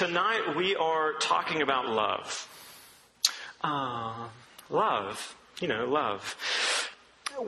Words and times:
tonight 0.00 0.56
we 0.56 0.74
are 0.76 1.12
talking 1.20 1.60
about 1.60 1.86
love. 1.86 2.48
Uh, 3.60 4.28
love. 4.70 5.36
You 5.60 5.68
know, 5.68 5.84
love. 5.84 6.36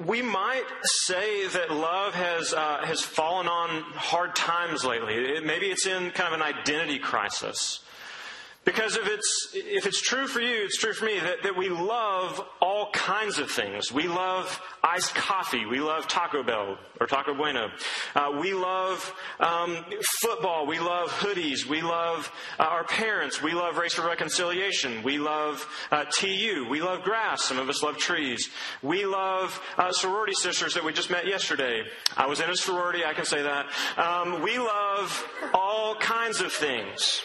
We 0.04 0.20
might 0.20 0.66
say 0.82 1.48
that 1.48 1.70
love 1.70 2.12
has, 2.12 2.52
uh, 2.52 2.84
has 2.84 3.00
fallen 3.00 3.48
on 3.48 3.80
hard 3.94 4.36
times 4.36 4.84
lately. 4.84 5.14
It, 5.14 5.46
maybe 5.46 5.70
it's 5.70 5.86
in 5.86 6.10
kind 6.10 6.34
of 6.34 6.38
an 6.38 6.46
identity 6.46 6.98
crisis. 6.98 7.80
Because 8.64 8.96
if 8.96 9.08
it's, 9.08 9.48
if 9.54 9.86
it's 9.86 10.00
true 10.00 10.28
for 10.28 10.40
you, 10.40 10.64
it's 10.64 10.78
true 10.78 10.92
for 10.92 11.04
me 11.04 11.18
that, 11.18 11.42
that 11.42 11.56
we 11.56 11.68
love 11.68 12.40
all 12.60 12.90
kinds 12.92 13.40
of 13.40 13.50
things. 13.50 13.90
We 13.90 14.06
love 14.06 14.60
iced 14.84 15.16
coffee. 15.16 15.66
We 15.66 15.80
love 15.80 16.06
Taco 16.06 16.44
Bell 16.44 16.78
or 17.00 17.08
Taco 17.08 17.34
Bueno. 17.34 17.70
Uh, 18.14 18.38
we 18.40 18.54
love 18.54 19.12
um, 19.40 19.84
football. 20.20 20.66
We 20.68 20.78
love 20.78 21.10
hoodies. 21.10 21.66
We 21.66 21.82
love 21.82 22.30
uh, 22.60 22.62
our 22.62 22.84
parents. 22.84 23.42
We 23.42 23.52
love 23.52 23.78
racial 23.78 24.06
reconciliation. 24.06 25.02
We 25.02 25.18
love 25.18 25.68
uh, 25.90 26.04
TU. 26.04 26.64
We 26.70 26.82
love 26.82 27.02
grass. 27.02 27.42
Some 27.42 27.58
of 27.58 27.68
us 27.68 27.82
love 27.82 27.98
trees. 27.98 28.48
We 28.80 29.06
love 29.06 29.60
uh, 29.76 29.90
sorority 29.90 30.34
sisters 30.34 30.74
that 30.74 30.84
we 30.84 30.92
just 30.92 31.10
met 31.10 31.26
yesterday. 31.26 31.82
I 32.16 32.26
was 32.26 32.38
in 32.38 32.48
a 32.48 32.56
sorority. 32.56 33.04
I 33.04 33.12
can 33.12 33.24
say 33.24 33.42
that. 33.42 33.66
Um, 33.96 34.40
we 34.40 34.56
love 34.58 35.28
all 35.52 35.96
kinds 35.96 36.40
of 36.40 36.52
things. 36.52 37.22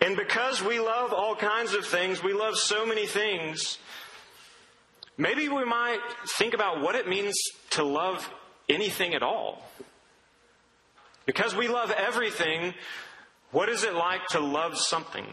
And 0.00 0.16
because 0.16 0.62
we 0.62 0.78
love 0.78 1.12
all 1.12 1.34
kinds 1.34 1.74
of 1.74 1.86
things, 1.86 2.22
we 2.22 2.32
love 2.32 2.56
so 2.56 2.84
many 2.84 3.06
things, 3.06 3.78
maybe 5.16 5.48
we 5.48 5.64
might 5.64 6.00
think 6.38 6.54
about 6.54 6.82
what 6.82 6.94
it 6.94 7.08
means 7.08 7.34
to 7.70 7.82
love 7.82 8.30
anything 8.68 9.14
at 9.14 9.22
all. 9.22 9.62
Because 11.24 11.56
we 11.56 11.68
love 11.68 11.90
everything, 11.90 12.74
what 13.50 13.68
is 13.68 13.84
it 13.84 13.94
like 13.94 14.26
to 14.28 14.40
love 14.40 14.78
something? 14.78 15.26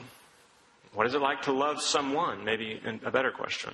What 0.94 1.08
is 1.08 1.14
it 1.14 1.22
like 1.22 1.44
to 1.44 1.52
love 1.52 1.81
someone? 1.81 2.45
Maybe 2.45 2.81
a 3.03 3.11
better 3.11 3.31
question. 3.31 3.73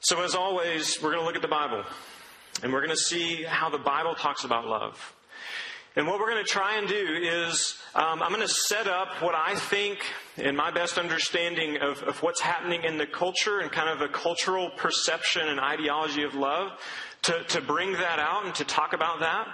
So, 0.00 0.22
as 0.22 0.34
always, 0.34 1.00
we're 1.02 1.12
going 1.12 1.22
to 1.22 1.26
look 1.26 1.36
at 1.36 1.42
the 1.42 1.48
Bible 1.48 1.84
and 2.62 2.72
we're 2.72 2.80
going 2.80 2.90
to 2.90 2.96
see 2.96 3.42
how 3.42 3.70
the 3.70 3.78
Bible 3.78 4.14
talks 4.14 4.44
about 4.44 4.66
love. 4.66 5.14
And 5.96 6.06
what 6.06 6.18
we're 6.18 6.30
going 6.30 6.44
to 6.44 6.50
try 6.50 6.76
and 6.76 6.88
do 6.88 7.18
is 7.22 7.78
um, 7.94 8.22
I'm 8.22 8.30
going 8.30 8.40
to 8.40 8.48
set 8.48 8.88
up 8.88 9.22
what 9.22 9.36
I 9.36 9.54
think, 9.54 10.00
in 10.36 10.56
my 10.56 10.72
best 10.72 10.98
understanding 10.98 11.76
of, 11.80 12.02
of 12.02 12.20
what's 12.24 12.40
happening 12.40 12.82
in 12.82 12.98
the 12.98 13.06
culture 13.06 13.60
and 13.60 13.70
kind 13.70 13.88
of 13.88 14.00
a 14.00 14.12
cultural 14.12 14.70
perception 14.70 15.48
and 15.48 15.60
ideology 15.60 16.24
of 16.24 16.34
love, 16.34 16.72
to, 17.22 17.44
to 17.44 17.60
bring 17.60 17.92
that 17.92 18.18
out 18.18 18.46
and 18.46 18.54
to 18.56 18.64
talk 18.64 18.94
about 18.94 19.20
that. 19.20 19.46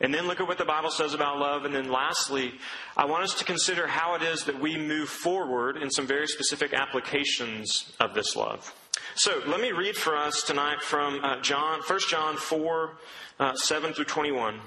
And 0.00 0.12
then 0.12 0.26
look 0.26 0.40
at 0.40 0.48
what 0.48 0.58
the 0.58 0.64
Bible 0.64 0.90
says 0.90 1.14
about 1.14 1.38
love. 1.38 1.64
And 1.64 1.72
then 1.72 1.88
lastly, 1.88 2.54
I 2.96 3.04
want 3.04 3.22
us 3.22 3.34
to 3.34 3.44
consider 3.44 3.86
how 3.86 4.16
it 4.16 4.22
is 4.22 4.44
that 4.44 4.60
we 4.60 4.76
move 4.76 5.08
forward 5.08 5.76
in 5.76 5.88
some 5.88 6.06
very 6.06 6.26
specific 6.26 6.74
applications 6.74 7.92
of 8.00 8.12
this 8.12 8.34
love. 8.34 8.74
So 9.14 9.40
let 9.46 9.60
me 9.60 9.70
read 9.70 9.96
for 9.96 10.16
us 10.16 10.42
tonight 10.42 10.82
from 10.82 11.24
uh, 11.24 11.40
John, 11.42 11.80
1 11.86 12.00
John 12.08 12.36
4, 12.36 12.90
uh, 13.38 13.54
7 13.54 13.92
through 13.92 14.06
21. 14.06 14.58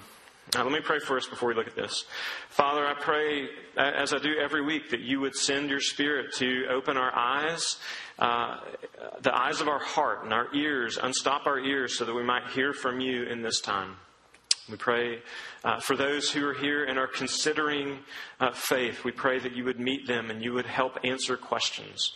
Now, 0.54 0.64
let 0.64 0.72
me 0.72 0.80
pray 0.80 1.00
first 1.00 1.30
before 1.30 1.50
we 1.50 1.56
look 1.56 1.68
at 1.68 1.76
this. 1.76 2.06
Father, 2.50 2.86
I 2.86 2.94
pray, 2.94 3.50
as 3.76 4.14
I 4.14 4.18
do 4.18 4.36
every 4.42 4.62
week, 4.62 4.92
that 4.92 5.02
you 5.02 5.20
would 5.20 5.36
send 5.36 5.70
your 5.70 5.82
Spirit 5.82 6.34
to 6.36 6.68
open 6.70 6.96
our 6.96 7.14
eyes, 7.14 7.78
uh, 8.18 8.62
the 9.22 9.38
eyes 9.38 9.60
of 9.60 9.68
our 9.68 9.80
heart 9.80 10.24
and 10.24 10.34
our 10.34 10.48
ears, 10.56 10.98
unstop 11.02 11.48
our 11.48 11.60
ears 11.60 11.98
so 11.98 12.06
that 12.06 12.14
we 12.14 12.24
might 12.24 12.48
hear 12.52 12.72
from 12.72 13.02
you 13.02 13.24
in 13.24 13.42
this 13.42 13.60
time. 13.60 13.98
We 14.70 14.78
pray 14.78 15.22
uh, 15.64 15.80
for 15.80 15.96
those 15.96 16.30
who 16.30 16.46
are 16.46 16.54
here 16.54 16.86
and 16.86 16.98
are 16.98 17.08
considering 17.08 18.00
uh, 18.40 18.52
faith. 18.52 19.04
We 19.04 19.12
pray 19.12 19.40
that 19.40 19.54
you 19.54 19.64
would 19.66 19.80
meet 19.80 20.08
them 20.08 20.30
and 20.30 20.44
you 20.44 20.54
would 20.54 20.66
help 20.66 20.98
answer 21.04 21.38
questions. 21.38 22.14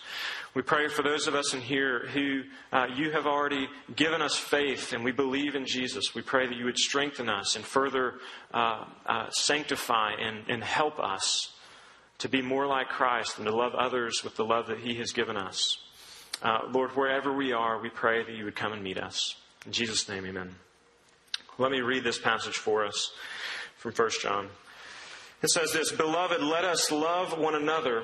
We 0.54 0.62
pray 0.62 0.90
for 0.90 1.02
those 1.02 1.28
of 1.28 1.36
us 1.36 1.54
in 1.54 1.62
here 1.62 2.08
who 2.08 2.42
uh, 2.74 2.88
you 2.94 3.12
have 3.12 3.26
already 3.26 3.70
given 3.96 4.22
us 4.22 4.36
faith 4.36 4.92
and 4.92 5.02
we 5.02 5.14
believe 5.14 5.56
in 5.56 5.66
Jesus. 5.66 6.14
We 6.14 6.22
pray 6.22 6.46
that 6.46 6.58
you 6.58 6.66
would 6.66 6.78
strengthen 6.78 7.30
us 7.30 7.56
and 7.56 7.64
further 7.64 8.16
uh, 8.54 8.84
uh, 9.06 9.30
sanctify 9.30 10.12
and, 10.20 10.44
and 10.50 10.62
help 10.62 11.00
us 11.00 11.54
to 12.18 12.28
be 12.28 12.42
more 12.42 12.68
like 12.68 12.90
Christ 12.90 13.38
and 13.38 13.48
to 13.48 13.56
love 13.56 13.74
others 13.76 14.26
with 14.26 14.36
the 14.36 14.44
love 14.44 14.68
that 14.68 14.80
He 14.80 14.96
has 14.96 15.14
given 15.14 15.38
us. 15.38 15.78
Uh, 16.44 16.60
Lord, 16.70 16.92
wherever 16.98 17.32
we 17.32 17.54
are, 17.54 17.82
we 17.82 17.90
pray 17.90 18.22
that 18.22 18.36
you 18.36 18.44
would 18.44 18.56
come 18.56 18.74
and 18.74 18.84
meet 18.84 18.98
us. 18.98 19.36
In 19.66 19.72
Jesus' 19.72 20.10
name, 20.10 20.26
amen. 20.26 20.54
Let 21.60 21.72
me 21.72 21.80
read 21.80 22.04
this 22.04 22.20
passage 22.20 22.58
for 22.58 22.86
us 22.86 23.14
from 23.78 23.94
1 23.94 24.10
John. 24.22 24.50
It 25.42 25.50
says 25.50 25.72
this 25.72 25.94
Beloved, 25.94 26.42
let 26.42 26.66
us 26.66 26.92
love 26.92 27.38
one 27.38 27.56
another. 27.56 28.04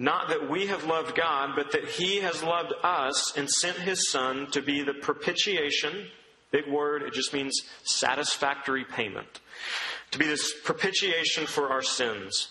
not 0.00 0.30
that 0.30 0.48
we 0.48 0.66
have 0.68 0.84
loved 0.84 1.14
God, 1.14 1.50
but 1.54 1.72
that 1.72 1.84
He 1.84 2.20
has 2.20 2.42
loved 2.42 2.72
us 2.82 3.36
and 3.36 3.50
sent 3.50 3.76
His 3.76 4.10
Son 4.10 4.50
to 4.52 4.62
be 4.62 4.82
the 4.82 4.94
propitiation. 4.94 6.06
Big 6.50 6.66
word, 6.66 7.02
it 7.02 7.12
just 7.12 7.34
means 7.34 7.60
satisfactory 7.84 8.82
payment. 8.82 9.40
To 10.12 10.18
be 10.18 10.24
this 10.24 10.54
propitiation 10.64 11.46
for 11.46 11.68
our 11.68 11.82
sins. 11.82 12.48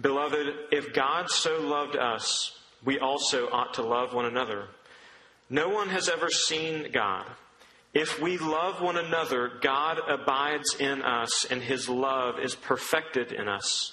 Beloved, 0.00 0.48
if 0.70 0.94
God 0.94 1.28
so 1.28 1.60
loved 1.60 1.94
us, 1.94 2.58
we 2.82 2.98
also 2.98 3.50
ought 3.50 3.74
to 3.74 3.82
love 3.82 4.14
one 4.14 4.24
another. 4.24 4.68
No 5.50 5.68
one 5.68 5.90
has 5.90 6.08
ever 6.08 6.30
seen 6.30 6.90
God. 6.90 7.26
If 7.92 8.18
we 8.18 8.38
love 8.38 8.80
one 8.80 8.96
another, 8.96 9.52
God 9.60 10.00
abides 10.08 10.74
in 10.76 11.02
us, 11.02 11.44
and 11.44 11.60
His 11.60 11.90
love 11.90 12.38
is 12.38 12.54
perfected 12.54 13.30
in 13.30 13.46
us. 13.46 13.92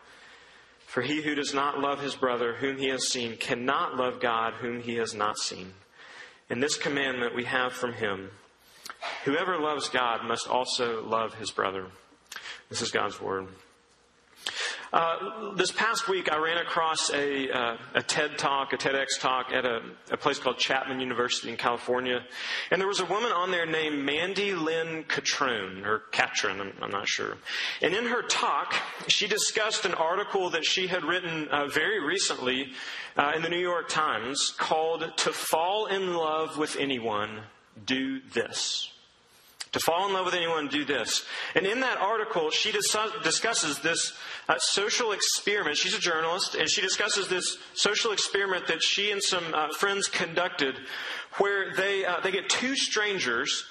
For 0.91 1.01
he 1.01 1.21
who 1.21 1.35
does 1.35 1.53
not 1.53 1.79
love 1.79 2.01
his 2.01 2.15
brother 2.15 2.55
whom 2.55 2.77
he 2.77 2.89
has 2.89 3.07
seen 3.07 3.37
cannot 3.37 3.95
love 3.95 4.19
God 4.19 4.55
whom 4.55 4.81
he 4.81 4.95
has 4.95 5.13
not 5.15 5.37
seen. 5.37 5.71
And 6.49 6.61
this 6.61 6.75
commandment 6.75 7.33
we 7.33 7.45
have 7.45 7.71
from 7.71 7.93
him 7.93 8.29
Whoever 9.23 9.57
loves 9.57 9.87
God 9.87 10.25
must 10.25 10.49
also 10.49 11.01
love 11.05 11.35
his 11.35 11.49
brother. 11.49 11.87
This 12.67 12.81
is 12.81 12.91
God's 12.91 13.21
word. 13.21 13.47
Uh, 14.93 15.53
this 15.55 15.71
past 15.71 16.09
week, 16.09 16.29
I 16.29 16.37
ran 16.37 16.57
across 16.57 17.11
a, 17.11 17.49
uh, 17.49 17.77
a 17.93 18.03
TED 18.03 18.37
talk, 18.37 18.73
a 18.73 18.77
TEDx 18.77 19.17
talk 19.21 19.53
at 19.53 19.65
a, 19.65 19.81
a, 20.11 20.17
place 20.17 20.37
called 20.37 20.57
Chapman 20.57 20.99
University 20.99 21.49
in 21.49 21.55
California. 21.55 22.21
And 22.71 22.81
there 22.81 22.89
was 22.89 22.99
a 22.99 23.05
woman 23.05 23.31
on 23.31 23.51
there 23.51 23.65
named 23.65 24.03
Mandy 24.03 24.53
Lynn 24.53 25.05
Catrone, 25.05 25.85
or 25.85 25.99
Catron, 26.11 26.59
I'm, 26.59 26.73
I'm 26.81 26.91
not 26.91 27.07
sure. 27.07 27.37
And 27.81 27.95
in 27.95 28.05
her 28.05 28.21
talk, 28.21 28.75
she 29.07 29.27
discussed 29.27 29.85
an 29.85 29.93
article 29.93 30.49
that 30.49 30.65
she 30.65 30.87
had 30.87 31.05
written 31.05 31.47
uh, 31.47 31.67
very 31.67 32.05
recently 32.05 32.73
uh, 33.15 33.31
in 33.33 33.43
the 33.43 33.49
New 33.49 33.59
York 33.59 33.87
Times 33.87 34.53
called 34.57 35.09
To 35.15 35.31
Fall 35.31 35.85
in 35.85 36.15
Love 36.15 36.57
with 36.57 36.75
Anyone, 36.75 37.43
Do 37.85 38.19
This. 38.33 38.91
To 39.73 39.79
fall 39.79 40.05
in 40.07 40.13
love 40.13 40.25
with 40.25 40.33
anyone, 40.33 40.67
do 40.67 40.83
this. 40.83 41.25
And 41.55 41.65
in 41.65 41.79
that 41.79 41.97
article, 41.97 42.49
she 42.51 42.73
dis- 42.73 42.95
discusses 43.23 43.79
this 43.79 44.13
uh, 44.49 44.57
social 44.57 45.13
experiment. 45.13 45.77
She's 45.77 45.93
a 45.93 45.99
journalist, 45.99 46.55
and 46.55 46.69
she 46.69 46.81
discusses 46.81 47.29
this 47.29 47.57
social 47.73 48.11
experiment 48.11 48.67
that 48.67 48.83
she 48.83 49.11
and 49.11 49.23
some 49.23 49.45
uh, 49.53 49.69
friends 49.77 50.09
conducted, 50.09 50.75
where 51.37 51.73
they 51.73 52.03
uh, 52.03 52.19
they 52.19 52.31
get 52.31 52.49
two 52.49 52.75
strangers, 52.75 53.63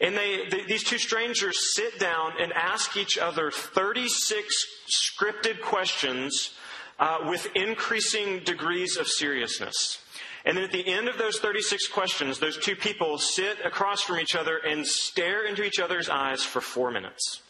and 0.00 0.16
they, 0.16 0.48
they 0.50 0.64
these 0.64 0.82
two 0.82 0.98
strangers 0.98 1.72
sit 1.74 2.00
down 2.00 2.32
and 2.40 2.52
ask 2.52 2.96
each 2.96 3.16
other 3.16 3.52
36 3.52 4.66
scripted 4.90 5.60
questions 5.60 6.50
uh, 6.98 7.18
with 7.28 7.46
increasing 7.54 8.40
degrees 8.40 8.96
of 8.96 9.06
seriousness. 9.06 9.98
And 10.44 10.56
then 10.56 10.64
at 10.64 10.72
the 10.72 10.86
end 10.86 11.08
of 11.08 11.16
those 11.16 11.38
36 11.38 11.88
questions, 11.88 12.38
those 12.38 12.58
two 12.58 12.76
people 12.76 13.18
sit 13.18 13.58
across 13.64 14.02
from 14.02 14.18
each 14.18 14.36
other 14.36 14.58
and 14.58 14.86
stare 14.86 15.46
into 15.46 15.62
each 15.62 15.80
other's 15.80 16.08
eyes 16.08 16.42
for 16.42 16.60
four 16.60 16.90
minutes. 16.90 17.40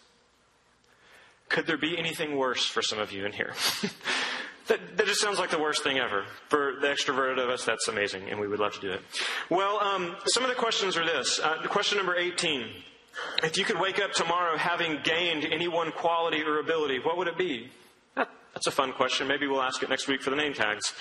Could 1.49 1.67
there 1.67 1.76
be 1.76 1.99
anything 1.99 2.37
worse 2.37 2.64
for 2.67 2.82
some 2.82 2.99
of 2.99 3.12
you 3.12 3.26
in 3.26 3.32
here? 3.32 3.52
that, 4.69 4.96
that, 4.96 5.06
just 5.06 5.20
sounds 5.20 5.38
like 5.38 5.50
the 5.50 5.58
worst 5.58 5.82
thing 5.82 5.99
ever. 5.99 6.25
For 6.49 6.75
the 6.81 6.87
extroverted 6.87 7.43
of 7.43 7.50
us, 7.50 7.64
that's 7.64 7.88
amazing, 7.88 8.29
and 8.31 8.41
we 8.41 8.46
would 8.46 8.61
love 8.61 8.75
to 8.75 8.81
do 8.81 8.93
it. 8.93 9.00
Well, 9.50 9.79
um, 9.81 10.17
some 10.26 10.44
of 10.44 10.49
the 10.49 10.55
questions 10.55 10.96
are 10.96 11.05
this. 11.05 11.41
Uh, 11.41 11.62
question 11.67 11.99
number 11.99 12.17
18. 12.17 12.67
If 13.43 13.58
you 13.58 13.64
could 13.64 13.79
wake 13.79 14.00
up 14.00 14.12
tomorrow 14.12 14.56
having 14.56 15.00
gained 15.02 15.44
any 15.44 15.69
one 15.69 15.93
quality 15.93 16.43
or 16.43 16.58
ability, 16.58 17.00
what 17.00 17.17
would 17.17 17.29
it 17.29 17.38
be? 17.38 17.70
That's 18.54 18.68
a 18.68 18.70
fun 18.70 18.92
question. 18.92 19.26
Maybe 19.26 19.48
we'll 19.48 19.62
ask 19.62 19.82
it 19.82 19.90
next 19.90 20.06
week 20.06 20.22
for 20.22 20.30
the 20.30 20.36
name 20.36 20.54
tags. 20.54 20.94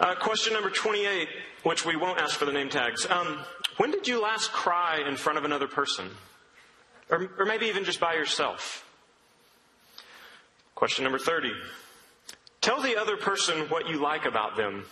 Uh, 0.00 0.16
question 0.16 0.52
number 0.52 0.68
28, 0.68 1.28
which 1.62 1.86
we 1.86 1.94
won't 1.94 2.20
ask 2.20 2.36
for 2.36 2.44
the 2.44 2.52
name 2.52 2.68
tags. 2.68 3.06
Um, 3.08 3.38
when 3.76 3.92
did 3.92 4.08
you 4.08 4.20
last 4.20 4.50
cry 4.50 5.00
in 5.08 5.16
front 5.16 5.38
of 5.38 5.44
another 5.44 5.68
person? 5.68 6.10
Or, 7.08 7.30
or 7.38 7.46
maybe 7.46 7.66
even 7.66 7.84
just 7.84 8.00
by 8.00 8.14
yourself? 8.14 8.84
Question 10.74 11.04
number 11.04 11.18
30. 11.18 11.52
Tell 12.60 12.82
the 12.82 12.96
other 12.96 13.16
person 13.16 13.68
what 13.68 13.88
you 13.88 14.02
like 14.02 14.26
about 14.26 14.56
them. 14.56 14.84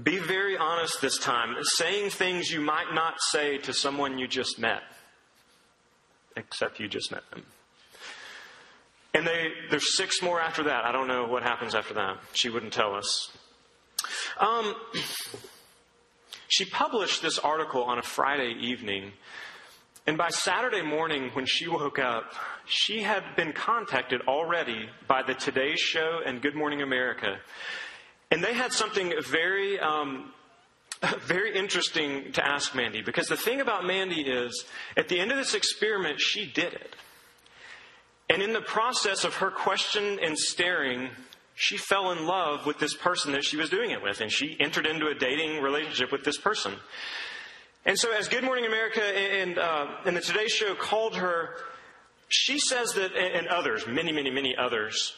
Be 0.00 0.18
very 0.18 0.56
honest 0.56 1.00
this 1.00 1.18
time, 1.18 1.56
saying 1.62 2.10
things 2.10 2.50
you 2.50 2.60
might 2.60 2.94
not 2.94 3.20
say 3.20 3.58
to 3.58 3.72
someone 3.72 4.18
you 4.18 4.28
just 4.28 4.58
met, 4.58 4.82
except 6.36 6.78
you 6.78 6.86
just 6.86 7.10
met 7.10 7.28
them. 7.30 7.42
And 9.14 9.26
they, 9.26 9.48
there's 9.70 9.96
six 9.96 10.22
more 10.22 10.40
after 10.40 10.64
that. 10.64 10.84
I 10.84 10.92
don't 10.92 11.08
know 11.08 11.26
what 11.26 11.42
happens 11.42 11.74
after 11.74 11.94
that. 11.94 12.18
She 12.34 12.50
wouldn't 12.50 12.72
tell 12.72 12.94
us. 12.94 13.30
Um, 14.38 14.74
she 16.48 16.64
published 16.64 17.22
this 17.22 17.38
article 17.38 17.82
on 17.84 17.98
a 17.98 18.02
Friday 18.02 18.54
evening. 18.60 19.12
And 20.06 20.16
by 20.16 20.28
Saturday 20.28 20.82
morning, 20.82 21.30
when 21.34 21.46
she 21.46 21.68
woke 21.68 21.98
up, 21.98 22.32
she 22.66 23.02
had 23.02 23.22
been 23.36 23.52
contacted 23.52 24.22
already 24.22 24.88
by 25.06 25.22
the 25.22 25.34
Today 25.34 25.74
Show 25.76 26.20
and 26.24 26.40
Good 26.40 26.54
Morning 26.54 26.82
America. 26.82 27.38
And 28.30 28.44
they 28.44 28.54
had 28.54 28.72
something 28.72 29.12
very, 29.26 29.78
um, 29.80 30.32
very 31.26 31.54
interesting 31.56 32.32
to 32.32 32.46
ask 32.46 32.74
Mandy. 32.74 33.02
Because 33.02 33.28
the 33.28 33.36
thing 33.36 33.60
about 33.60 33.86
Mandy 33.86 34.22
is, 34.22 34.64
at 34.96 35.08
the 35.08 35.18
end 35.18 35.30
of 35.30 35.38
this 35.38 35.54
experiment, 35.54 36.20
she 36.20 36.46
did 36.46 36.74
it. 36.74 36.94
And 38.30 38.42
in 38.42 38.52
the 38.52 38.60
process 38.60 39.24
of 39.24 39.36
her 39.36 39.50
question 39.50 40.18
and 40.22 40.38
staring, 40.38 41.08
she 41.54 41.76
fell 41.76 42.12
in 42.12 42.26
love 42.26 42.66
with 42.66 42.78
this 42.78 42.94
person 42.94 43.32
that 43.32 43.44
she 43.44 43.56
was 43.56 43.70
doing 43.70 43.90
it 43.90 44.02
with, 44.02 44.20
and 44.20 44.30
she 44.30 44.56
entered 44.60 44.86
into 44.86 45.08
a 45.08 45.14
dating 45.14 45.62
relationship 45.62 46.12
with 46.12 46.24
this 46.24 46.38
person. 46.38 46.74
And 47.84 47.98
so, 47.98 48.12
as 48.12 48.28
Good 48.28 48.44
Morning 48.44 48.66
America 48.66 49.02
and, 49.02 49.58
uh, 49.58 49.86
and 50.04 50.16
the 50.16 50.20
Today 50.20 50.46
Show 50.46 50.74
called 50.74 51.16
her, 51.16 51.54
she 52.28 52.58
says 52.58 52.92
that, 52.92 53.16
and 53.16 53.48
others, 53.48 53.86
many, 53.86 54.12
many, 54.12 54.30
many 54.30 54.54
others, 54.54 55.14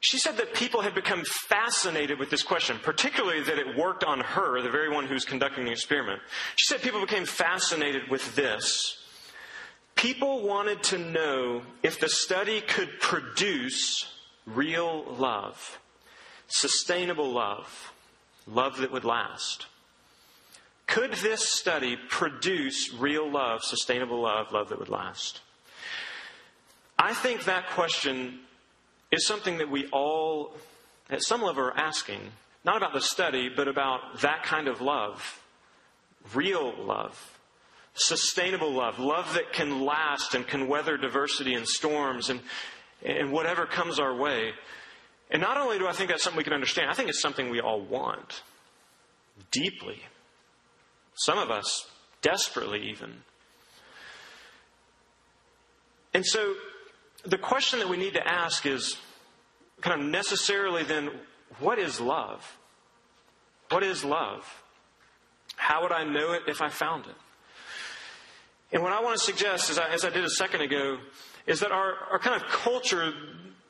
she 0.00 0.18
said 0.18 0.36
that 0.36 0.54
people 0.54 0.82
had 0.82 0.94
become 0.94 1.24
fascinated 1.24 2.18
with 2.18 2.30
this 2.30 2.42
question, 2.42 2.78
particularly 2.82 3.42
that 3.42 3.58
it 3.58 3.76
worked 3.76 4.04
on 4.04 4.20
her, 4.20 4.60
the 4.62 4.70
very 4.70 4.90
one 4.90 5.06
who's 5.06 5.24
conducting 5.24 5.64
the 5.64 5.72
experiment. 5.72 6.20
She 6.56 6.66
said 6.66 6.82
people 6.82 7.00
became 7.00 7.24
fascinated 7.24 8.08
with 8.10 8.36
this 8.36 8.96
People 9.98 10.42
wanted 10.42 10.80
to 10.84 10.98
know 10.98 11.62
if 11.82 11.98
the 11.98 12.08
study 12.08 12.60
could 12.60 13.00
produce 13.00 14.06
real 14.46 15.04
love, 15.18 15.80
sustainable 16.46 17.32
love, 17.32 17.92
love 18.46 18.76
that 18.78 18.92
would 18.92 19.04
last. 19.04 19.66
Could 20.86 21.14
this 21.14 21.48
study 21.48 21.96
produce 21.96 22.94
real 22.94 23.28
love, 23.28 23.64
sustainable 23.64 24.22
love, 24.22 24.52
love 24.52 24.68
that 24.68 24.78
would 24.78 24.88
last? 24.88 25.40
I 26.96 27.12
think 27.12 27.46
that 27.46 27.68
question 27.70 28.38
is 29.10 29.26
something 29.26 29.58
that 29.58 29.68
we 29.68 29.88
all, 29.88 30.54
at 31.10 31.24
some 31.24 31.42
level, 31.42 31.64
are 31.64 31.76
asking. 31.76 32.20
Not 32.64 32.76
about 32.76 32.92
the 32.92 33.00
study, 33.00 33.48
but 33.48 33.66
about 33.66 34.20
that 34.20 34.44
kind 34.44 34.68
of 34.68 34.80
love. 34.80 35.42
Real 36.32 36.72
love 36.78 37.37
sustainable 38.00 38.72
love, 38.72 38.98
love 38.98 39.34
that 39.34 39.52
can 39.52 39.84
last 39.84 40.34
and 40.34 40.46
can 40.46 40.68
weather 40.68 40.96
diversity 40.96 41.54
and 41.54 41.66
storms 41.66 42.30
and, 42.30 42.40
and 43.04 43.32
whatever 43.32 43.66
comes 43.66 43.98
our 43.98 44.14
way. 44.14 44.52
And 45.30 45.42
not 45.42 45.58
only 45.58 45.78
do 45.78 45.86
I 45.86 45.92
think 45.92 46.10
that's 46.10 46.22
something 46.22 46.38
we 46.38 46.44
can 46.44 46.52
understand, 46.52 46.90
I 46.90 46.94
think 46.94 47.08
it's 47.08 47.20
something 47.20 47.50
we 47.50 47.60
all 47.60 47.80
want 47.80 48.42
deeply. 49.50 50.02
Some 51.14 51.38
of 51.38 51.50
us 51.50 51.86
desperately, 52.22 52.88
even. 52.90 53.22
And 56.14 56.24
so 56.24 56.54
the 57.24 57.38
question 57.38 57.78
that 57.80 57.88
we 57.88 57.96
need 57.96 58.14
to 58.14 58.26
ask 58.26 58.64
is 58.64 58.96
kind 59.80 60.00
of 60.00 60.08
necessarily 60.08 60.82
then, 60.82 61.10
what 61.60 61.78
is 61.78 62.00
love? 62.00 62.56
What 63.70 63.82
is 63.82 64.04
love? 64.04 64.62
How 65.56 65.82
would 65.82 65.92
I 65.92 66.04
know 66.04 66.32
it 66.32 66.42
if 66.46 66.62
I 66.62 66.68
found 66.68 67.06
it? 67.06 67.14
And 68.70 68.82
what 68.82 68.92
I 68.92 69.00
want 69.00 69.18
to 69.18 69.24
suggest, 69.24 69.70
as 69.70 69.78
I, 69.78 69.88
as 69.88 70.04
I 70.04 70.10
did 70.10 70.24
a 70.24 70.30
second 70.30 70.60
ago, 70.60 70.98
is 71.46 71.60
that 71.60 71.72
our, 71.72 71.94
our 72.10 72.18
kind 72.18 72.36
of 72.36 72.46
culture, 72.48 73.14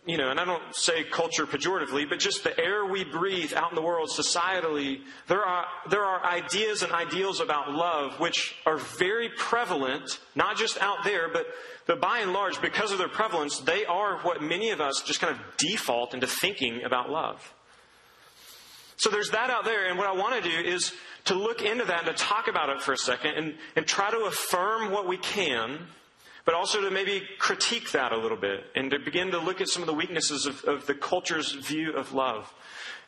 you 0.05 0.17
know, 0.17 0.31
and 0.31 0.41
I 0.41 0.45
don't 0.45 0.75
say 0.75 1.05
culture 1.05 1.47
pejoratively, 1.47 2.09
but 2.09 2.19
just 2.19 2.43
the 2.43 2.59
air 2.59 2.85
we 2.85 3.05
breathe 3.05 3.53
out 3.55 3.71
in 3.71 3.77
the 3.77 3.83
world 3.83 4.09
societally, 4.11 5.03
there 5.29 5.45
are, 5.45 5.67
there 5.89 6.05
are 6.05 6.25
ideas 6.25 6.83
and 6.83 6.91
ideals 6.93 7.39
about 7.41 7.71
love 7.71 8.19
which 8.19 8.57
are 8.67 8.79
very 8.99 9.29
prevalent, 9.37 10.19
not 10.35 10.57
just 10.57 10.83
out 10.83 11.05
there, 11.05 11.29
but, 11.29 11.47
but 11.87 12.01
by 12.01 12.19
and 12.19 12.33
large, 12.33 12.61
because 12.61 12.91
of 12.91 12.99
their 12.99 13.09
prevalence, 13.09 13.61
they 13.61 13.85
are 13.85 14.19
what 14.23 14.43
many 14.43 14.71
of 14.71 14.81
us 14.81 15.01
just 15.03 15.21
kind 15.21 15.33
of 15.33 15.41
default 15.59 16.13
into 16.13 16.27
thinking 16.27 16.83
about 16.83 17.09
love. 17.09 17.55
So 18.97 19.11
there's 19.11 19.31
that 19.31 19.49
out 19.49 19.65
there, 19.65 19.87
and 19.87 19.97
what 19.97 20.09
I 20.09 20.13
want 20.13 20.43
to 20.43 20.51
do 20.51 20.59
is 20.69 20.93
to 21.29 21.35
look 21.35 21.63
into 21.63 21.85
that 21.85 22.07
and 22.07 22.17
to 22.17 22.25
talk 22.25 22.49
about 22.49 22.71
it 22.71 22.81
for 22.81 22.93
a 22.93 22.97
second 22.97 23.35
and, 23.37 23.55
and 23.77 23.87
try 23.87 24.11
to 24.11 24.25
affirm 24.25 24.91
what 24.91 25.07
we 25.07 25.19
can, 25.19 25.79
but 26.45 26.55
also 26.55 26.81
to 26.81 26.91
maybe 26.91 27.23
critique 27.39 27.93
that 27.93 28.13
a 28.13 28.17
little 28.17 28.37
bit 28.37 28.65
and 28.75 28.91
to 28.91 28.99
begin 28.99 29.31
to 29.31 29.39
look 29.39 29.61
at 29.61 29.69
some 29.69 29.83
of 29.83 29.87
the 29.87 29.95
weaknesses 29.95 30.47
of, 30.47 30.65
of 30.65 30.87
the 30.87 30.95
culture's 30.95 31.53
view 31.53 31.93
of 31.93 32.13
love. 32.15 32.53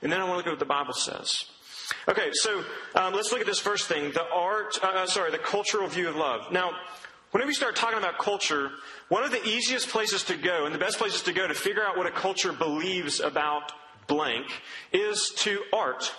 And 0.03 0.13
then 0.13 0.21
I 0.21 0.25
want 0.25 0.35
to 0.35 0.37
look 0.37 0.47
at 0.47 0.51
what 0.51 0.59
the 0.59 0.67
Bible 0.67 0.93
says. 0.93 1.47
Okay, 2.09 2.29
so 2.33 2.63
um, 2.95 3.15
let's 3.15 3.33
look 3.33 3.41
at 3.41 3.47
this 3.47 3.59
first 3.59 3.89
thing 3.89 4.13
the 4.13 4.29
art, 4.31 4.79
uh, 4.83 4.89
uh, 4.89 5.07
sorry, 5.07 5.31
the 5.31 5.39
cultural 5.39 5.89
view 5.89 6.09
of 6.09 6.15
love. 6.15 6.53
Now, 6.53 6.73
whenever 7.31 7.51
you 7.51 7.57
start 7.57 7.75
talking 7.75 7.99
about 7.99 8.19
culture, 8.19 8.71
one 9.09 9.25
of 9.25 9.31
the 9.31 9.43
easiest 9.49 9.89
places 9.89 10.25
to 10.25 10.37
go 10.37 10.67
and 10.67 10.75
the 10.75 10.79
best 10.79 10.99
places 10.99 11.23
to 11.23 11.33
go 11.33 11.49
to 11.49 11.55
figure 11.55 11.83
out 11.83 11.97
what 11.97 12.07
a 12.07 12.11
culture 12.11 12.53
believes 12.53 13.19
about 13.21 13.73
blank 14.07 14.47
is 14.93 15.33
to 15.39 15.63
art 15.73 16.13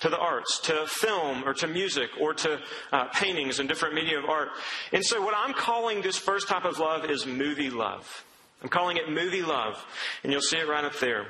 to 0.00 0.08
the 0.08 0.18
arts, 0.18 0.60
to 0.60 0.86
film 0.86 1.44
or 1.44 1.54
to 1.54 1.66
music 1.66 2.10
or 2.20 2.32
to 2.34 2.60
uh, 2.92 3.04
paintings 3.06 3.58
and 3.58 3.68
different 3.68 3.94
media 3.94 4.18
of 4.18 4.24
art. 4.26 4.48
And 4.92 5.04
so, 5.04 5.20
what 5.22 5.34
I'm 5.36 5.52
calling 5.54 6.02
this 6.02 6.16
first 6.16 6.48
type 6.48 6.64
of 6.64 6.78
love 6.78 7.04
is 7.04 7.26
movie 7.26 7.70
love. 7.70 8.24
I'm 8.62 8.68
calling 8.68 8.96
it 8.96 9.08
movie 9.08 9.42
love, 9.42 9.84
and 10.22 10.32
you'll 10.32 10.40
see 10.42 10.58
it 10.58 10.68
right 10.68 10.84
up 10.84 10.98
there. 10.98 11.26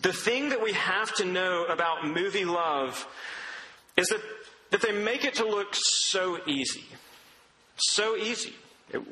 The 0.00 0.12
thing 0.12 0.50
that 0.50 0.62
we 0.62 0.72
have 0.72 1.14
to 1.16 1.24
know 1.24 1.64
about 1.64 2.06
movie 2.06 2.44
love 2.44 3.06
is 3.96 4.08
that, 4.08 4.20
that 4.70 4.82
they 4.82 4.92
make 4.92 5.24
it 5.24 5.34
to 5.34 5.46
look 5.46 5.68
so 5.72 6.38
easy. 6.46 6.84
So 7.76 8.16
easy. 8.16 8.54
It, 8.92 9.02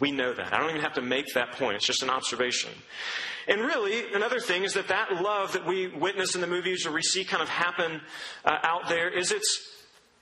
We 0.00 0.10
know 0.10 0.34
that. 0.34 0.52
I 0.52 0.58
don't 0.58 0.70
even 0.70 0.82
have 0.82 0.94
to 0.94 1.02
make 1.02 1.26
that 1.34 1.52
point. 1.52 1.76
It's 1.76 1.86
just 1.86 2.02
an 2.02 2.10
observation. 2.10 2.70
And 3.48 3.60
really, 3.60 4.12
another 4.12 4.40
thing 4.40 4.64
is 4.64 4.74
that 4.74 4.88
that 4.88 5.22
love 5.22 5.52
that 5.52 5.66
we 5.66 5.86
witness 5.88 6.34
in 6.34 6.40
the 6.40 6.46
movies 6.46 6.84
or 6.86 6.92
we 6.92 7.02
see 7.02 7.24
kind 7.24 7.42
of 7.42 7.48
happen 7.48 8.00
uh, 8.44 8.58
out 8.62 8.88
there 8.88 9.08
is 9.08 9.30
it's, 9.30 9.70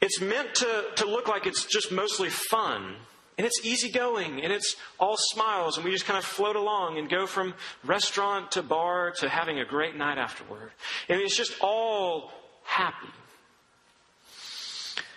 it's 0.01 0.21
meant 0.21 0.55
to, 0.57 0.85
to 0.97 1.07
look 1.07 1.27
like 1.29 1.47
it's 1.47 1.65
just 1.65 1.91
mostly 1.91 2.29
fun. 2.29 2.97
And 3.37 3.47
it's 3.47 3.65
easygoing 3.65 4.43
and 4.43 4.53
it's 4.53 4.77
all 5.01 5.17
smiles, 5.19 5.77
and 5.77 5.85
we 5.85 5.91
just 5.91 6.05
kind 6.05 6.19
of 6.19 6.25
float 6.25 6.55
along 6.55 6.99
and 6.99 7.11
go 7.11 7.27
from 7.27 7.55
restaurant 7.83 8.53
to 8.53 8.63
bar 8.63 9.13
to 9.19 9.29
having 9.29 9.59
a 9.59 9.65
great 9.65 9.97
night 9.97 10.19
afterward. 10.19 10.71
And 11.09 11.21
it's 11.21 11.37
just 11.37 11.55
all 11.61 12.31
happy. 12.65 13.09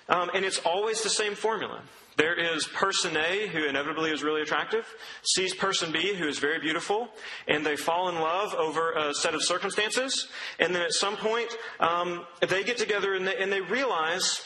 Um, 0.10 0.30
and 0.34 0.46
it's 0.46 0.60
always 0.60 1.04
the 1.04 1.10
same 1.10 1.36
formula. 1.36 1.82
There 2.18 2.34
is 2.34 2.66
person 2.68 3.16
A, 3.16 3.48
who 3.48 3.66
inevitably 3.66 4.12
is 4.12 4.24
really 4.24 4.42
attractive, 4.42 4.86
sees 5.24 5.54
person 5.54 5.92
B, 5.92 6.16
who 6.16 6.28
is 6.28 6.40
very 6.40 6.60
beautiful, 6.60 7.10
and 7.48 7.66
they 7.66 7.76
fall 7.76 8.10
in 8.10 8.16
love 8.16 8.54
over 8.56 8.94
a 8.94 9.14
set 9.14 9.36
of 9.36 9.44
circumstances. 9.44 10.28
And 10.60 10.74
then 10.74 10.82
at 10.82 10.94
some 10.94 11.16
point, 11.16 11.56
um, 11.80 12.26
they 12.42 12.64
get 12.64 12.78
together 12.78 13.14
and 13.14 13.28
they, 13.28 13.38
and 13.38 13.52
they 13.52 13.62
realize 13.62 14.42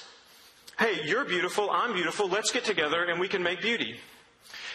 hey, 0.79 1.01
you're 1.05 1.25
beautiful, 1.25 1.69
I'm 1.69 1.93
beautiful, 1.93 2.27
let's 2.27 2.51
get 2.51 2.63
together 2.65 3.03
and 3.03 3.19
we 3.19 3.27
can 3.27 3.43
make 3.43 3.61
beauty. 3.61 3.99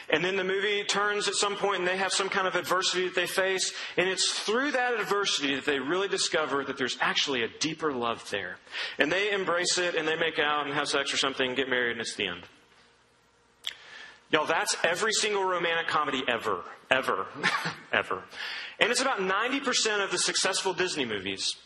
And 0.08 0.24
then 0.24 0.36
the 0.36 0.44
movie 0.44 0.84
turns 0.84 1.26
at 1.26 1.34
some 1.34 1.56
point 1.56 1.80
and 1.80 1.88
they 1.88 1.96
have 1.96 2.12
some 2.12 2.28
kind 2.28 2.46
of 2.46 2.54
adversity 2.54 3.06
that 3.06 3.16
they 3.16 3.26
face. 3.26 3.72
And 3.96 4.08
it's 4.08 4.30
through 4.32 4.70
that 4.72 4.94
adversity 5.00 5.56
that 5.56 5.64
they 5.64 5.80
really 5.80 6.06
discover 6.06 6.62
that 6.64 6.78
there's 6.78 6.96
actually 7.00 7.42
a 7.42 7.48
deeper 7.58 7.92
love 7.92 8.30
there. 8.30 8.58
And 8.98 9.10
they 9.10 9.32
embrace 9.32 9.78
it 9.78 9.96
and 9.96 10.06
they 10.06 10.14
make 10.14 10.38
out 10.38 10.66
and 10.66 10.74
have 10.74 10.86
sex 10.86 11.12
or 11.12 11.16
something, 11.16 11.56
get 11.56 11.68
married, 11.68 11.92
and 11.92 12.00
it's 12.00 12.14
the 12.14 12.28
end. 12.28 12.44
Y'all, 14.30 14.46
that's 14.46 14.76
every 14.82 15.12
single 15.12 15.44
romantic 15.44 15.86
comedy 15.86 16.22
ever. 16.28 16.62
Ever. 16.90 17.26
ever. 17.92 18.22
And 18.80 18.90
it's 18.90 19.00
about 19.00 19.18
90% 19.18 20.04
of 20.04 20.10
the 20.10 20.18
successful 20.18 20.72
Disney 20.72 21.04
movies. 21.04 21.56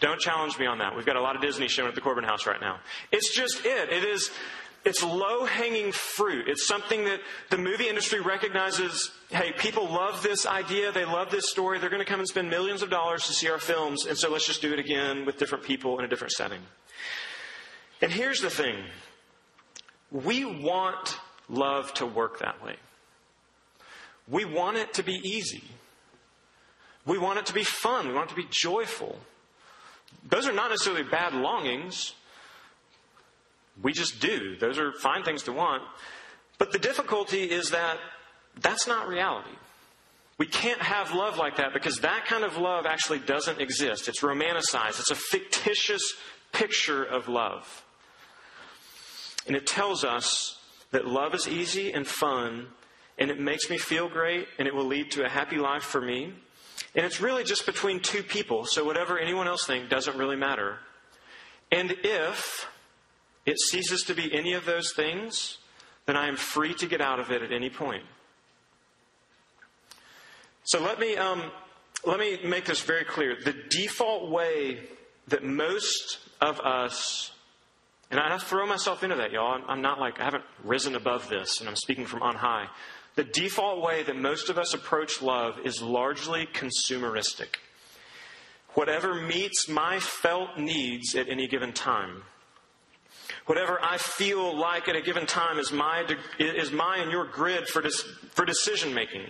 Don't 0.00 0.20
challenge 0.20 0.58
me 0.58 0.66
on 0.66 0.78
that. 0.78 0.96
We've 0.96 1.06
got 1.06 1.16
a 1.16 1.20
lot 1.20 1.36
of 1.36 1.42
Disney 1.42 1.68
showing 1.68 1.88
at 1.88 1.94
the 1.94 2.00
Corbin 2.00 2.24
House 2.24 2.46
right 2.46 2.60
now. 2.60 2.80
It's 3.10 3.34
just 3.34 3.64
it. 3.64 3.90
It 3.90 4.04
is. 4.04 4.30
It's 4.84 5.02
low 5.02 5.44
hanging 5.44 5.92
fruit. 5.92 6.48
It's 6.48 6.66
something 6.66 7.04
that 7.04 7.20
the 7.50 7.58
movie 7.58 7.88
industry 7.88 8.20
recognizes. 8.20 9.12
Hey, 9.30 9.52
people 9.52 9.88
love 9.88 10.22
this 10.24 10.44
idea. 10.44 10.90
They 10.90 11.04
love 11.04 11.30
this 11.30 11.50
story. 11.50 11.78
They're 11.78 11.88
going 11.88 12.04
to 12.04 12.10
come 12.10 12.18
and 12.18 12.28
spend 12.28 12.50
millions 12.50 12.82
of 12.82 12.90
dollars 12.90 13.26
to 13.28 13.32
see 13.32 13.48
our 13.48 13.60
films. 13.60 14.06
And 14.06 14.18
so 14.18 14.28
let's 14.28 14.46
just 14.46 14.60
do 14.60 14.72
it 14.72 14.80
again 14.80 15.24
with 15.24 15.38
different 15.38 15.62
people 15.62 16.00
in 16.00 16.04
a 16.04 16.08
different 16.08 16.32
setting. 16.32 16.60
And 18.00 18.10
here's 18.10 18.40
the 18.40 18.50
thing 18.50 18.76
we 20.10 20.44
want 20.44 21.16
love 21.52 21.94
to 21.94 22.06
work 22.06 22.40
that 22.40 22.62
way. 22.64 22.76
We 24.28 24.44
want 24.44 24.78
it 24.78 24.94
to 24.94 25.02
be 25.02 25.20
easy. 25.22 25.64
We 27.04 27.18
want 27.18 27.38
it 27.38 27.46
to 27.46 27.54
be 27.54 27.64
fun. 27.64 28.08
We 28.08 28.14
want 28.14 28.30
it 28.30 28.34
to 28.34 28.40
be 28.40 28.48
joyful. 28.50 29.18
Those 30.28 30.46
are 30.46 30.52
not 30.52 30.70
necessarily 30.70 31.02
bad 31.02 31.34
longings. 31.34 32.14
We 33.82 33.92
just 33.92 34.20
do. 34.20 34.56
Those 34.56 34.78
are 34.78 34.92
fine 34.92 35.24
things 35.24 35.42
to 35.44 35.52
want. 35.52 35.82
But 36.58 36.72
the 36.72 36.78
difficulty 36.78 37.50
is 37.50 37.70
that 37.70 37.98
that's 38.60 38.86
not 38.86 39.08
reality. 39.08 39.56
We 40.38 40.46
can't 40.46 40.80
have 40.80 41.12
love 41.12 41.38
like 41.38 41.56
that 41.56 41.72
because 41.72 41.98
that 41.98 42.26
kind 42.26 42.44
of 42.44 42.56
love 42.56 42.86
actually 42.86 43.20
doesn't 43.20 43.60
exist. 43.60 44.08
It's 44.08 44.22
romanticized, 44.22 45.00
it's 45.00 45.10
a 45.10 45.16
fictitious 45.16 46.14
picture 46.52 47.02
of 47.02 47.28
love. 47.28 47.84
And 49.46 49.56
it 49.56 49.66
tells 49.66 50.04
us 50.04 50.58
that 50.92 51.06
love 51.06 51.34
is 51.34 51.48
easy 51.48 51.92
and 51.92 52.06
fun, 52.06 52.68
and 53.18 53.30
it 53.30 53.40
makes 53.40 53.68
me 53.68 53.78
feel 53.78 54.08
great, 54.08 54.46
and 54.58 54.68
it 54.68 54.74
will 54.74 54.86
lead 54.86 55.10
to 55.12 55.24
a 55.24 55.28
happy 55.28 55.56
life 55.56 55.82
for 55.82 56.00
me. 56.00 56.32
And 56.94 57.04
it's 57.04 57.20
really 57.20 57.44
just 57.44 57.66
between 57.66 58.00
two 58.00 58.22
people, 58.22 58.64
so 58.64 58.84
whatever 58.84 59.18
anyone 59.18 59.48
else 59.48 59.66
thinks 59.66 59.88
doesn't 59.88 60.16
really 60.16 60.36
matter. 60.36 60.78
And 61.70 61.94
if 62.04 62.68
it 63.46 63.58
ceases 63.58 64.02
to 64.04 64.14
be 64.14 64.32
any 64.32 64.52
of 64.52 64.66
those 64.66 64.92
things, 64.94 65.58
then 66.06 66.16
I 66.16 66.28
am 66.28 66.36
free 66.36 66.74
to 66.74 66.86
get 66.86 67.00
out 67.00 67.18
of 67.18 67.30
it 67.30 67.42
at 67.42 67.52
any 67.52 67.70
point. 67.70 68.04
So 70.64 70.80
let 70.80 71.00
me, 71.00 71.16
um, 71.16 71.50
let 72.04 72.20
me 72.20 72.38
make 72.44 72.66
this 72.66 72.80
very 72.80 73.04
clear. 73.04 73.36
The 73.42 73.54
default 73.70 74.30
way 74.30 74.80
that 75.28 75.42
most 75.44 76.18
of 76.40 76.60
us, 76.60 77.32
and 78.12 78.20
I 78.20 78.36
throw 78.36 78.66
myself 78.66 79.02
into 79.02 79.16
that, 79.16 79.32
y'all. 79.32 79.62
I'm 79.66 79.80
not 79.80 79.98
like, 79.98 80.20
I 80.20 80.24
haven't 80.24 80.44
risen 80.62 80.94
above 80.94 81.30
this, 81.30 81.60
and 81.60 81.68
I'm 81.68 81.76
speaking 81.76 82.04
from 82.04 82.22
on 82.22 82.36
high. 82.36 82.66
The 83.14 83.24
default 83.24 83.82
way 83.82 84.02
that 84.02 84.16
most 84.16 84.50
of 84.50 84.58
us 84.58 84.74
approach 84.74 85.22
love 85.22 85.58
is 85.64 85.80
largely 85.80 86.46
consumeristic. 86.46 87.56
Whatever 88.74 89.14
meets 89.14 89.66
my 89.66 89.98
felt 89.98 90.58
needs 90.58 91.14
at 91.14 91.28
any 91.28 91.48
given 91.48 91.72
time. 91.72 92.22
Whatever 93.46 93.78
I 93.82 93.96
feel 93.96 94.56
like 94.56 94.88
at 94.88 94.96
a 94.96 95.00
given 95.00 95.24
time 95.26 95.58
is 95.58 95.72
my, 95.72 96.04
is 96.38 96.70
my 96.70 96.98
and 96.98 97.10
your 97.10 97.24
grid 97.24 97.66
for, 97.66 97.82
for 98.30 98.44
decision 98.44 98.92
making. 98.92 99.22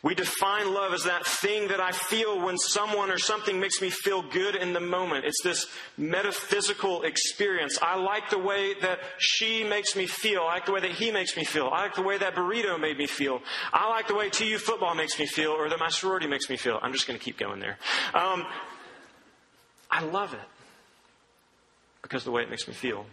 We 0.00 0.14
define 0.14 0.72
love 0.72 0.92
as 0.92 1.04
that 1.04 1.26
thing 1.26 1.68
that 1.68 1.80
I 1.80 1.90
feel 1.90 2.40
when 2.40 2.56
someone 2.56 3.10
or 3.10 3.18
something 3.18 3.58
makes 3.58 3.82
me 3.82 3.90
feel 3.90 4.22
good 4.22 4.54
in 4.54 4.72
the 4.72 4.80
moment. 4.80 5.24
It's 5.24 5.42
this 5.42 5.66
metaphysical 5.96 7.02
experience. 7.02 7.76
I 7.82 7.96
like 7.96 8.30
the 8.30 8.38
way 8.38 8.74
that 8.80 9.00
she 9.18 9.64
makes 9.64 9.96
me 9.96 10.06
feel. 10.06 10.42
I 10.42 10.54
like 10.54 10.66
the 10.66 10.72
way 10.72 10.80
that 10.80 10.92
he 10.92 11.10
makes 11.10 11.36
me 11.36 11.44
feel. 11.44 11.66
I 11.66 11.82
like 11.82 11.96
the 11.96 12.02
way 12.02 12.16
that 12.16 12.36
burrito 12.36 12.80
made 12.80 12.96
me 12.96 13.08
feel. 13.08 13.42
I 13.72 13.88
like 13.88 14.06
the 14.06 14.14
way 14.14 14.30
TU 14.30 14.58
football 14.58 14.94
makes 14.94 15.18
me 15.18 15.26
feel 15.26 15.50
or 15.50 15.68
that 15.68 15.80
my 15.80 15.88
sorority 15.88 16.28
makes 16.28 16.48
me 16.48 16.56
feel. 16.56 16.78
I'm 16.80 16.92
just 16.92 17.08
going 17.08 17.18
to 17.18 17.24
keep 17.24 17.36
going 17.36 17.58
there. 17.58 17.76
Um, 18.14 18.46
I 19.90 20.04
love 20.04 20.32
it 20.32 20.40
because 22.02 22.22
of 22.22 22.26
the 22.26 22.32
way 22.32 22.42
it 22.42 22.50
makes 22.50 22.68
me 22.68 22.74
feel. 22.74 23.04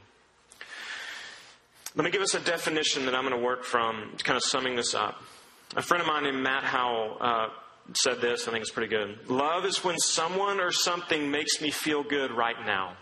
Let 1.95 2.05
me 2.05 2.11
give 2.11 2.21
us 2.21 2.35
a 2.35 2.39
definition 2.39 3.05
that 3.05 3.15
I'm 3.15 3.27
going 3.27 3.35
to 3.35 3.43
work 3.43 3.63
from, 3.63 4.11
kind 4.23 4.37
of 4.37 4.43
summing 4.43 4.75
this 4.75 4.93
up. 4.93 5.23
A 5.77 5.81
friend 5.81 6.01
of 6.01 6.07
mine 6.07 6.23
named 6.23 6.41
Matt 6.41 6.63
Howell 6.63 7.17
uh, 7.19 7.47
said 7.93 8.21
this. 8.21 8.47
I 8.47 8.51
think 8.51 8.61
it's 8.61 8.71
pretty 8.71 8.89
good. 8.89 9.29
Love 9.29 9.65
is 9.65 9.83
when 9.83 9.97
someone 9.97 10.61
or 10.61 10.71
something 10.71 11.29
makes 11.29 11.61
me 11.61 11.69
feel 11.69 12.01
good 12.01 12.31
right 12.31 12.55
now. 12.65 12.93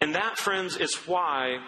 And 0.00 0.14
that, 0.14 0.38
friends, 0.38 0.78
is 0.78 0.94
why 1.06 1.58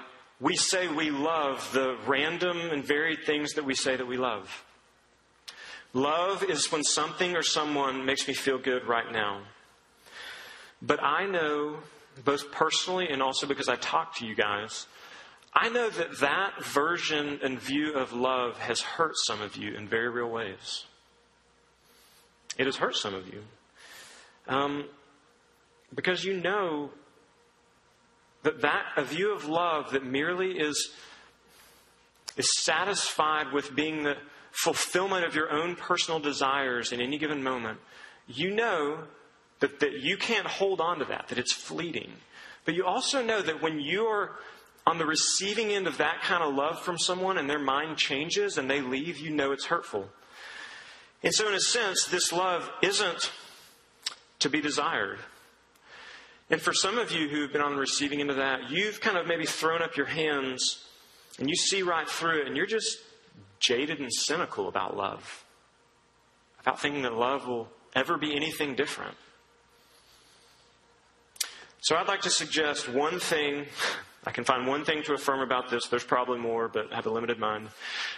we 0.40 0.57
say 0.57 0.88
we 0.88 1.11
love 1.11 1.69
the 1.75 1.99
random 2.07 2.59
and 2.59 2.83
varied 2.83 3.25
things 3.26 3.52
that 3.55 3.64
we 3.66 3.75
say 3.75 3.95
that 3.95 4.07
we 4.07 4.16
love. 4.16 4.64
Love 5.93 6.43
is 6.43 6.73
when 6.73 6.83
something 6.83 7.37
or 7.37 7.43
someone 7.43 8.07
makes 8.07 8.26
me 8.26 8.33
feel 8.33 8.57
good 8.57 8.87
right 8.87 9.12
now. 9.12 9.43
But 10.81 11.02
I 11.02 11.26
know, 11.26 11.76
both 12.25 12.50
personally 12.52 13.09
and 13.11 13.23
also 13.23 13.47
because 13.47 13.69
I 13.69 13.76
talk 13.76 14.16
to 14.16 14.26
you 14.26 14.35
guys, 14.35 14.87
I 15.59 15.71
know 15.71 15.89
that 15.89 16.21
that 16.21 16.63
version 16.63 17.41
and 17.43 17.59
view 17.59 17.95
of 17.95 18.13
love 18.13 18.59
has 18.59 18.83
hurt 18.83 19.15
some 19.17 19.41
of 19.41 19.57
you 19.57 19.75
in 19.75 19.89
very 19.89 20.11
real 20.11 20.29
ways. 20.29 20.85
It 22.59 22.67
has 22.67 22.77
hurt 22.77 22.95
some 22.95 23.15
of 23.15 23.27
you. 23.27 23.43
Um, 24.49 24.85
because 25.95 26.27
you 26.27 26.35
know 26.35 26.91
that, 28.43 28.61
that 28.61 28.85
a 28.99 29.03
view 29.03 29.35
of 29.35 29.47
love 29.47 29.93
that 29.93 30.05
merely 30.05 30.59
is, 30.59 30.93
is 32.37 32.51
satisfied 32.63 33.51
with 33.55 33.75
being 33.75 34.03
the 34.03 34.17
fulfillment 34.51 35.25
of 35.25 35.35
your 35.35 35.51
own 35.51 35.75
personal 35.75 36.21
desires 36.21 36.93
in 36.93 37.01
any 37.01 37.17
given 37.17 37.43
moment, 37.43 37.79
you 38.29 38.55
know 38.55 39.05
that, 39.61 39.81
that 39.81 40.01
you 40.01 40.19
can't 40.19 40.47
hold 40.47 40.83
on 40.83 40.99
to 40.99 41.07
that, 41.07 41.29
that 41.29 41.39
it's 41.39 41.55
fleeting. 41.55 42.13
But 42.67 42.75
you 42.75 42.85
also 42.85 43.25
know 43.25 43.41
that 43.41 43.63
when 43.63 43.81
you 43.81 44.05
are 44.05 44.33
on 44.87 44.99
the 44.99 45.07
receiving 45.07 45.73
end 45.73 45.87
of 45.87 45.99
that 45.99 46.23
kind 46.23 46.43
of 46.43 46.55
love 46.55 46.81
from 46.81 46.97
someone 46.97 47.38
and 47.38 47.50
their 47.50 47.59
mind 47.59 47.97
changes 47.97 48.57
and 48.57 48.71
they 48.71 48.81
leave, 48.81 49.19
you 49.19 49.31
know 49.31 49.50
it's 49.50 49.66
hurtful. 49.66 50.09
And 51.23 51.35
so, 51.35 51.49
in 51.49 51.55
a 51.55 51.61
sense, 51.61 52.05
this 52.05 52.33
love 52.33 52.71
isn't 52.83 53.33
to 54.38 54.49
be 54.49 54.61
desired. 54.61 55.19
And 56.50 56.61
for 56.61 56.73
some 56.73 56.99
of 56.99 57.11
you 57.11 57.28
who've 57.28 57.52
been 57.52 57.62
on 57.62 57.73
the 57.73 57.81
receiving 57.81 58.21
end 58.21 58.31
of 58.31 58.37
that, 58.37 58.71
you've 58.71 59.00
kind 59.00 59.16
of 59.16 59.26
maybe 59.26 59.47
thrown 59.47 59.83
up 59.83 59.97
your 59.97 60.07
hands 60.07 60.85
and 61.38 61.49
you 61.49 61.57
see 61.57 61.83
right 61.83 62.09
through 62.09 62.43
it 62.43 62.47
and 62.47 62.57
you're 62.57 62.66
just 62.66 62.99
jaded 63.59 63.99
and 63.99 64.12
cynical 64.12 64.69
about 64.69 64.97
love, 64.97 65.45
about 66.61 66.81
thinking 66.81 67.02
that 67.02 67.14
love 67.14 67.49
will 67.49 67.69
ever 67.95 68.16
be 68.16 68.37
anything 68.37 68.76
different. 68.76 69.16
So 71.81 71.97
I'd 71.97 72.09
like 72.09 72.23
to 72.23 72.31
suggest 72.31 72.88
one 72.88 73.19
thing 73.19 73.66
I 74.26 74.33
can 74.33 74.42
find 74.42 74.66
one 74.66 74.85
thing 74.85 75.04
to 75.04 75.14
affirm 75.14 75.40
about 75.40 75.71
this. 75.71 75.87
There's 75.87 76.04
probably 76.04 76.38
more, 76.38 76.66
but 76.66 76.92
I 76.92 76.97
have 76.97 77.06
a 77.06 77.11
limited 77.11 77.38
mind. 77.38 77.68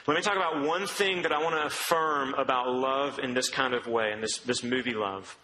Let 0.06 0.16
me 0.16 0.22
talk 0.22 0.36
about 0.36 0.64
one 0.64 0.86
thing 0.86 1.22
that 1.22 1.32
I 1.32 1.42
want 1.42 1.54
to 1.54 1.66
affirm 1.66 2.32
about 2.34 2.72
love 2.72 3.18
in 3.18 3.34
this 3.34 3.50
kind 3.50 3.74
of 3.74 3.86
way, 3.86 4.12
in 4.12 4.22
this, 4.22 4.38
this 4.38 4.62
movie 4.62 4.94
love. 4.94 5.36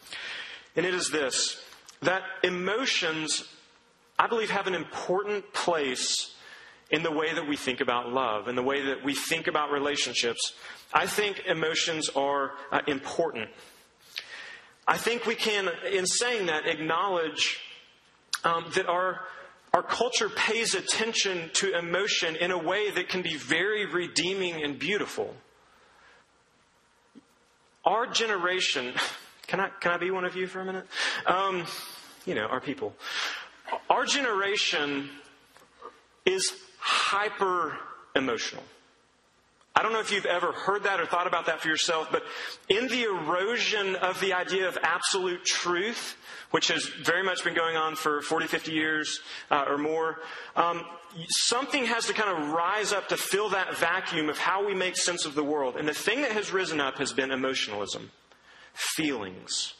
And 0.75 0.87
it 0.87 0.94
is 0.94 1.11
this 1.11 1.62
that 2.00 2.23
emotions, 2.42 3.49
I 4.18 4.26
believe, 4.26 4.50
have 4.50 4.66
an 4.66 4.75
important 4.75 5.52
place 5.52 6.35
in 6.90 7.02
the 7.02 7.11
way 7.11 7.33
that 7.35 7.47
we 7.47 7.56
think 7.56 7.80
about 7.80 8.12
love, 8.12 8.49
in 8.49 8.56
the 8.56 8.62
way 8.62 8.83
that 8.87 9.02
we 9.04 9.14
think 9.14 9.47
about 9.47 9.71
relationships. 9.71 10.52
I 10.92 11.06
think 11.06 11.42
emotions 11.47 12.09
are 12.11 12.52
uh, 12.71 12.80
important. 12.87 13.49
I 14.87 14.99
think 14.99 15.26
we 15.26 15.35
can, 15.35 15.71
in 15.90 16.06
saying 16.06 16.47
that, 16.47 16.66
acknowledge 16.66 17.59
um, 18.44 18.66
that 18.75 18.87
our, 18.87 19.21
our 19.75 19.83
culture 19.83 20.28
pays 20.28 20.76
attention 20.76 21.50
to 21.54 21.76
emotion 21.76 22.37
in 22.37 22.52
a 22.52 22.59
way 22.59 22.93
that 22.93 23.09
can 23.09 23.23
be 23.23 23.37
very 23.37 23.85
redeeming 23.87 24.62
and 24.62 24.78
beautiful. 24.78 25.35
Our 27.85 28.07
generation, 28.07 28.95
can 29.49 29.59
I, 29.59 29.71
can 29.81 29.90
I 29.90 29.97
be 29.97 30.12
one 30.12 30.25
of 30.25 30.37
you 30.37 30.47
for 30.47 30.61
a 30.61 30.64
minute? 30.64 30.87
Um, 31.26 31.66
you 32.25 32.37
know, 32.37 32.47
our 32.47 32.61
people. 32.61 32.95
Our 33.90 34.04
generation 34.04 35.11
is 36.25 36.52
hyper 36.78 37.76
emotional. 38.14 38.62
I 39.76 39.83
don't 39.83 39.93
know 39.93 40.00
if 40.00 40.12
you've 40.12 40.26
ever 40.26 40.52
heard 40.52 40.85
that 40.85 41.00
or 41.00 41.07
thought 41.07 41.26
about 41.26 41.47
that 41.47 41.61
for 41.61 41.69
yourself, 41.69 42.09
but 42.12 42.23
in 42.69 42.87
the 42.87 43.04
erosion 43.04 43.97
of 43.97 44.21
the 44.21 44.33
idea 44.33 44.69
of 44.69 44.78
absolute 44.83 45.45
truth, 45.45 46.16
which 46.52 46.69
has 46.69 46.85
very 46.87 47.25
much 47.25 47.43
been 47.43 47.54
going 47.54 47.76
on 47.76 47.97
for 47.97 48.23
40, 48.23 48.47
50 48.47 48.71
years 48.71 49.19
uh, 49.50 49.64
or 49.66 49.76
more, 49.76 50.21
um, 50.54 50.85
something 51.28 51.87
has 51.87 52.07
to 52.07 52.12
kind 52.12 52.31
of 52.31 52.50
rise 52.50 52.93
up 52.93 53.09
to 53.09 53.16
fill 53.16 53.49
that 53.49 53.76
vacuum 53.76 54.28
of 54.28 54.38
how 54.38 54.64
we 54.64 54.75
make 54.75 54.97
sense 54.97 55.26
of 55.26 55.35
the 55.35 55.43
world. 55.43 55.76
And 55.76 55.88
the 55.88 55.95
thing 55.95 56.23
that 56.23 56.31
has 56.31 56.52
risen 56.52 56.81
up 56.81 56.99
has 56.99 57.12
been 57.12 57.33
emotionalism, 57.33 58.12
feelings. 58.75 59.75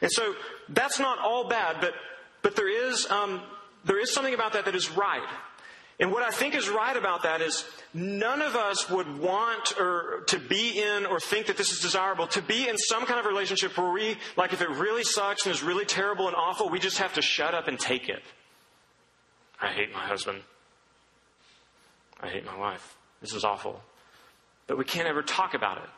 And 0.00 0.10
so 0.10 0.34
that's 0.70 0.98
not 0.98 1.18
all 1.18 1.48
bad, 1.48 1.82
but, 1.82 1.92
but 2.40 2.56
there, 2.56 2.88
is, 2.88 3.10
um, 3.10 3.42
there 3.84 4.00
is 4.00 4.14
something 4.14 4.32
about 4.32 4.54
that 4.54 4.64
that 4.64 4.74
is 4.74 4.90
right. 4.90 5.28
And 6.00 6.10
what 6.10 6.24
I 6.24 6.30
think 6.30 6.56
is 6.56 6.68
right 6.68 6.96
about 6.96 7.22
that 7.22 7.40
is 7.40 7.64
none 7.92 8.42
of 8.42 8.56
us 8.56 8.90
would 8.90 9.18
want 9.18 9.78
or 9.78 10.24
to 10.26 10.38
be 10.40 10.82
in 10.82 11.06
or 11.06 11.20
think 11.20 11.46
that 11.46 11.56
this 11.56 11.70
is 11.70 11.80
desirable 11.80 12.26
to 12.28 12.42
be 12.42 12.68
in 12.68 12.76
some 12.76 13.06
kind 13.06 13.20
of 13.20 13.26
relationship 13.26 13.78
where 13.78 13.92
we, 13.92 14.16
like 14.36 14.52
if 14.52 14.60
it 14.60 14.70
really 14.70 15.04
sucks 15.04 15.46
and 15.46 15.54
is 15.54 15.62
really 15.62 15.84
terrible 15.84 16.26
and 16.26 16.34
awful, 16.34 16.68
we 16.68 16.80
just 16.80 16.98
have 16.98 17.14
to 17.14 17.22
shut 17.22 17.54
up 17.54 17.68
and 17.68 17.78
take 17.78 18.08
it. 18.08 18.22
I 19.60 19.68
hate 19.68 19.92
my 19.92 20.04
husband. 20.04 20.42
I 22.20 22.28
hate 22.28 22.44
my 22.44 22.58
wife. 22.58 22.96
This 23.20 23.32
is 23.32 23.44
awful. 23.44 23.80
But 24.66 24.78
we 24.78 24.84
can't 24.84 25.06
ever 25.06 25.22
talk 25.22 25.54
about 25.54 25.78
it. 25.78 25.88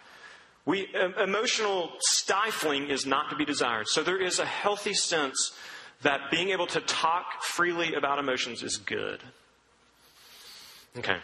We, 0.67 0.89
emotional 1.23 1.93
stifling 2.01 2.89
is 2.89 3.07
not 3.07 3.31
to 3.31 3.37
be 3.37 3.45
desired. 3.45 3.87
So 3.89 4.03
there 4.03 4.21
is 4.21 4.41
a 4.41 4.45
healthy 4.45 4.95
sense 4.95 5.53
that 6.03 6.31
being 6.31 6.51
able 6.51 6.67
to 6.67 6.81
talk 6.81 7.43
freely 7.43 7.95
about 7.95 8.19
emotions 8.19 8.63
is 8.63 8.77
good. 8.77 9.23
Okay, 10.99 11.19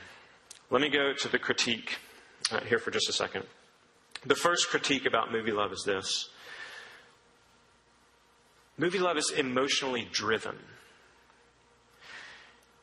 let 0.71 0.83
me 0.83 0.91
go 0.91 1.15
to 1.15 1.29
the 1.29 1.39
critique 1.39 1.99
uh, 2.51 2.61
here 2.61 2.79
for 2.79 2.91
just 2.91 3.09
a 3.09 3.13
second. 3.13 3.45
The 4.27 4.35
first 4.35 4.69
critique 4.69 5.07
about 5.07 5.33
movie 5.33 5.53
love 5.53 5.73
is 5.73 5.83
this 5.87 6.29
movie 8.77 8.99
love 8.99 9.17
is 9.17 9.31
emotionally 9.31 10.09
driven. 10.13 10.57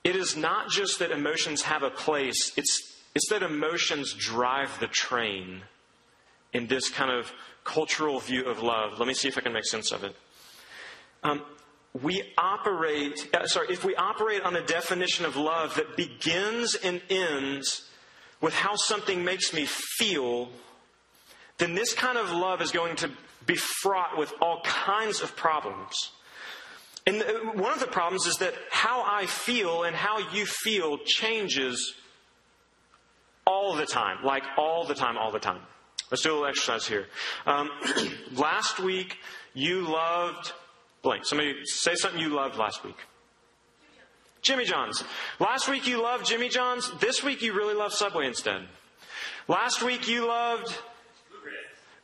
It 0.04 0.16
is 0.16 0.36
not 0.36 0.70
just 0.70 0.98
that 1.00 1.12
emotions 1.12 1.62
have 1.64 1.84
a 1.84 1.92
place, 1.92 2.54
it's, 2.58 2.96
it's 3.14 3.30
that 3.30 3.44
emotions 3.44 4.14
drive 4.14 4.80
the 4.80 4.88
train 4.88 5.62
in 6.54 6.66
this 6.68 6.90
kind 6.90 7.12
of 7.12 7.32
cultural 7.64 8.20
view 8.20 8.46
of 8.46 8.64
love. 8.64 8.98
Let 8.98 9.08
me 9.08 9.14
see 9.14 9.28
if 9.28 9.38
I 9.38 9.42
can 9.42 9.54
make 9.54 9.66
sense 9.66 9.92
of 9.92 10.04
it. 10.04 10.16
Um, 11.22 11.44
we 11.94 12.24
operate, 12.38 13.30
uh, 13.34 13.48
sorry, 13.48 13.68
if 13.70 13.84
we 13.84 13.96
operate 13.96 14.44
on 14.44 14.56
a 14.56 14.66
definition 14.66 15.26
of 15.26 15.36
love 15.36 15.76
that 15.76 15.98
begins 15.98 16.76
and 16.76 17.02
ends 17.10 17.90
with 18.42 18.54
how 18.54 18.76
something 18.76 19.24
makes 19.24 19.54
me 19.54 19.66
feel, 19.66 20.50
then 21.58 21.74
this 21.74 21.94
kind 21.94 22.18
of 22.18 22.32
love 22.32 22.62
is 22.62 22.72
going 22.72 22.96
to 22.98 23.10
be 23.46 23.56
fraught 23.56 24.18
with 24.18 24.32
all 24.42 24.62
kinds 24.64 25.22
of 25.22 25.36
problems. 25.36 25.94
And 27.08 27.24
one 27.60 27.74
of 27.74 27.80
the 27.80 27.88
problems 27.88 28.28
is 28.28 28.36
that 28.36 28.54
how 28.70 29.04
I 29.04 29.26
feel 29.26 29.84
and 29.84 29.96
how 29.96 30.20
you 30.32 30.46
feel 30.46 31.00
changes 31.00 31.96
all 33.48 33.76
the 33.76 33.86
time, 33.86 34.24
like 34.24 34.44
all 34.58 34.86
the 34.86 34.94
time, 34.94 35.18
all 35.18 35.32
the 35.32 35.40
time. 35.40 35.62
Let's 36.12 36.22
do 36.22 36.32
a 36.32 36.34
little 36.34 36.48
exercise 36.48 36.88
here. 36.88 37.08
Um, 37.48 37.70
last 38.34 38.80
week, 38.80 39.18
you 39.54 39.82
loved 39.82 40.54
blank. 41.02 41.26
Somebody 41.26 41.66
say 41.66 41.96
something 41.96 42.20
you 42.20 42.30
loved 42.30 42.58
last 42.58 42.84
week. 42.84 42.98
Jimmy 44.42 44.66
John's. 44.66 45.04
Last 45.40 45.68
week 45.68 45.88
you 45.88 46.02
loved 46.02 46.26
Jimmy 46.26 46.50
John's. 46.50 46.90
This 47.00 47.24
week 47.24 47.42
you 47.42 47.54
really 47.54 47.74
love 47.74 47.94
Subway 47.94 48.26
instead. 48.26 48.66
Last 49.48 49.84
week 49.84 50.08
you 50.08 50.28
loved 50.28 50.74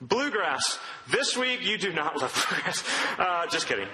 Bluegrass. 0.02 0.78
This 1.10 1.38
week 1.38 1.62
you 1.62 1.78
do 1.78 1.94
not 1.94 2.18
love 2.22 2.48
bluegrass. 2.50 2.84
Uh, 3.18 3.48
just 3.48 3.68
kidding. 3.68 3.88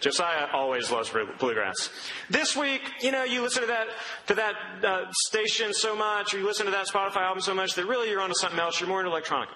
Josiah 0.00 0.48
always 0.52 0.90
loves 0.90 1.12
bluegrass. 1.38 1.90
This 2.28 2.56
week, 2.56 2.82
you 3.00 3.12
know, 3.12 3.22
you 3.22 3.40
listen 3.40 3.62
to 3.62 3.68
that 3.68 3.86
to 4.26 4.34
that 4.34 4.54
uh, 4.82 5.04
station 5.26 5.72
so 5.72 5.94
much, 5.94 6.34
or 6.34 6.38
you 6.38 6.44
listen 6.44 6.66
to 6.66 6.72
that 6.72 6.88
Spotify 6.88 7.18
album 7.18 7.40
so 7.40 7.54
much 7.54 7.74
that 7.74 7.86
really 7.86 8.10
you're 8.10 8.20
onto 8.20 8.34
something 8.34 8.58
else. 8.58 8.80
You're 8.80 8.88
more 8.88 8.98
into 8.98 9.12
electronic. 9.12 9.48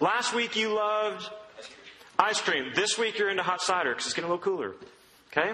Last 0.00 0.34
week 0.34 0.56
you 0.56 0.74
loved 0.74 1.28
Ice 2.18 2.40
cream. 2.40 2.72
This 2.74 2.98
week 2.98 3.18
you're 3.18 3.30
into 3.30 3.42
hot 3.42 3.60
cider 3.60 3.90
because 3.90 4.06
it's 4.06 4.14
getting 4.14 4.30
a 4.30 4.32
little 4.32 4.44
cooler. 4.44 4.74
Okay? 5.32 5.52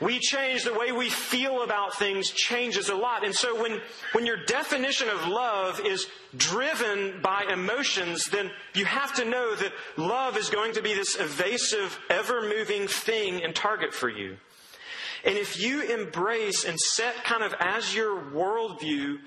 We 0.00 0.18
change 0.18 0.64
the 0.64 0.74
way 0.74 0.92
we 0.92 1.08
feel 1.08 1.62
about 1.62 1.94
things 1.94 2.30
changes 2.30 2.90
a 2.90 2.94
lot. 2.94 3.24
And 3.24 3.34
so 3.34 3.60
when, 3.60 3.80
when 4.12 4.26
your 4.26 4.44
definition 4.44 5.08
of 5.08 5.26
love 5.26 5.80
is 5.80 6.06
driven 6.36 7.20
by 7.22 7.44
emotions, 7.50 8.26
then 8.26 8.50
you 8.74 8.84
have 8.84 9.14
to 9.14 9.24
know 9.24 9.54
that 9.54 9.72
love 9.96 10.36
is 10.36 10.50
going 10.50 10.74
to 10.74 10.82
be 10.82 10.92
this 10.92 11.18
evasive, 11.18 11.98
ever 12.10 12.42
moving 12.42 12.86
thing 12.88 13.42
and 13.42 13.54
target 13.54 13.94
for 13.94 14.10
you. 14.10 14.36
And 15.24 15.38
if 15.38 15.58
you 15.58 15.80
embrace 15.80 16.64
and 16.64 16.78
set 16.78 17.24
kind 17.24 17.42
of 17.42 17.54
as 17.58 17.94
your 17.94 18.20
worldview 18.20 19.18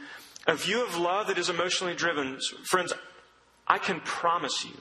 a 0.46 0.56
view 0.56 0.86
of 0.86 0.98
love 0.98 1.28
that 1.28 1.38
is 1.38 1.50
emotionally 1.50 1.96
driven, 1.96 2.40
friends, 2.64 2.94
I 3.68 3.80
can 3.80 4.00
promise 4.02 4.66
you 4.66 4.78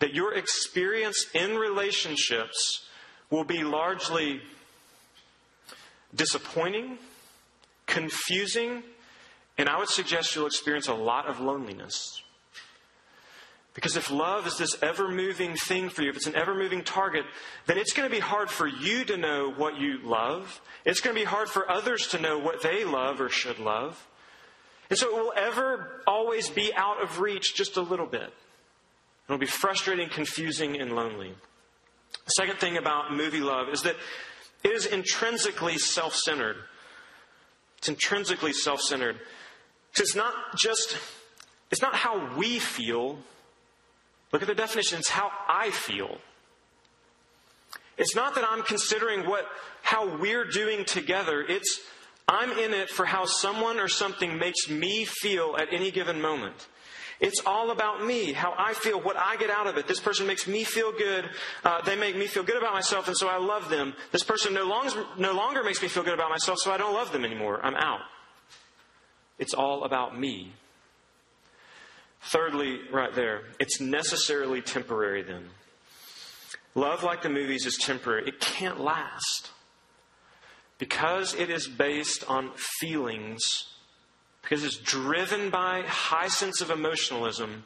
that 0.00 0.14
your 0.14 0.34
experience 0.34 1.26
in 1.34 1.56
relationships 1.56 2.86
will 3.30 3.44
be 3.44 3.64
largely 3.64 4.40
disappointing, 6.14 6.98
confusing, 7.86 8.82
and 9.58 9.68
I 9.68 9.78
would 9.78 9.88
suggest 9.88 10.34
you'll 10.34 10.46
experience 10.46 10.88
a 10.88 10.94
lot 10.94 11.26
of 11.26 11.40
loneliness. 11.40 12.22
Because 13.74 13.96
if 13.96 14.10
love 14.10 14.46
is 14.46 14.58
this 14.58 14.76
ever 14.82 15.08
moving 15.08 15.54
thing 15.54 15.88
for 15.88 16.02
you, 16.02 16.10
if 16.10 16.16
it's 16.16 16.26
an 16.26 16.34
ever 16.34 16.54
moving 16.54 16.82
target, 16.82 17.24
then 17.66 17.78
it's 17.78 17.92
going 17.92 18.08
to 18.08 18.14
be 18.14 18.20
hard 18.20 18.50
for 18.50 18.66
you 18.66 19.04
to 19.04 19.16
know 19.16 19.52
what 19.56 19.78
you 19.78 19.98
love. 20.02 20.60
It's 20.84 21.00
going 21.00 21.14
to 21.14 21.20
be 21.20 21.24
hard 21.24 21.48
for 21.48 21.70
others 21.70 22.08
to 22.08 22.18
know 22.18 22.38
what 22.38 22.62
they 22.62 22.84
love 22.84 23.20
or 23.20 23.28
should 23.28 23.60
love. 23.60 24.08
And 24.90 24.98
so 24.98 25.08
it 25.08 25.22
will 25.22 25.32
ever 25.36 26.02
always 26.06 26.50
be 26.50 26.72
out 26.74 27.00
of 27.02 27.20
reach 27.20 27.54
just 27.54 27.76
a 27.76 27.80
little 27.80 28.06
bit. 28.06 28.32
It'll 29.28 29.38
be 29.38 29.46
frustrating, 29.46 30.08
confusing, 30.08 30.80
and 30.80 30.96
lonely. 30.96 31.34
The 32.24 32.30
second 32.30 32.58
thing 32.58 32.78
about 32.78 33.12
movie 33.12 33.40
love 33.40 33.68
is 33.68 33.82
that 33.82 33.96
it 34.64 34.72
is 34.72 34.86
intrinsically 34.86 35.78
self 35.78 36.14
centered. 36.14 36.56
It's 37.78 37.88
intrinsically 37.88 38.52
self 38.52 38.80
centered. 38.80 39.20
It's 39.96 40.14
not 40.14 40.34
just, 40.56 40.96
it's 41.70 41.82
not 41.82 41.94
how 41.94 42.36
we 42.36 42.58
feel. 42.58 43.18
Look 44.32 44.42
at 44.42 44.48
the 44.48 44.54
definition, 44.54 44.98
it's 44.98 45.08
how 45.08 45.30
I 45.48 45.70
feel. 45.70 46.18
It's 47.96 48.14
not 48.14 48.34
that 48.36 48.44
I'm 48.48 48.62
considering 48.62 49.26
what, 49.26 49.46
how 49.82 50.16
we're 50.18 50.44
doing 50.44 50.84
together. 50.84 51.44
It's, 51.46 51.80
I'm 52.28 52.52
in 52.52 52.72
it 52.72 52.90
for 52.90 53.04
how 53.04 53.24
someone 53.24 53.80
or 53.80 53.88
something 53.88 54.38
makes 54.38 54.68
me 54.68 55.04
feel 55.04 55.56
at 55.58 55.68
any 55.72 55.90
given 55.90 56.20
moment. 56.20 56.68
It's 57.20 57.42
all 57.44 57.72
about 57.72 58.04
me, 58.04 58.32
how 58.32 58.54
I 58.56 58.74
feel, 58.74 59.00
what 59.00 59.16
I 59.16 59.36
get 59.36 59.50
out 59.50 59.66
of 59.66 59.76
it. 59.76 59.88
This 59.88 59.98
person 59.98 60.26
makes 60.26 60.46
me 60.46 60.62
feel 60.62 60.92
good. 60.92 61.28
Uh, 61.64 61.82
they 61.82 61.96
make 61.96 62.16
me 62.16 62.28
feel 62.28 62.44
good 62.44 62.56
about 62.56 62.72
myself, 62.72 63.08
and 63.08 63.16
so 63.16 63.28
I 63.28 63.38
love 63.38 63.68
them. 63.68 63.94
This 64.12 64.22
person 64.22 64.54
no 64.54 64.64
longer, 64.64 65.04
no 65.16 65.32
longer 65.32 65.64
makes 65.64 65.82
me 65.82 65.88
feel 65.88 66.04
good 66.04 66.14
about 66.14 66.30
myself, 66.30 66.58
so 66.60 66.70
I 66.70 66.76
don't 66.76 66.94
love 66.94 67.10
them 67.10 67.24
anymore. 67.24 67.60
I'm 67.64 67.74
out. 67.74 68.02
It's 69.38 69.52
all 69.52 69.82
about 69.82 70.18
me. 70.18 70.52
Thirdly, 72.22 72.80
right 72.92 73.12
there, 73.14 73.42
it's 73.58 73.80
necessarily 73.80 74.62
temporary 74.62 75.22
then. 75.22 75.48
Love, 76.74 77.02
like 77.02 77.22
the 77.22 77.30
movies, 77.30 77.66
is 77.66 77.76
temporary. 77.76 78.28
It 78.28 78.38
can't 78.38 78.80
last. 78.80 79.50
Because 80.78 81.34
it 81.34 81.50
is 81.50 81.66
based 81.66 82.24
on 82.28 82.52
feelings 82.78 83.66
because 84.48 84.64
it's 84.64 84.78
driven 84.78 85.50
by 85.50 85.82
high 85.82 86.28
sense 86.28 86.62
of 86.62 86.70
emotionalism, 86.70 87.64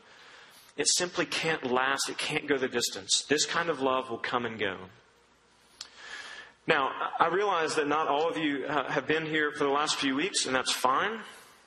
it 0.77 0.89
simply 0.89 1.25
can't 1.25 1.71
last. 1.71 2.09
It 2.09 2.19
can't 2.19 2.49
go 2.49 2.59
the 2.59 2.67
distance. 2.67 3.25
This 3.29 3.47
kind 3.47 3.71
of 3.71 3.81
love 3.81 4.11
will 4.11 4.19
come 4.19 4.47
and 4.47 4.59
go. 4.59 4.77
Now, 6.67 6.91
I 7.21 7.29
realize 7.29 7.77
that 7.77 7.87
not 7.87 8.09
all 8.09 8.29
of 8.29 8.37
you 8.37 8.65
have 8.67 9.07
been 9.07 9.27
here 9.27 9.53
for 9.53 9.63
the 9.63 9.71
last 9.71 9.97
few 9.97 10.17
weeks, 10.17 10.47
and 10.47 10.57
that's 10.57 10.73
fine. 10.73 11.21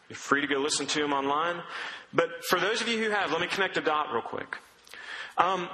You're 0.09 0.17
free 0.17 0.41
to 0.41 0.47
go 0.47 0.57
listen 0.57 0.85
to 0.87 0.99
them 0.99 1.13
online. 1.13 1.61
But 2.13 2.43
for 2.49 2.59
those 2.59 2.81
of 2.81 2.89
you 2.89 3.01
who 3.01 3.09
have, 3.09 3.31
let 3.31 3.39
me 3.39 3.47
connect 3.47 3.77
a 3.77 3.81
dot 3.81 4.11
real 4.11 4.21
quick. 4.21 4.57
Um, 5.37 5.69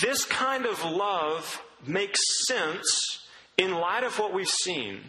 this 0.00 0.24
kind 0.24 0.64
of 0.64 0.82
love 0.84 1.62
makes 1.86 2.20
sense 2.46 3.26
in 3.58 3.72
light 3.72 4.04
of 4.04 4.18
what 4.18 4.32
we've 4.32 4.48
seen. 4.48 5.00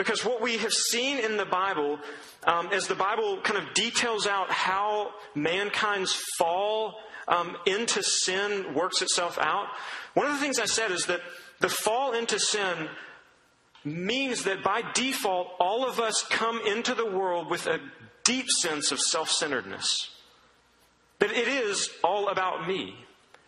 Because 0.00 0.24
what 0.24 0.40
we 0.40 0.56
have 0.56 0.72
seen 0.72 1.18
in 1.18 1.36
the 1.36 1.44
Bible, 1.44 1.98
um, 2.44 2.68
as 2.72 2.86
the 2.86 2.94
Bible 2.94 3.38
kind 3.42 3.58
of 3.62 3.74
details 3.74 4.26
out 4.26 4.50
how 4.50 5.10
mankind's 5.34 6.14
fall 6.38 6.94
um, 7.28 7.54
into 7.66 8.02
sin 8.02 8.72
works 8.72 9.02
itself 9.02 9.36
out, 9.38 9.66
one 10.14 10.24
of 10.24 10.32
the 10.32 10.38
things 10.38 10.58
I 10.58 10.64
said 10.64 10.90
is 10.90 11.04
that 11.04 11.20
the 11.58 11.68
fall 11.68 12.14
into 12.14 12.38
sin 12.38 12.88
means 13.84 14.44
that 14.44 14.64
by 14.64 14.80
default, 14.94 15.48
all 15.60 15.86
of 15.86 16.00
us 16.00 16.24
come 16.30 16.62
into 16.66 16.94
the 16.94 17.04
world 17.04 17.50
with 17.50 17.66
a 17.66 17.78
deep 18.24 18.48
sense 18.48 18.92
of 18.92 19.00
self 19.00 19.30
centeredness. 19.30 20.08
That 21.18 21.32
it 21.32 21.46
is 21.46 21.90
all 22.02 22.28
about 22.30 22.66
me. 22.66 22.94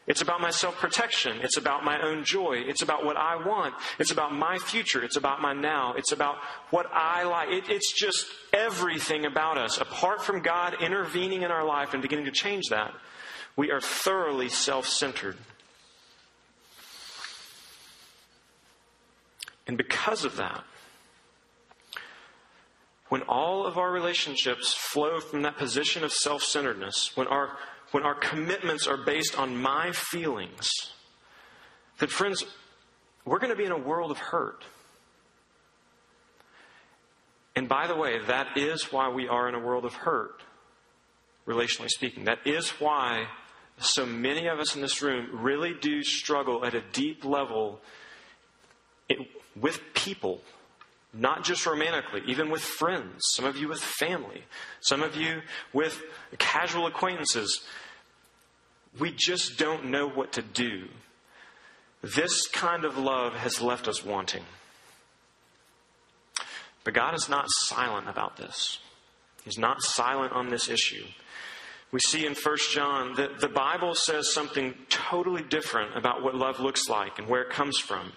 It's 0.06 0.20
about 0.20 0.40
my 0.40 0.50
self 0.50 0.76
protection. 0.78 1.38
It's 1.42 1.56
about 1.56 1.84
my 1.84 2.00
own 2.02 2.24
joy. 2.24 2.62
It's 2.66 2.82
about 2.82 3.04
what 3.04 3.16
I 3.16 3.36
want. 3.36 3.74
It's 3.98 4.10
about 4.10 4.34
my 4.34 4.58
future. 4.58 5.02
It's 5.04 5.16
about 5.16 5.40
my 5.40 5.52
now. 5.52 5.94
It's 5.94 6.10
about 6.12 6.38
what 6.70 6.86
I 6.92 7.22
like. 7.22 7.50
It, 7.50 7.68
it's 7.68 7.92
just 7.92 8.26
everything 8.52 9.24
about 9.26 9.58
us. 9.58 9.80
Apart 9.80 10.22
from 10.22 10.42
God 10.42 10.82
intervening 10.82 11.42
in 11.42 11.52
our 11.52 11.64
life 11.64 11.92
and 11.92 12.02
beginning 12.02 12.24
to 12.24 12.32
change 12.32 12.64
that, 12.70 12.92
we 13.54 13.70
are 13.70 13.80
thoroughly 13.80 14.48
self 14.48 14.88
centered. 14.88 15.36
And 19.68 19.78
because 19.78 20.24
of 20.24 20.36
that, 20.36 20.64
when 23.08 23.22
all 23.22 23.66
of 23.66 23.78
our 23.78 23.92
relationships 23.92 24.74
flow 24.74 25.20
from 25.20 25.42
that 25.42 25.58
position 25.58 26.02
of 26.02 26.12
self 26.12 26.42
centeredness, 26.42 27.12
when 27.14 27.28
our, 27.28 27.56
when 27.92 28.04
our 28.04 28.14
commitments 28.14 28.86
are 28.86 28.96
based 28.96 29.38
on 29.38 29.56
my 29.56 29.92
feelings, 29.92 30.68
then, 31.98 32.08
friends, 32.08 32.44
we're 33.24 33.38
going 33.38 33.50
to 33.50 33.56
be 33.56 33.64
in 33.64 33.72
a 33.72 33.78
world 33.78 34.10
of 34.10 34.18
hurt. 34.18 34.64
And 37.54 37.68
by 37.68 37.86
the 37.86 37.94
way, 37.94 38.18
that 38.26 38.56
is 38.56 38.92
why 38.92 39.10
we 39.10 39.28
are 39.28 39.48
in 39.48 39.54
a 39.54 39.60
world 39.60 39.84
of 39.84 39.94
hurt, 39.94 40.42
relationally 41.46 41.88
speaking. 41.88 42.24
That 42.24 42.38
is 42.46 42.70
why 42.70 43.26
so 43.78 44.06
many 44.06 44.46
of 44.48 44.58
us 44.58 44.74
in 44.74 44.80
this 44.80 45.02
room 45.02 45.28
really 45.32 45.74
do 45.74 46.02
struggle 46.02 46.64
at 46.64 46.74
a 46.74 46.82
deep 46.92 47.24
level 47.24 47.80
with 49.54 49.80
people, 49.92 50.40
not 51.12 51.44
just 51.44 51.66
romantically, 51.66 52.22
even 52.26 52.50
with 52.50 52.62
friends, 52.62 53.22
some 53.34 53.44
of 53.44 53.56
you 53.56 53.68
with 53.68 53.80
family, 53.80 54.44
some 54.80 55.02
of 55.02 55.14
you 55.16 55.42
with 55.72 56.02
casual 56.38 56.86
acquaintances. 56.86 57.62
We 58.98 59.12
just 59.12 59.58
don't 59.58 59.86
know 59.86 60.08
what 60.08 60.32
to 60.32 60.42
do. 60.42 60.88
This 62.02 62.48
kind 62.48 62.84
of 62.84 62.98
love 62.98 63.34
has 63.34 63.60
left 63.60 63.88
us 63.88 64.04
wanting. 64.04 64.44
But 66.84 66.94
God 66.94 67.14
is 67.14 67.28
not 67.28 67.46
silent 67.48 68.08
about 68.08 68.36
this. 68.36 68.78
He's 69.44 69.58
not 69.58 69.82
silent 69.82 70.32
on 70.32 70.48
this 70.48 70.68
issue. 70.68 71.04
We 71.92 72.00
see 72.08 72.26
in 72.26 72.34
1 72.34 72.56
John 72.70 73.14
that 73.16 73.40
the 73.40 73.48
Bible 73.48 73.94
says 73.94 74.32
something 74.32 74.74
totally 74.88 75.42
different 75.42 75.96
about 75.96 76.22
what 76.22 76.34
love 76.34 76.58
looks 76.58 76.88
like 76.88 77.18
and 77.18 77.28
where 77.28 77.42
it 77.42 77.50
comes 77.50 77.78
from. 77.78 78.12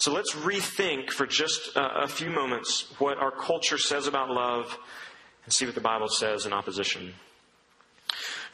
So 0.00 0.14
let's 0.14 0.32
rethink 0.32 1.10
for 1.10 1.26
just 1.26 1.76
a, 1.76 2.08
few 2.08 2.30
moments 2.30 2.86
what 2.98 3.18
our 3.18 3.30
culture 3.30 3.76
says 3.76 4.06
about 4.06 4.30
love 4.30 4.78
and 5.44 5.52
see 5.52 5.66
what 5.66 5.74
the 5.74 5.82
Bible 5.82 6.08
says 6.08 6.46
in 6.46 6.54
opposition. 6.54 7.02
And 7.02 7.12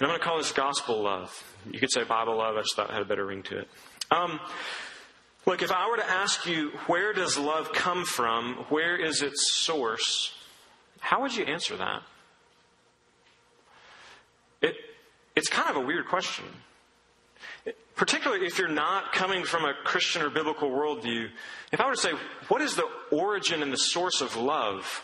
I'm 0.00 0.08
going 0.08 0.18
to 0.18 0.24
call 0.24 0.38
this 0.38 0.50
gospel 0.50 1.00
love. 1.04 1.30
You 1.70 1.78
could 1.78 1.92
say 1.92 2.02
Bible 2.02 2.36
love, 2.36 2.56
I 2.56 2.62
just 2.62 2.74
thought 2.74 2.90
it 2.90 2.94
had 2.94 3.02
a 3.02 3.04
better 3.04 3.24
ring 3.24 3.44
to 3.44 3.60
it. 3.60 3.68
Um, 4.10 4.40
look, 5.46 5.62
if 5.62 5.70
I 5.70 5.88
were 5.88 5.98
to 5.98 6.10
ask 6.10 6.46
you, 6.46 6.70
where 6.88 7.12
does 7.12 7.38
love 7.38 7.72
come 7.72 8.04
from? 8.04 8.66
Where 8.68 8.96
is 8.96 9.22
its 9.22 9.52
source? 9.52 10.34
How 10.98 11.22
would 11.22 11.36
you 11.36 11.44
answer 11.44 11.76
that? 11.76 12.02
It, 14.62 14.74
it's 15.36 15.48
kind 15.48 15.70
of 15.70 15.76
a 15.76 15.86
weird 15.86 16.08
question 16.08 16.46
particularly 17.96 18.46
if 18.46 18.58
you're 18.58 18.68
not 18.68 19.12
coming 19.12 19.44
from 19.44 19.64
a 19.64 19.72
Christian 19.84 20.22
or 20.22 20.30
biblical 20.30 20.70
worldview, 20.70 21.28
if 21.72 21.80
I 21.80 21.86
were 21.86 21.94
to 21.94 22.00
say, 22.00 22.12
what 22.48 22.60
is 22.62 22.76
the 22.76 22.88
origin 23.10 23.62
and 23.62 23.72
the 23.72 23.78
source 23.78 24.20
of 24.20 24.36
love? 24.36 25.02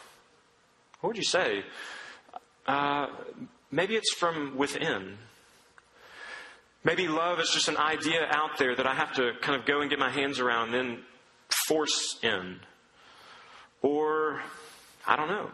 What 1.00 1.09
would 1.09 1.16
you 1.16 1.24
say? 1.24 1.64
Uh, 2.66 3.07
maybe 3.70 3.96
it's 3.96 4.14
from 4.14 4.57
within. 4.57 5.16
Maybe 6.85 7.09
love 7.09 7.40
is 7.40 7.50
just 7.50 7.68
an 7.68 7.76
idea 7.76 8.26
out 8.31 8.59
there 8.59 8.76
that 8.76 8.87
I 8.87 8.94
have 8.94 9.12
to 9.14 9.33
kind 9.40 9.59
of 9.59 9.66
go 9.66 9.81
and 9.81 9.90
get 9.90 9.98
my 9.98 10.11
hands 10.11 10.38
around 10.38 10.74
and 10.74 10.74
then 10.74 10.98
force 11.66 12.18
in. 12.22 12.61
Or, 13.81 14.42
I 15.07 15.16
don't 15.16 15.28
know. 15.28 15.50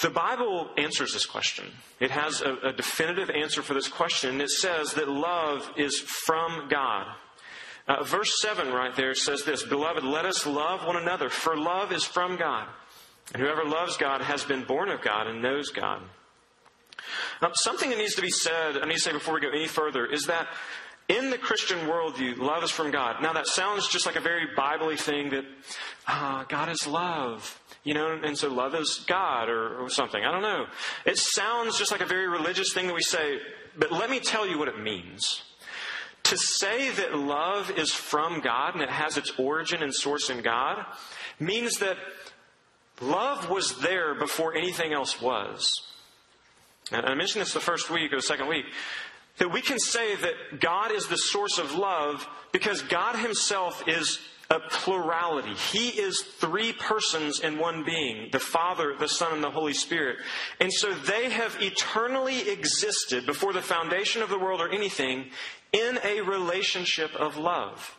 The 0.00 0.10
Bible 0.10 0.70
answers 0.76 1.12
this 1.12 1.26
question. 1.26 1.66
It 1.98 2.10
has 2.12 2.40
a, 2.40 2.54
a, 2.68 2.72
definitive 2.72 3.30
answer 3.30 3.62
for 3.62 3.74
this 3.74 3.88
question. 3.88 4.40
It 4.40 4.50
says 4.50 4.94
that 4.94 5.08
love 5.08 5.70
is 5.76 5.98
from 5.98 6.68
God. 6.68 7.06
Uh, 7.88 8.04
verse 8.04 8.40
7 8.40 8.72
right 8.72 8.94
there 8.94 9.14
says 9.14 9.42
this 9.44 9.64
Beloved, 9.64 10.04
let 10.04 10.24
us 10.24 10.46
love 10.46 10.86
one 10.86 10.96
another, 10.96 11.28
for 11.28 11.56
love 11.56 11.90
is 11.90 12.04
from 12.04 12.36
God. 12.36 12.68
And 13.34 13.42
whoever 13.42 13.64
loves 13.64 13.96
God 13.96 14.20
has 14.20 14.44
been 14.44 14.62
born 14.64 14.88
of 14.88 15.02
God 15.02 15.26
and 15.26 15.42
knows 15.42 15.70
God. 15.70 16.02
Now, 17.42 17.50
something 17.54 17.90
that 17.90 17.98
needs 17.98 18.14
to 18.14 18.22
be 18.22 18.30
said, 18.30 18.76
I 18.78 18.86
need 18.86 18.94
to 18.94 19.00
say 19.00 19.12
before 19.12 19.34
we 19.34 19.40
go 19.40 19.50
any 19.50 19.66
further, 19.66 20.06
is 20.06 20.26
that 20.26 20.48
in 21.08 21.30
the 21.30 21.38
Christian 21.38 21.78
worldview, 21.80 22.38
love 22.38 22.62
is 22.62 22.70
from 22.70 22.90
God. 22.90 23.22
Now, 23.22 23.32
that 23.32 23.46
sounds 23.46 23.88
just 23.88 24.06
like 24.06 24.16
a 24.16 24.20
very 24.20 24.46
Bible 24.54 24.94
thing 24.96 25.30
that 25.30 25.44
uh, 26.06 26.44
God 26.44 26.68
is 26.68 26.86
love. 26.86 27.60
You 27.88 27.94
know, 27.94 28.20
and 28.22 28.36
so 28.36 28.52
love 28.52 28.74
is 28.74 29.02
God 29.06 29.48
or, 29.48 29.78
or 29.78 29.88
something. 29.88 30.22
I 30.22 30.30
don't 30.30 30.42
know. 30.42 30.66
It 31.06 31.16
sounds 31.16 31.78
just 31.78 31.90
like 31.90 32.02
a 32.02 32.04
very 32.04 32.28
religious 32.28 32.74
thing 32.74 32.86
that 32.86 32.92
we 32.92 33.00
say, 33.00 33.38
but 33.78 33.90
let 33.90 34.10
me 34.10 34.20
tell 34.20 34.46
you 34.46 34.58
what 34.58 34.68
it 34.68 34.78
means. 34.78 35.42
To 36.24 36.36
say 36.36 36.90
that 36.90 37.16
love 37.16 37.70
is 37.78 37.90
from 37.90 38.42
God 38.42 38.74
and 38.74 38.82
it 38.82 38.90
has 38.90 39.16
its 39.16 39.32
origin 39.38 39.82
and 39.82 39.94
source 39.94 40.28
in 40.28 40.42
God 40.42 40.84
means 41.40 41.76
that 41.76 41.96
love 43.00 43.48
was 43.48 43.78
there 43.78 44.14
before 44.14 44.54
anything 44.54 44.92
else 44.92 45.22
was. 45.22 45.70
And 46.92 47.06
I 47.06 47.14
mentioned 47.14 47.40
this 47.40 47.54
the 47.54 47.60
first 47.60 47.88
week 47.88 48.12
or 48.12 48.16
the 48.16 48.22
second 48.22 48.48
week 48.48 48.66
that 49.38 49.50
we 49.50 49.62
can 49.62 49.78
say 49.78 50.14
that 50.14 50.60
God 50.60 50.92
is 50.92 51.06
the 51.06 51.16
source 51.16 51.56
of 51.56 51.74
love 51.74 52.28
because 52.52 52.82
God 52.82 53.16
Himself 53.16 53.88
is 53.88 54.20
a 54.50 54.60
plurality. 54.60 55.52
He 55.54 55.88
is 55.88 56.22
three 56.22 56.72
persons 56.72 57.40
in 57.40 57.58
one 57.58 57.84
being 57.84 58.30
the 58.32 58.40
Father, 58.40 58.94
the 58.98 59.08
Son, 59.08 59.32
and 59.34 59.44
the 59.44 59.50
Holy 59.50 59.74
Spirit. 59.74 60.16
And 60.58 60.72
so 60.72 60.94
they 60.94 61.28
have 61.28 61.56
eternally 61.60 62.48
existed 62.48 63.26
before 63.26 63.52
the 63.52 63.60
foundation 63.60 64.22
of 64.22 64.30
the 64.30 64.38
world 64.38 64.60
or 64.60 64.70
anything 64.70 65.26
in 65.72 65.98
a 66.02 66.22
relationship 66.22 67.14
of 67.14 67.36
love. 67.36 67.97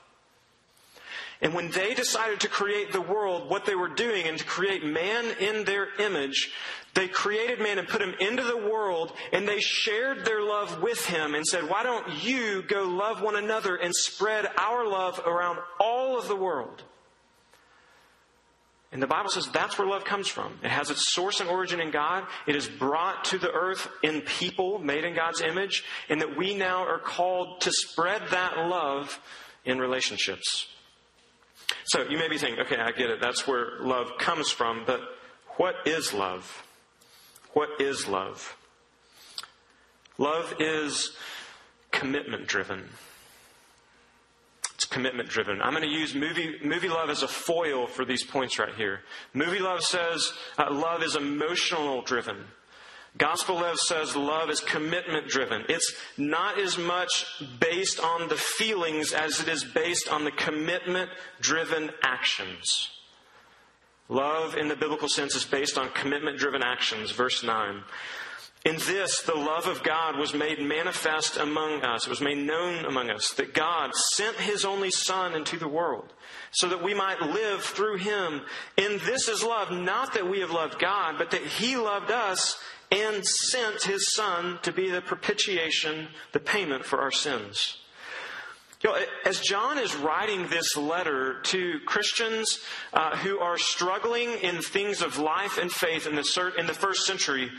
And 1.41 1.53
when 1.53 1.71
they 1.71 1.93
decided 1.93 2.41
to 2.41 2.49
create 2.49 2.91
the 2.91 3.01
world, 3.01 3.49
what 3.49 3.65
they 3.65 3.75
were 3.75 3.87
doing 3.87 4.27
and 4.27 4.37
to 4.37 4.43
create 4.43 4.83
man 4.83 5.25
in 5.39 5.63
their 5.63 5.87
image, 5.97 6.51
they 6.95 7.07
created 7.07 7.59
man 7.59 7.79
and 7.79 7.87
put 7.87 8.01
him 8.01 8.13
into 8.19 8.43
the 8.43 8.57
world 8.57 9.13
and 9.31 9.47
they 9.47 9.59
shared 9.61 10.25
their 10.25 10.41
love 10.41 10.81
with 10.81 11.05
him 11.05 11.35
and 11.35 11.47
said, 11.47 11.69
Why 11.69 11.83
don't 11.83 12.23
you 12.23 12.63
go 12.63 12.83
love 12.83 13.21
one 13.21 13.37
another 13.37 13.75
and 13.77 13.95
spread 13.95 14.47
our 14.57 14.85
love 14.85 15.21
around 15.25 15.59
all 15.79 16.19
of 16.19 16.27
the 16.27 16.35
world? 16.35 16.83
And 18.91 19.01
the 19.01 19.07
Bible 19.07 19.29
says 19.29 19.47
that's 19.47 19.77
where 19.77 19.87
love 19.87 20.03
comes 20.03 20.27
from. 20.27 20.57
It 20.63 20.71
has 20.71 20.89
its 20.89 21.13
source 21.13 21.39
and 21.39 21.49
origin 21.49 21.79
in 21.79 21.91
God. 21.91 22.25
It 22.47 22.55
is 22.55 22.67
brought 22.67 23.23
to 23.25 23.37
the 23.37 23.51
earth 23.51 23.87
in 24.01 24.21
people 24.21 24.79
made 24.79 25.03
in 25.03 25.15
God's 25.15 25.41
image, 25.41 25.83
and 26.09 26.19
that 26.21 26.35
we 26.35 26.55
now 26.55 26.85
are 26.85 26.97
called 26.97 27.61
to 27.61 27.71
spread 27.71 28.23
that 28.31 28.57
love 28.57 29.21
in 29.63 29.77
relationships. 29.77 30.67
So 31.85 32.03
you 32.09 32.17
may 32.17 32.27
be 32.27 32.37
thinking, 32.37 32.59
okay, 32.65 32.77
I 32.77 32.91
get 32.91 33.09
it. 33.09 33.19
That's 33.21 33.47
where 33.47 33.79
love 33.79 34.17
comes 34.17 34.49
from, 34.49 34.83
but 34.85 35.01
what 35.57 35.75
is 35.85 36.13
love? 36.13 36.63
What 37.53 37.81
is 37.81 38.07
love? 38.07 38.55
Love 40.17 40.53
is 40.59 41.15
commitment 41.91 42.47
driven. 42.47 42.89
It's 44.75 44.85
commitment 44.85 45.29
driven. 45.29 45.61
I'm 45.61 45.71
going 45.71 45.83
to 45.83 45.89
use 45.89 46.15
movie, 46.15 46.57
movie 46.63 46.87
love 46.87 47.09
as 47.09 47.23
a 47.23 47.27
foil 47.27 47.87
for 47.87 48.05
these 48.05 48.23
points 48.23 48.57
right 48.59 48.73
here. 48.75 49.01
Movie 49.33 49.59
love 49.59 49.81
says 49.81 50.31
uh, 50.57 50.71
love 50.71 51.03
is 51.03 51.15
emotional 51.15 52.01
driven. 52.01 52.45
Gospel 53.17 53.55
love 53.55 53.79
says 53.79 54.15
love 54.15 54.49
is 54.49 54.59
commitment 54.59 55.27
driven. 55.27 55.63
It's 55.67 55.93
not 56.17 56.59
as 56.59 56.77
much 56.77 57.25
based 57.59 57.99
on 57.99 58.29
the 58.29 58.37
feelings 58.37 59.13
as 59.13 59.39
it 59.39 59.47
is 59.47 59.63
based 59.63 60.09
on 60.11 60.23
the 60.23 60.31
commitment 60.31 61.09
driven 61.41 61.89
actions. 62.03 62.89
Love 64.07 64.55
in 64.55 64.67
the 64.67 64.75
biblical 64.75 65.09
sense 65.09 65.35
is 65.35 65.45
based 65.45 65.77
on 65.77 65.89
commitment 65.89 66.37
driven 66.37 66.63
actions. 66.63 67.11
Verse 67.11 67.43
9. 67.43 67.83
In 68.65 68.75
this, 68.75 69.21
the 69.21 69.35
love 69.35 69.67
of 69.67 69.83
God 69.83 70.17
was 70.17 70.33
made 70.33 70.59
manifest 70.59 71.37
among 71.37 71.81
us. 71.81 72.05
It 72.05 72.09
was 72.09 72.19
made 72.19 72.39
known 72.39 72.83
among 72.83 73.09
us 73.09 73.31
that 73.35 73.53
God 73.53 73.95
sent 73.95 74.35
His 74.35 74.65
only 74.65 74.91
Son 74.91 75.33
into 75.33 75.57
the 75.57 75.67
world 75.67 76.11
so 76.51 76.67
that 76.67 76.83
we 76.83 76.93
might 76.93 77.21
live 77.21 77.63
through 77.63 77.97
Him. 77.97 78.41
And 78.77 78.99
this 79.01 79.29
is 79.29 79.43
love, 79.43 79.71
not 79.71 80.13
that 80.13 80.29
we 80.29 80.41
have 80.41 80.51
loved 80.51 80.77
God, 80.77 81.15
but 81.17 81.31
that 81.31 81.41
He 81.41 81.77
loved 81.77 82.11
us 82.11 82.59
and 82.91 83.25
sent 83.25 83.83
His 83.83 84.11
Son 84.13 84.59
to 84.63 84.71
be 84.71 84.89
the 84.89 85.01
propitiation, 85.01 86.07
the 86.31 86.39
payment 86.39 86.85
for 86.85 86.99
our 87.01 87.11
sins. 87.11 87.77
You 88.81 88.91
know, 88.91 88.99
as 89.25 89.41
John 89.41 89.77
is 89.77 89.93
writing 89.95 90.47
this 90.47 90.77
letter 90.77 91.41
to 91.43 91.79
Christians 91.85 92.59
uh, 92.93 93.17
who 93.17 93.39
are 93.39 93.57
struggling 93.57 94.29
in 94.41 94.61
things 94.61 95.01
of 95.01 95.17
life 95.17 95.57
and 95.57 95.69
faith 95.69 96.07
in 96.07 96.15
the, 96.15 96.53
in 96.57 96.65
the 96.65 96.73
first 96.73 97.05
century, 97.05 97.51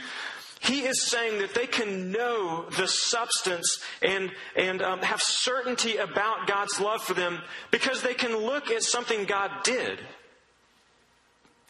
he 0.60 0.80
is 0.80 1.02
saying 1.02 1.38
that 1.40 1.54
they 1.54 1.66
can 1.66 2.10
know 2.10 2.66
the 2.76 2.86
substance 2.86 3.82
and, 4.00 4.30
and 4.56 4.82
um, 4.82 5.00
have 5.00 5.20
certainty 5.20 5.96
about 5.96 6.46
God's 6.46 6.80
love 6.80 7.02
for 7.02 7.14
them 7.14 7.40
because 7.70 8.02
they 8.02 8.14
can 8.14 8.36
look 8.36 8.70
at 8.70 8.82
something 8.82 9.24
God 9.24 9.50
did. 9.62 10.00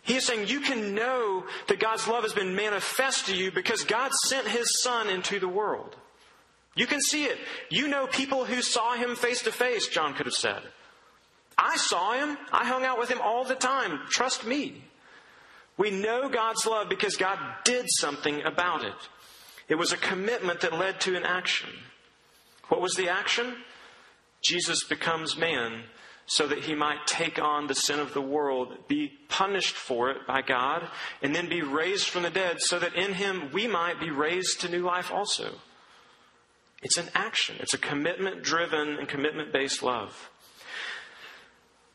He 0.03 0.17
is 0.17 0.27
saying 0.27 0.49
you 0.49 0.61
can 0.61 0.95
know 0.95 1.45
that 1.69 1.81
God's 1.81 2.09
love 2.09 2.23
has 2.23 2.33
been 2.33 2.55
manifest 2.55 3.27
to 3.27 3.37
you 3.37 3.51
because 3.53 3.85
God 3.85 4.11
sent 4.27 4.49
His 4.49 4.83
Son 4.83 5.09
into 5.09 5.39
the 5.39 5.49
world. 5.49 5.97
You 6.75 6.87
can 6.87 7.01
see 7.01 7.25
it. 7.25 7.39
You 7.69 7.89
know 7.89 8.07
people 8.07 8.45
who 8.45 8.63
saw 8.63 8.95
Him 8.95 9.17
face 9.17 9.43
to 9.43 9.53
face, 9.53 9.89
John 9.89 10.15
could 10.15 10.27
have 10.27 10.35
said. 10.35 10.63
I 11.59 11.77
saw 11.77 12.15
Him. 12.15 12.39
I 12.53 12.65
hung 12.65 12.85
out 12.85 12.99
with 12.99 13.11
Him 13.11 13.21
all 13.23 13.45
the 13.45 13.55
time. 13.55 14.01
Trust 14.09 14.47
me. 14.47 14.83
We 15.77 15.91
know 15.91 16.29
God's 16.29 16.67
love 16.67 16.89
because 16.89 17.17
God 17.17 17.39
did 17.65 17.87
something 17.89 18.43
about 18.43 18.85
it. 18.85 18.95
It 19.69 19.77
was 19.77 19.93
a 19.93 19.97
commitment 19.97 20.61
that 20.61 20.73
led 20.73 21.01
to 21.03 21.17
an 21.17 21.25
action. 21.25 21.71
What 22.69 22.81
was 22.81 22.95
the 22.95 23.09
action? 23.09 23.57
Jesus 24.43 24.85
becomes 24.85 25.37
man 25.37 25.85
so 26.31 26.47
that 26.47 26.61
he 26.61 26.77
might 26.77 27.09
take 27.09 27.43
on 27.43 27.67
the 27.67 27.75
sin 27.75 27.99
of 27.99 28.15
the 28.15 28.21
world, 28.21 28.73
be 28.87 29.09
punished 29.29 29.75
for 29.75 30.11
it 30.11 30.25
by 30.29 30.41
God, 30.41 30.89
and 31.23 31.35
then 31.35 31.49
be 31.49 31.61
raised 31.61 32.07
from 32.07 32.23
the 32.23 32.31
dead 32.31 32.61
so 32.61 32.79
that 32.79 32.95
in 32.95 33.15
him 33.15 33.51
we 33.53 33.67
might 33.67 33.99
be 33.99 34.11
raised 34.11 34.61
to 34.61 34.69
new 34.69 34.83
life 34.83 35.11
also. 35.11 35.51
It's 36.83 36.99
an 36.99 37.09
action, 37.17 37.57
it's 37.59 37.75
a 37.75 37.79
commitment 37.79 38.45
driven 38.45 38.97
and 38.97 39.09
commitment 39.09 39.53
based 39.53 39.83
love. 39.83 40.31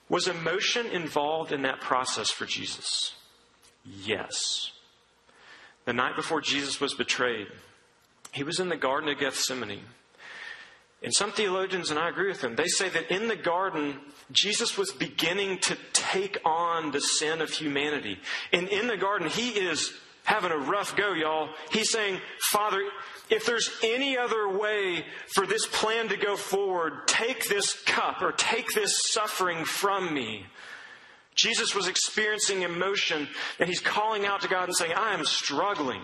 Was 0.09 0.27
emotion 0.27 0.87
involved 0.87 1.53
in 1.53 1.61
that 1.61 1.79
process 1.79 2.29
for 2.29 2.45
Jesus? 2.45 3.13
Yes. 3.85 4.73
The 5.85 5.93
night 5.93 6.17
before 6.17 6.41
Jesus 6.41 6.81
was 6.81 6.93
betrayed, 6.93 7.47
he 8.33 8.43
was 8.43 8.59
in 8.59 8.67
the 8.67 8.75
Garden 8.75 9.07
of 9.07 9.17
Gethsemane. 9.17 9.85
And 11.01 11.13
some 11.13 11.31
theologians, 11.31 11.89
and 11.91 11.99
I 11.99 12.09
agree 12.09 12.27
with 12.27 12.41
them, 12.41 12.55
they 12.55 12.67
say 12.67 12.89
that 12.89 13.11
in 13.11 13.27
the 13.27 13.35
garden, 13.35 13.99
Jesus 14.31 14.77
was 14.77 14.91
beginning 14.91 15.59
to 15.59 15.77
take 15.93 16.39
on 16.43 16.91
the 16.91 17.01
sin 17.01 17.41
of 17.41 17.49
humanity. 17.49 18.19
And 18.51 18.67
in 18.69 18.87
the 18.87 18.97
garden, 18.97 19.29
he 19.29 19.49
is 19.49 19.93
having 20.23 20.51
a 20.51 20.57
rough 20.57 20.95
go, 20.95 21.13
y'all. 21.13 21.49
He's 21.71 21.91
saying, 21.91 22.19
Father, 22.51 22.81
if 23.29 23.45
there's 23.45 23.69
any 23.83 24.17
other 24.17 24.49
way 24.49 25.05
for 25.33 25.45
this 25.45 25.67
plan 25.67 26.09
to 26.09 26.17
go 26.17 26.35
forward, 26.35 27.07
take 27.07 27.47
this 27.47 27.79
cup 27.83 28.21
or 28.21 28.31
take 28.31 28.73
this 28.73 28.99
suffering 29.11 29.63
from 29.63 30.13
me. 30.13 30.45
Jesus 31.35 31.75
was 31.75 31.87
experiencing 31.87 32.63
emotion 32.63 33.27
and 33.59 33.69
he's 33.69 33.81
calling 33.81 34.25
out 34.25 34.41
to 34.41 34.47
God 34.47 34.65
and 34.65 34.75
saying, 34.75 34.93
I 34.95 35.13
am 35.13 35.25
struggling. 35.25 36.01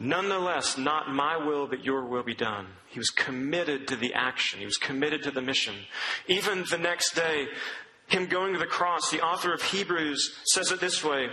Nonetheless, 0.00 0.78
not 0.78 1.12
my 1.12 1.36
will, 1.36 1.66
but 1.66 1.84
your 1.84 2.04
will 2.04 2.22
be 2.22 2.34
done. 2.34 2.66
He 2.86 3.00
was 3.00 3.10
committed 3.10 3.88
to 3.88 3.96
the 3.96 4.14
action. 4.14 4.60
He 4.60 4.64
was 4.64 4.76
committed 4.76 5.24
to 5.24 5.30
the 5.32 5.42
mission. 5.42 5.74
Even 6.28 6.64
the 6.70 6.78
next 6.78 7.14
day, 7.14 7.48
him 8.06 8.26
going 8.26 8.52
to 8.52 8.58
the 8.58 8.66
cross, 8.66 9.10
the 9.10 9.20
author 9.20 9.52
of 9.52 9.60
Hebrews 9.60 10.36
says 10.52 10.70
it 10.70 10.80
this 10.80 11.04
way 11.04 11.28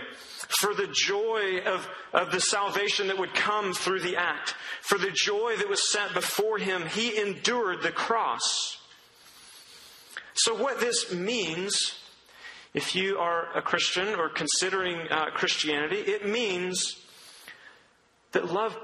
For 0.60 0.74
the 0.74 0.88
joy 0.88 1.60
of, 1.64 1.88
of 2.12 2.32
the 2.32 2.40
salvation 2.40 3.06
that 3.06 3.18
would 3.18 3.34
come 3.34 3.72
through 3.72 4.00
the 4.00 4.16
act, 4.16 4.54
for 4.82 4.98
the 4.98 5.12
joy 5.12 5.54
that 5.56 5.68
was 5.68 5.90
set 5.90 6.12
before 6.12 6.58
him, 6.58 6.86
he 6.86 7.18
endured 7.18 7.82
the 7.82 7.92
cross. 7.92 8.78
So, 10.34 10.54
what 10.54 10.80
this 10.80 11.12
means 11.14 11.94
if 12.74 12.94
you 12.94 13.16
are 13.16 13.56
a 13.56 13.62
Christian 13.62 14.08
or 14.16 14.28
considering 14.28 14.98
uh, 15.10 15.30
Christianity, 15.30 15.96
it 15.96 16.28
means 16.28 17.05
that 18.36 18.52
love, 18.52 18.76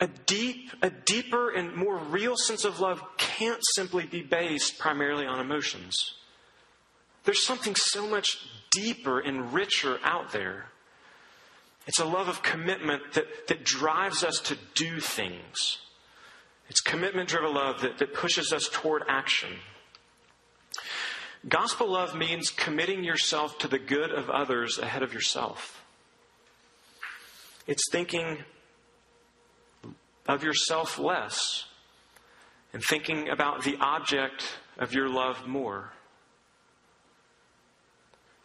a 0.00 0.06
deep, 0.06 0.70
a 0.80 0.88
deeper 0.88 1.50
and 1.50 1.76
more 1.76 1.98
real 1.98 2.34
sense 2.34 2.64
of 2.64 2.80
love 2.80 3.02
can't 3.18 3.60
simply 3.74 4.06
be 4.06 4.22
based 4.22 4.78
primarily 4.78 5.26
on 5.26 5.38
emotions. 5.38 6.14
There's 7.24 7.44
something 7.44 7.74
so 7.74 8.06
much 8.06 8.38
deeper 8.70 9.20
and 9.20 9.52
richer 9.52 10.00
out 10.02 10.32
there. 10.32 10.70
It's 11.86 11.98
a 11.98 12.06
love 12.06 12.28
of 12.28 12.42
commitment 12.42 13.12
that, 13.12 13.48
that 13.48 13.64
drives 13.64 14.24
us 14.24 14.40
to 14.40 14.56
do 14.74 14.98
things. 14.98 15.80
It's 16.70 16.80
commitment 16.80 17.28
driven 17.28 17.52
love 17.52 17.82
that, 17.82 17.98
that 17.98 18.14
pushes 18.14 18.50
us 18.50 18.70
toward 18.72 19.02
action. 19.08 19.50
Gospel 21.46 21.92
love 21.92 22.16
means 22.16 22.48
committing 22.48 23.04
yourself 23.04 23.58
to 23.58 23.68
the 23.68 23.78
good 23.78 24.10
of 24.10 24.30
others 24.30 24.78
ahead 24.78 25.02
of 25.02 25.12
yourself. 25.12 25.84
It's 27.66 27.90
thinking 27.90 28.44
of 30.26 30.42
yourself 30.42 30.98
less 30.98 31.64
and 32.72 32.82
thinking 32.82 33.28
about 33.28 33.64
the 33.64 33.76
object 33.80 34.58
of 34.78 34.92
your 34.92 35.08
love 35.08 35.46
more. 35.46 35.92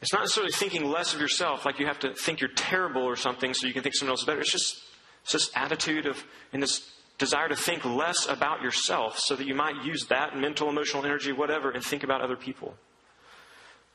It's 0.01 0.13
not 0.13 0.21
necessarily 0.21 0.51
thinking 0.53 0.85
less 0.85 1.13
of 1.13 1.19
yourself, 1.19 1.65
like 1.65 1.79
you 1.79 1.87
have 1.87 1.99
to 1.99 2.13
think 2.13 2.39
you're 2.39 2.51
terrible 2.55 3.03
or 3.03 3.15
something 3.15 3.53
so 3.53 3.67
you 3.67 3.73
can 3.73 3.83
think 3.83 3.95
someone 3.95 4.11
else 4.11 4.21
is 4.21 4.25
better. 4.25 4.39
It's 4.39 4.51
just 4.51 4.83
it's 5.23 5.33
this 5.33 5.51
attitude 5.55 6.05
of 6.05 6.23
and 6.53 6.63
this 6.63 6.89
desire 7.17 7.49
to 7.49 7.55
think 7.55 7.83
less 7.83 8.27
about 8.27 8.61
yourself 8.61 9.19
so 9.19 9.35
that 9.35 9.45
you 9.45 9.53
might 9.53 9.83
use 9.83 10.05
that 10.07 10.37
mental, 10.37 10.69
emotional 10.69 11.03
energy, 11.03 11.33
whatever, 11.33 11.69
and 11.69 11.83
think 11.83 12.03
about 12.03 12.21
other 12.21 12.37
people. 12.37 12.75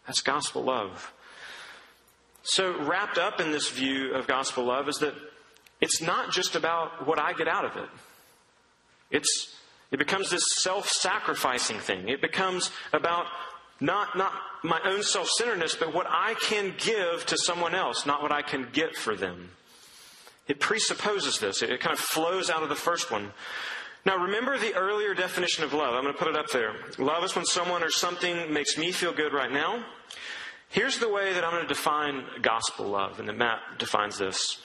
That's 0.06 0.20
gospel 0.20 0.62
love. 0.62 1.12
So, 2.42 2.78
wrapped 2.82 3.16
up 3.16 3.40
in 3.40 3.50
this 3.50 3.70
view 3.70 4.12
of 4.12 4.26
gospel 4.26 4.64
love 4.64 4.86
is 4.88 4.96
that 4.96 5.14
it's 5.80 6.00
not 6.00 6.32
just 6.32 6.56
about 6.56 7.06
what 7.06 7.18
I 7.18 7.32
get 7.32 7.48
out 7.48 7.64
of 7.64 7.76
it. 7.76 7.88
It's, 9.10 9.56
it 9.90 9.98
becomes 9.98 10.30
this 10.30 10.44
self 10.58 10.88
sacrificing 10.88 11.78
thing. 11.78 12.08
It 12.08 12.20
becomes 12.20 12.70
about 12.92 13.26
not, 13.80 14.16
not 14.16 14.32
my 14.62 14.80
own 14.84 15.02
self 15.02 15.28
centeredness, 15.28 15.74
but 15.74 15.92
what 15.92 16.06
I 16.08 16.34
can 16.34 16.74
give 16.78 17.26
to 17.26 17.36
someone 17.36 17.74
else, 17.74 18.06
not 18.06 18.22
what 18.22 18.32
I 18.32 18.42
can 18.42 18.68
get 18.72 18.96
for 18.96 19.14
them. 19.14 19.50
It 20.48 20.60
presupposes 20.60 21.38
this. 21.38 21.62
It, 21.62 21.70
it 21.70 21.80
kind 21.80 21.94
of 21.94 22.00
flows 22.00 22.50
out 22.50 22.62
of 22.62 22.68
the 22.68 22.74
first 22.74 23.10
one. 23.10 23.32
Now, 24.06 24.18
remember 24.18 24.58
the 24.58 24.74
earlier 24.74 25.14
definition 25.14 25.64
of 25.64 25.72
love. 25.72 25.94
I'm 25.94 26.02
going 26.02 26.12
to 26.12 26.18
put 26.18 26.28
it 26.28 26.36
up 26.36 26.50
there. 26.50 26.74
Love 26.98 27.24
is 27.24 27.34
when 27.34 27.46
someone 27.46 27.82
or 27.82 27.90
something 27.90 28.52
makes 28.52 28.76
me 28.76 28.92
feel 28.92 29.14
good 29.14 29.32
right 29.32 29.50
now. 29.50 29.82
Here's 30.68 30.98
the 30.98 31.08
way 31.08 31.32
that 31.32 31.44
I'm 31.44 31.52
going 31.52 31.62
to 31.62 31.68
define 31.68 32.24
gospel 32.42 32.86
love, 32.86 33.18
and 33.18 33.28
the 33.28 33.32
map 33.32 33.78
defines 33.78 34.18
this. 34.18 34.60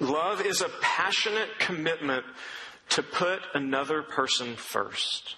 Love 0.00 0.40
is 0.44 0.62
a 0.62 0.70
passionate 0.80 1.58
commitment 1.58 2.24
to 2.88 3.02
put 3.02 3.40
another 3.54 4.02
person 4.02 4.56
first. 4.56 5.36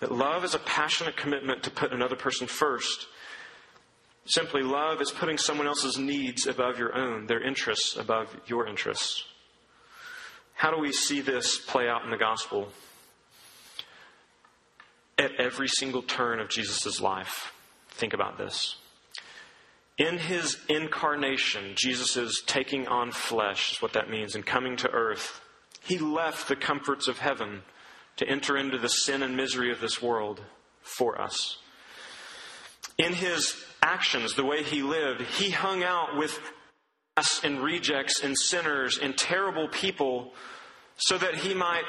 That 0.00 0.12
love 0.12 0.44
is 0.44 0.54
a 0.54 0.58
passionate 0.58 1.16
commitment 1.16 1.62
to 1.62 1.70
put 1.70 1.92
another 1.92 2.16
person 2.16 2.46
first. 2.46 3.06
Simply, 4.26 4.62
love 4.62 5.00
is 5.00 5.10
putting 5.10 5.38
someone 5.38 5.66
else's 5.66 5.98
needs 5.98 6.46
above 6.46 6.78
your 6.78 6.94
own, 6.94 7.26
their 7.26 7.42
interests 7.42 7.96
above 7.96 8.36
your 8.46 8.66
interests. 8.66 9.24
How 10.54 10.70
do 10.70 10.78
we 10.78 10.92
see 10.92 11.20
this 11.20 11.58
play 11.58 11.88
out 11.88 12.04
in 12.04 12.10
the 12.10 12.16
gospel? 12.16 12.68
At 15.18 15.32
every 15.38 15.68
single 15.68 16.02
turn 16.02 16.40
of 16.40 16.50
Jesus' 16.50 17.00
life. 17.00 17.52
Think 17.88 18.12
about 18.12 18.36
this. 18.36 18.76
In 19.98 20.18
his 20.18 20.58
incarnation, 20.68 21.72
Jesus 21.74 22.16
is 22.16 22.42
taking 22.46 22.86
on 22.86 23.12
flesh, 23.12 23.72
is 23.72 23.82
what 23.82 23.94
that 23.94 24.10
means, 24.10 24.34
and 24.34 24.44
coming 24.44 24.76
to 24.78 24.90
earth. 24.90 25.40
He 25.82 25.98
left 25.98 26.48
the 26.48 26.56
comforts 26.56 27.08
of 27.08 27.18
heaven 27.18 27.62
to 28.16 28.28
enter 28.28 28.56
into 28.56 28.78
the 28.78 28.88
sin 28.88 29.22
and 29.22 29.36
misery 29.36 29.70
of 29.70 29.80
this 29.80 30.02
world 30.02 30.42
for 30.82 31.20
us. 31.20 31.58
In 32.98 33.14
his 33.14 33.56
actions, 33.82 34.34
the 34.34 34.44
way 34.44 34.62
he 34.62 34.82
lived, 34.82 35.22
he 35.22 35.50
hung 35.50 35.82
out 35.82 36.16
with 36.16 36.38
us 37.16 37.42
and 37.44 37.62
rejects 37.62 38.22
and 38.22 38.36
sinners 38.36 38.98
and 38.98 39.16
terrible 39.16 39.68
people 39.68 40.34
so 40.96 41.16
that 41.16 41.36
he 41.36 41.54
might 41.54 41.84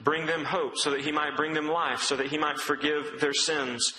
bring 0.00 0.26
them 0.26 0.44
hope, 0.44 0.76
so 0.76 0.90
that 0.90 1.00
he 1.00 1.12
might 1.12 1.36
bring 1.36 1.52
them 1.52 1.68
life, 1.68 2.00
so 2.00 2.16
that 2.16 2.28
he 2.28 2.38
might 2.38 2.58
forgive 2.58 3.20
their 3.20 3.34
sins. 3.34 3.94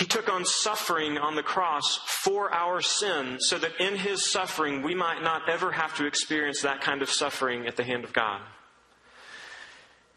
He 0.00 0.06
took 0.06 0.32
on 0.32 0.46
suffering 0.46 1.18
on 1.18 1.34
the 1.34 1.42
cross 1.42 2.00
for 2.06 2.50
our 2.54 2.80
sin 2.80 3.36
so 3.38 3.58
that 3.58 3.78
in 3.78 3.96
his 3.96 4.32
suffering 4.32 4.80
we 4.80 4.94
might 4.94 5.22
not 5.22 5.46
ever 5.46 5.70
have 5.72 5.94
to 5.98 6.06
experience 6.06 6.62
that 6.62 6.80
kind 6.80 7.02
of 7.02 7.10
suffering 7.10 7.66
at 7.66 7.76
the 7.76 7.84
hand 7.84 8.04
of 8.04 8.14
God. 8.14 8.40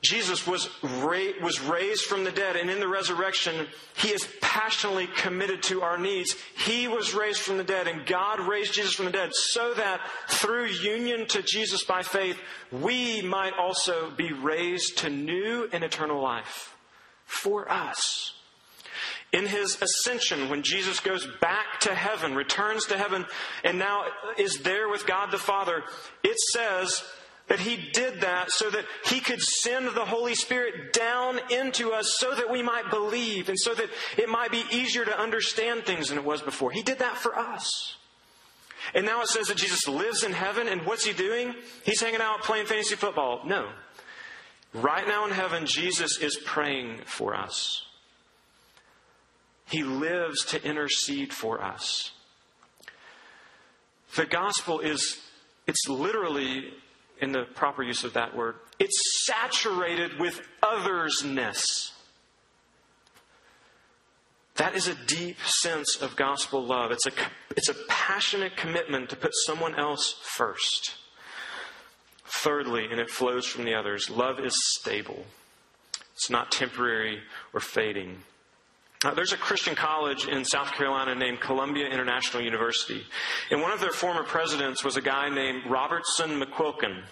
Jesus 0.01 0.47
was, 0.47 0.69
was 0.81 1.59
raised 1.59 2.05
from 2.05 2.23
the 2.23 2.31
dead, 2.31 2.55
and 2.55 2.69
in 2.69 2.79
the 2.79 2.87
resurrection, 2.87 3.67
he 3.97 4.07
is 4.07 4.25
passionately 4.39 5.07
committed 5.17 5.61
to 5.63 5.81
our 5.81 5.97
needs. 5.97 6.37
He 6.55 6.87
was 6.87 7.13
raised 7.13 7.41
from 7.41 7.57
the 7.57 7.63
dead, 7.65 7.89
and 7.89 8.05
God 8.05 8.39
raised 8.39 8.73
Jesus 8.73 8.93
from 8.93 9.05
the 9.05 9.11
dead 9.11 9.31
so 9.33 9.73
that 9.73 9.99
through 10.29 10.67
union 10.67 11.27
to 11.27 11.41
Jesus 11.41 11.83
by 11.83 12.03
faith, 12.03 12.37
we 12.71 13.21
might 13.21 13.53
also 13.59 14.11
be 14.11 14.31
raised 14.31 14.99
to 14.99 15.09
new 15.09 15.67
and 15.73 15.83
eternal 15.83 16.21
life 16.21 16.73
for 17.25 17.69
us. 17.69 18.33
In 19.33 19.45
his 19.47 19.81
ascension, 19.81 20.47
when 20.47 20.63
Jesus 20.63 20.99
goes 21.01 21.27
back 21.41 21.81
to 21.81 21.93
heaven, 21.93 22.35
returns 22.35 22.85
to 22.85 22.97
heaven, 22.97 23.25
and 23.63 23.77
now 23.77 24.05
is 24.37 24.59
there 24.59 24.87
with 24.87 25.05
God 25.05 25.31
the 25.31 25.37
Father, 25.37 25.83
it 26.23 26.39
says, 26.39 27.03
that 27.47 27.59
he 27.59 27.77
did 27.91 28.21
that 28.21 28.51
so 28.51 28.69
that 28.69 28.85
he 29.05 29.19
could 29.19 29.41
send 29.41 29.87
the 29.87 30.05
Holy 30.05 30.33
Spirit 30.33 30.93
down 30.93 31.39
into 31.49 31.91
us 31.91 32.15
so 32.17 32.33
that 32.33 32.49
we 32.49 32.61
might 32.61 32.89
believe 32.89 33.49
and 33.49 33.59
so 33.59 33.73
that 33.73 33.89
it 34.17 34.29
might 34.29 34.49
be 34.49 34.63
easier 34.71 35.03
to 35.03 35.19
understand 35.19 35.83
things 35.83 36.07
than 36.07 36.17
it 36.17 36.23
was 36.23 36.41
before. 36.41 36.71
He 36.71 36.83
did 36.83 36.99
that 36.99 37.17
for 37.17 37.37
us. 37.37 37.97
And 38.93 39.05
now 39.05 39.21
it 39.21 39.27
says 39.27 39.47
that 39.47 39.57
Jesus 39.57 39.87
lives 39.87 40.23
in 40.23 40.33
heaven, 40.33 40.67
and 40.67 40.85
what's 40.85 41.05
he 41.05 41.13
doing? 41.13 41.55
He's 41.83 42.01
hanging 42.01 42.21
out 42.21 42.43
playing 42.43 42.65
fantasy 42.65 42.95
football. 42.95 43.41
No. 43.45 43.69
Right 44.73 45.07
now 45.07 45.25
in 45.25 45.31
heaven, 45.31 45.65
Jesus 45.65 46.17
is 46.17 46.37
praying 46.43 46.99
for 47.05 47.35
us. 47.35 47.82
He 49.69 49.83
lives 49.83 50.45
to 50.45 50.63
intercede 50.63 51.33
for 51.33 51.63
us. 51.63 52.11
The 54.15 54.25
gospel 54.25 54.79
is, 54.79 55.19
it's 55.67 55.87
literally 55.87 56.73
in 57.21 57.31
the 57.31 57.45
proper 57.55 57.83
use 57.83 58.03
of 58.03 58.13
that 58.13 58.35
word. 58.35 58.55
It's 58.79 59.25
saturated 59.25 60.19
with 60.19 60.41
othersness. 60.61 61.91
That 64.55 64.75
is 64.75 64.87
a 64.87 64.95
deep 65.07 65.37
sense 65.45 65.97
of 65.99 66.15
gospel 66.15 66.63
love. 66.63 66.91
It's 66.91 67.07
a, 67.07 67.11
it's 67.57 67.69
a 67.69 67.75
passionate 67.87 68.55
commitment 68.55 69.09
to 69.09 69.15
put 69.15 69.31
someone 69.45 69.73
else 69.75 70.15
first. 70.21 70.95
Thirdly, 72.25 72.85
and 72.91 72.99
it 72.99 73.09
flows 73.09 73.45
from 73.45 73.65
the 73.65 73.73
others, 73.73 74.09
love 74.09 74.39
is 74.39 74.53
stable. 74.75 75.25
It's 76.13 76.29
not 76.29 76.51
temporary 76.51 77.21
or 77.53 77.59
fading. 77.59 78.17
Uh, 79.03 79.13
there's 79.13 79.33
a 79.33 79.37
Christian 79.37 79.75
college 79.75 80.27
in 80.27 80.45
South 80.45 80.71
Carolina 80.71 81.15
named 81.15 81.41
Columbia 81.41 81.87
International 81.87 82.41
University. 82.41 83.03
And 83.51 83.61
one 83.61 83.71
of 83.71 83.79
their 83.79 83.91
former 83.91 84.23
presidents 84.23 84.83
was 84.83 84.95
a 84.95 85.01
guy 85.01 85.29
named 85.29 85.63
Robertson 85.69 86.39
McQuilkin. 86.39 87.03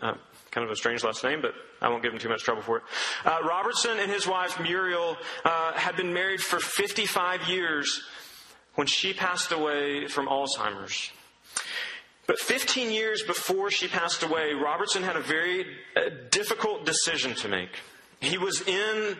Uh, 0.00 0.14
kind 0.50 0.64
of 0.64 0.70
a 0.70 0.76
strange 0.76 1.04
last 1.04 1.24
name, 1.24 1.40
but 1.40 1.52
I 1.80 1.88
won't 1.88 2.02
give 2.02 2.12
him 2.12 2.18
too 2.18 2.28
much 2.28 2.42
trouble 2.42 2.62
for 2.62 2.78
it. 2.78 2.82
Uh, 3.24 3.38
Robertson 3.42 3.98
and 3.98 4.10
his 4.10 4.26
wife 4.26 4.60
Muriel 4.60 5.16
uh, 5.44 5.72
had 5.72 5.96
been 5.96 6.12
married 6.12 6.40
for 6.40 6.58
55 6.58 7.48
years 7.48 8.02
when 8.74 8.86
she 8.86 9.12
passed 9.12 9.52
away 9.52 10.06
from 10.06 10.26
Alzheimer's. 10.26 11.10
But 12.26 12.38
15 12.38 12.90
years 12.90 13.22
before 13.22 13.70
she 13.70 13.88
passed 13.88 14.22
away, 14.22 14.52
Robertson 14.52 15.02
had 15.02 15.16
a 15.16 15.20
very 15.20 15.66
uh, 15.96 16.10
difficult 16.30 16.84
decision 16.84 17.34
to 17.36 17.48
make. 17.48 17.70
He 18.20 18.38
was 18.38 18.60
in 18.62 19.16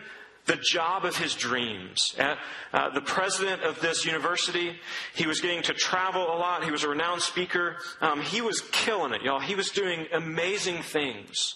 the 0.49 0.55
job 0.55 1.05
of 1.05 1.15
his 1.15 1.35
dreams. 1.35 2.15
Uh, 2.17 2.89
the 2.89 3.01
president 3.01 3.61
of 3.61 3.79
this 3.81 4.03
university, 4.03 4.79
he 5.13 5.27
was 5.27 5.41
getting 5.41 5.61
to 5.61 5.73
travel 5.75 6.23
a 6.23 6.37
lot. 6.37 6.63
He 6.63 6.71
was 6.71 6.83
a 6.83 6.89
renowned 6.89 7.21
speaker. 7.21 7.77
Um, 8.01 8.21
he 8.21 8.41
was 8.41 8.61
killing 8.71 9.13
it, 9.13 9.21
y'all. 9.21 9.39
He 9.39 9.53
was 9.53 9.69
doing 9.69 10.07
amazing 10.11 10.81
things. 10.81 11.53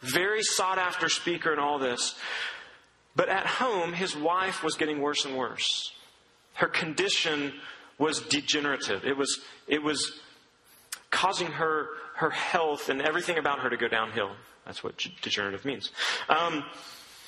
Very 0.00 0.42
sought 0.42 0.78
after 0.78 1.08
speaker 1.08 1.52
and 1.52 1.60
all 1.60 1.78
this. 1.78 2.16
But 3.14 3.28
at 3.28 3.46
home, 3.46 3.92
his 3.92 4.16
wife 4.16 4.64
was 4.64 4.74
getting 4.74 5.00
worse 5.00 5.24
and 5.24 5.38
worse. 5.38 5.92
Her 6.54 6.66
condition 6.66 7.52
was 7.96 8.20
degenerative. 8.22 9.04
It 9.04 9.16
was, 9.16 9.38
it 9.68 9.84
was 9.84 10.20
causing 11.10 11.46
her, 11.46 11.90
her 12.16 12.30
health 12.30 12.88
and 12.88 13.00
everything 13.00 13.38
about 13.38 13.60
her 13.60 13.70
to 13.70 13.76
go 13.76 13.86
downhill. 13.86 14.32
That's 14.66 14.82
what 14.82 14.96
degenerative 15.22 15.64
means. 15.64 15.92
Um, 16.28 16.64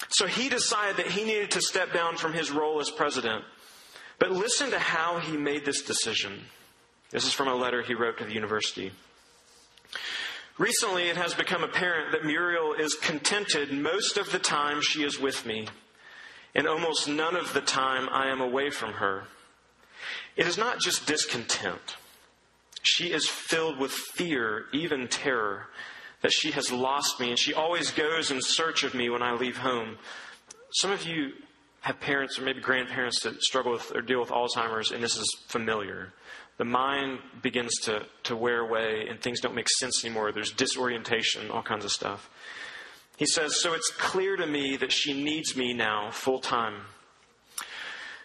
so 0.09 0.27
he 0.27 0.49
decided 0.49 0.97
that 0.97 1.09
he 1.09 1.25
needed 1.25 1.51
to 1.53 1.61
step 1.61 1.93
down 1.93 2.17
from 2.17 2.33
his 2.33 2.51
role 2.51 2.81
as 2.81 2.91
president. 2.91 3.45
But 4.19 4.31
listen 4.31 4.71
to 4.71 4.79
how 4.79 5.19
he 5.19 5.37
made 5.37 5.65
this 5.65 5.83
decision. 5.83 6.45
This 7.11 7.27
is 7.27 7.33
from 7.33 7.49
a 7.49 7.55
letter 7.55 7.83
he 7.83 7.95
wrote 7.95 8.19
to 8.19 8.25
the 8.25 8.33
university. 8.33 8.93
Recently, 10.57 11.09
it 11.09 11.17
has 11.17 11.35
become 11.35 11.65
apparent 11.65 12.13
that 12.13 12.25
Muriel 12.25 12.75
is 12.75 12.95
contented 12.95 13.73
most 13.73 14.17
of 14.17 14.31
the 14.31 14.39
time 14.39 14.81
she 14.81 15.03
is 15.03 15.19
with 15.19 15.45
me, 15.45 15.67
and 16.55 16.69
almost 16.69 17.09
none 17.09 17.35
of 17.35 17.53
the 17.55 17.61
time 17.61 18.09
I 18.11 18.29
am 18.29 18.41
away 18.41 18.71
from 18.71 18.93
her. 18.95 19.25
It 20.37 20.47
is 20.47 20.57
not 20.57 20.79
just 20.79 21.07
discontent. 21.07 21.97
She 22.83 23.13
is 23.13 23.29
filled 23.29 23.79
with 23.79 23.91
fear, 23.91 24.67
even 24.73 25.09
terror, 25.09 25.67
that 26.25 26.33
she 26.33 26.53
has 26.53 26.73
lost 26.73 27.21
me 27.21 27.29
and 27.29 27.39
she 27.39 27.53
always 27.53 27.91
goes 27.91 28.31
in 28.31 28.41
search 28.41 28.83
of 28.83 28.95
me 28.95 29.11
when 29.11 29.23
I 29.23 29.35
leave 29.35 29.59
home. 29.59 29.99
Some 30.71 30.91
of 30.91 31.07
you 31.07 31.33
have 31.83 32.01
parents 32.01 32.39
or 32.39 32.43
maybe 32.43 32.63
grandparents 32.63 33.23
that 33.25 33.43
struggle 33.43 33.73
with 33.73 33.95
or 33.95 34.01
deal 34.01 34.21
with 34.21 34.31
Alzheimer's, 34.31 34.91
and 34.91 35.05
this 35.05 35.19
is 35.19 35.31
familiar. 35.49 36.15
The 36.57 36.65
mind 36.65 37.19
begins 37.43 37.79
to, 37.83 38.07
to 38.23 38.37
wear 38.37 38.61
away 38.61 39.07
and 39.07 39.21
things 39.21 39.39
don't 39.43 39.55
make 39.55 39.69
sense 39.69 40.03
anymore. 40.03 40.33
There's 40.33 40.51
disorientation, 40.51 41.51
all 41.51 41.63
kinds 41.63 41.85
of 41.85 41.93
stuff. 41.93 42.31
He 43.19 43.27
says, 43.27 43.61
So 43.61 43.75
it's 43.75 43.91
clear 43.91 44.35
to 44.37 44.47
me 44.47 44.79
that 44.79 44.93
she 44.93 45.13
needs 45.13 45.55
me 45.55 45.75
now 45.75 46.11
full 46.11 46.39
time. 46.39 46.87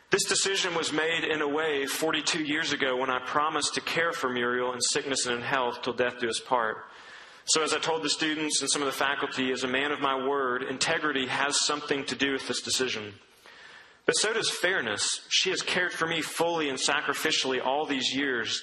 This 0.09 0.23
decision 0.23 0.73
was 0.73 0.93
made 0.93 1.25
in 1.25 1.41
a 1.41 1.47
way 1.49 1.85
42 1.85 2.45
years 2.45 2.71
ago 2.71 2.95
when 2.95 3.09
I 3.09 3.19
promised 3.19 3.73
to 3.73 3.81
care 3.81 4.13
for 4.13 4.29
Muriel 4.29 4.71
in 4.71 4.79
sickness 4.79 5.25
and 5.25 5.35
in 5.35 5.41
health 5.41 5.81
till 5.81 5.91
death 5.91 6.17
do 6.19 6.29
us 6.29 6.39
part. 6.39 6.85
So, 7.49 7.63
as 7.63 7.73
I 7.73 7.79
told 7.79 8.03
the 8.03 8.09
students 8.09 8.61
and 8.61 8.69
some 8.69 8.83
of 8.83 8.85
the 8.85 8.91
faculty, 8.91 9.51
as 9.51 9.63
a 9.63 9.67
man 9.67 9.91
of 9.91 9.99
my 9.99 10.27
word, 10.27 10.61
integrity 10.61 11.25
has 11.25 11.65
something 11.65 12.05
to 12.05 12.15
do 12.15 12.33
with 12.33 12.47
this 12.47 12.61
decision. 12.61 13.15
But 14.05 14.13
so 14.13 14.33
does 14.33 14.51
fairness. 14.51 15.21
She 15.29 15.49
has 15.49 15.63
cared 15.63 15.91
for 15.91 16.05
me 16.05 16.21
fully 16.21 16.69
and 16.69 16.77
sacrificially 16.77 17.59
all 17.65 17.87
these 17.87 18.13
years. 18.13 18.61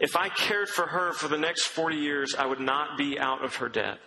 If 0.00 0.16
I 0.16 0.30
cared 0.30 0.68
for 0.68 0.84
her 0.84 1.12
for 1.12 1.28
the 1.28 1.38
next 1.38 1.66
40 1.66 1.94
years, 1.94 2.34
I 2.36 2.46
would 2.46 2.58
not 2.58 2.98
be 2.98 3.20
out 3.20 3.44
of 3.44 3.54
her 3.56 3.68
debt. 3.68 3.98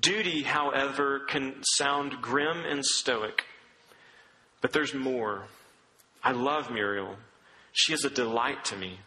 Duty, 0.00 0.42
however, 0.42 1.20
can 1.28 1.62
sound 1.62 2.20
grim 2.20 2.64
and 2.64 2.84
stoic. 2.84 3.44
But 4.60 4.72
there's 4.72 4.94
more. 4.94 5.44
I 6.24 6.32
love 6.32 6.72
Muriel. 6.72 7.14
She 7.70 7.92
is 7.92 8.04
a 8.04 8.10
delight 8.10 8.64
to 8.64 8.76
me 8.76 8.98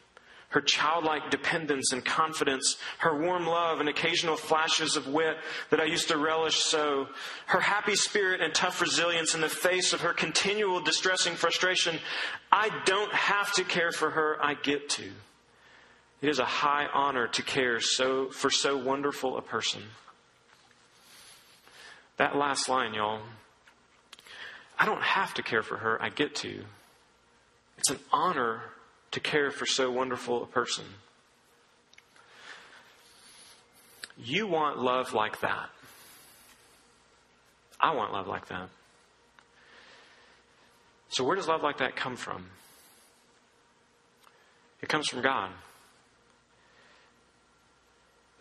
her 0.54 0.62
childlike 0.62 1.32
dependence 1.32 1.92
and 1.94 2.06
confidence, 2.06 2.78
her 3.00 3.20
warm 3.20 3.48
love 3.48 3.80
and 3.80 3.90
occasional 3.90 4.38
flashes 4.38 4.96
of 4.96 5.08
wit 5.08 5.36
that 5.72 5.82
I 5.82 5.86
used 5.86 6.10
to 6.10 6.18
relish 6.18 6.58
so, 6.58 7.08
her 7.48 7.60
happy 7.60 7.96
spirit 7.96 8.40
and 8.40 8.54
tough 8.54 8.80
resilience 8.80 9.34
in 9.34 9.42
the 9.42 9.50
face 9.50 9.94
of 9.94 10.02
her 10.02 10.14
continual 10.14 10.80
distressing 10.80 11.34
frustration. 11.34 11.98
I 12.52 12.70
don't 12.86 13.12
have 13.12 13.52
to 13.54 13.64
care 13.64 13.92
for 13.92 14.12
her, 14.12 14.38
I 14.40 14.54
get 14.54 14.90
to. 14.90 15.10
It 16.22 16.30
is 16.30 16.38
a 16.38 16.46
high 16.46 16.86
honor 16.94 17.28
to 17.30 17.42
care 17.42 17.80
so, 17.80 18.30
for 18.30 18.52
so 18.52 18.78
wonderful 18.78 19.38
a 19.38 19.42
person. 19.42 19.82
That 22.18 22.36
last 22.36 22.70
line, 22.70 22.94
y'all. 22.94 23.22
I 24.78 24.86
don't 24.86 25.02
have 25.02 25.34
to 25.34 25.42
care 25.42 25.64
for 25.64 25.78
her, 25.78 26.00
I 26.00 26.10
get 26.10 26.36
to. 26.36 26.64
It's 27.80 27.90
an 27.90 28.00
honor 28.12 28.62
to 29.14 29.20
care 29.20 29.52
for 29.52 29.66
so 29.66 29.90
wonderful 29.92 30.44
a 30.44 30.48
person. 30.48 30.86
You 34.18 34.48
want 34.48 34.80
love 34.80 35.14
like 35.14 35.40
that. 35.42 35.70
I 37.80 37.94
want 37.94 38.12
love 38.12 38.28
like 38.28 38.48
that. 38.48 38.70
So, 41.10 41.24
where 41.24 41.36
does 41.36 41.48
love 41.48 41.62
like 41.62 41.78
that 41.78 41.96
come 41.96 42.16
from? 42.16 42.48
It 44.82 44.90
comes 44.90 45.08
from 45.08 45.22
God. 45.22 45.52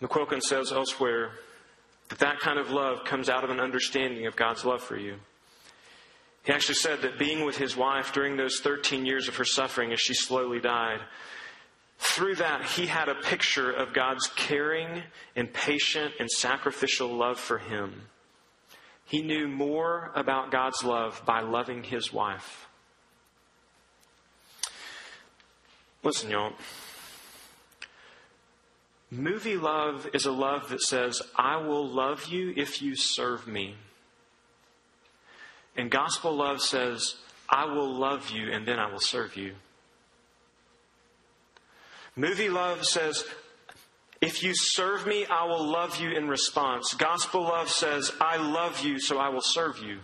McQuilkin 0.01 0.41
says 0.41 0.73
elsewhere 0.73 1.33
that 2.09 2.19
that 2.21 2.41
kind 2.41 2.59
of 2.59 2.71
love 2.71 3.05
comes 3.05 3.29
out 3.29 3.45
of 3.45 3.51
an 3.51 3.61
understanding 3.61 4.27
of 4.27 4.37
God's 4.37 4.65
love 4.65 4.83
for 4.83 4.97
you. 4.97 5.17
He 6.45 6.53
actually 6.53 6.75
said 6.75 7.03
that 7.03 7.19
being 7.19 7.45
with 7.45 7.57
his 7.57 7.77
wife 7.77 8.13
during 8.13 8.37
those 8.37 8.61
13 8.61 9.07
years 9.07 9.29
of 9.29 9.37
her 9.37 9.45
suffering 9.45 9.93
as 9.93 10.01
she 10.01 10.15
slowly 10.15 10.59
died, 10.59 11.01
through 11.99 12.35
that, 12.37 12.65
he 12.65 12.87
had 12.87 13.09
a 13.09 13.15
picture 13.15 13.71
of 13.71 13.95
God's 13.95 14.27
caring 14.35 15.05
and 15.37 15.53
patient 15.53 16.15
and 16.19 16.29
sacrificial 16.29 17.09
love 17.09 17.39
for 17.39 17.59
him. 17.59 18.09
He 19.07 19.23
knew 19.23 19.47
more 19.47 20.11
about 20.17 20.51
God's 20.51 20.83
love 20.83 21.23
by 21.25 21.43
loving 21.43 21.85
his 21.85 22.13
wife. 22.13 22.67
Listen, 26.03 26.31
y'all. 26.31 26.55
Movie 29.11 29.57
love 29.57 30.09
is 30.13 30.25
a 30.25 30.33
love 30.33 30.71
that 30.71 30.81
says, 30.81 31.23
I 31.37 31.59
will 31.59 31.87
love 31.87 32.27
you 32.27 32.53
if 32.57 32.83
you 32.83 32.97
serve 32.97 33.47
me. 33.47 33.77
And 35.77 35.91
gospel 35.91 36.37
love 36.37 36.61
says, 36.61 37.17
I 37.49 37.65
will 37.67 37.93
love 37.93 38.31
you 38.31 38.53
and 38.53 38.67
then 38.67 38.79
I 38.79 38.91
will 38.91 39.01
serve 39.01 39.37
you. 39.37 39.55
Movie 42.15 42.51
love 42.51 42.85
says, 42.85 43.25
if 44.21 44.43
you 44.43 44.55
serve 44.55 45.07
me, 45.07 45.27
I 45.27 45.45
will 45.47 45.65
love 45.65 46.01
you 46.01 46.11
in 46.11 46.29
response. 46.29 46.95
Gospel 46.95 47.43
love 47.43 47.69
says, 47.69 48.13
I 48.21 48.37
love 48.37 48.85
you, 48.85 49.01
so 49.01 49.19
I 49.19 49.31
will 49.31 49.43
serve 49.43 49.79
you. 49.79 49.99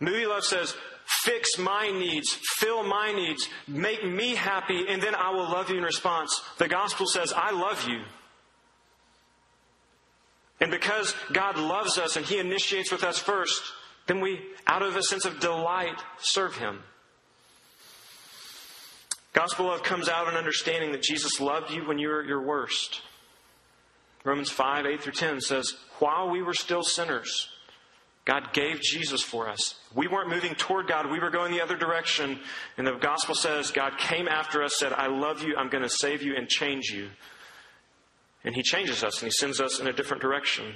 Movie 0.00 0.26
love 0.26 0.44
says, 0.44 0.74
fix 1.06 1.58
my 1.58 1.90
needs, 1.90 2.38
fill 2.58 2.82
my 2.82 3.12
needs, 3.12 3.48
make 3.66 4.04
me 4.04 4.34
happy, 4.34 4.84
and 4.88 5.02
then 5.02 5.14
I 5.14 5.30
will 5.30 5.48
love 5.50 5.70
you 5.70 5.78
in 5.78 5.82
response. 5.82 6.42
The 6.58 6.68
gospel 6.68 7.06
says, 7.06 7.32
I 7.34 7.52
love 7.52 7.88
you. 7.88 8.00
And 10.60 10.70
because 10.70 11.14
God 11.32 11.56
loves 11.56 11.98
us 11.98 12.16
and 12.16 12.26
He 12.26 12.38
initiates 12.38 12.92
with 12.92 13.02
us 13.02 13.18
first, 13.18 13.62
then 14.06 14.20
we, 14.20 14.40
out 14.66 14.82
of 14.82 14.96
a 14.96 15.02
sense 15.02 15.24
of 15.24 15.40
delight, 15.40 16.02
serve 16.18 16.56
Him. 16.56 16.80
Gospel 19.32 19.66
love 19.66 19.82
comes 19.82 20.08
out 20.08 20.28
an 20.28 20.34
understanding 20.34 20.92
that 20.92 21.02
Jesus 21.02 21.40
loved 21.40 21.70
you 21.70 21.86
when 21.86 21.98
you 21.98 22.08
were 22.08 22.20
at 22.20 22.26
your 22.26 22.42
worst. 22.42 23.00
Romans 24.24 24.50
5, 24.50 24.86
8 24.86 25.00
through 25.00 25.12
10 25.12 25.40
says, 25.40 25.74
While 25.98 26.30
we 26.30 26.42
were 26.42 26.52
still 26.52 26.82
sinners, 26.82 27.48
God 28.24 28.52
gave 28.52 28.80
Jesus 28.80 29.22
for 29.22 29.48
us. 29.48 29.76
We 29.94 30.08
weren't 30.08 30.28
moving 30.28 30.54
toward 30.54 30.88
God, 30.88 31.10
we 31.10 31.20
were 31.20 31.30
going 31.30 31.52
the 31.52 31.62
other 31.62 31.76
direction. 31.76 32.40
And 32.76 32.86
the 32.86 32.96
gospel 32.96 33.34
says, 33.34 33.70
God 33.70 33.96
came 33.98 34.28
after 34.28 34.62
us, 34.62 34.76
said, 34.78 34.92
I 34.92 35.06
love 35.06 35.42
you, 35.42 35.56
I'm 35.56 35.70
going 35.70 35.84
to 35.84 35.88
save 35.88 36.22
you 36.22 36.34
and 36.36 36.48
change 36.48 36.90
you. 36.90 37.08
And 38.44 38.54
He 38.54 38.62
changes 38.62 39.04
us 39.04 39.20
and 39.22 39.26
He 39.26 39.32
sends 39.32 39.60
us 39.60 39.80
in 39.80 39.86
a 39.86 39.92
different 39.92 40.22
direction. 40.22 40.74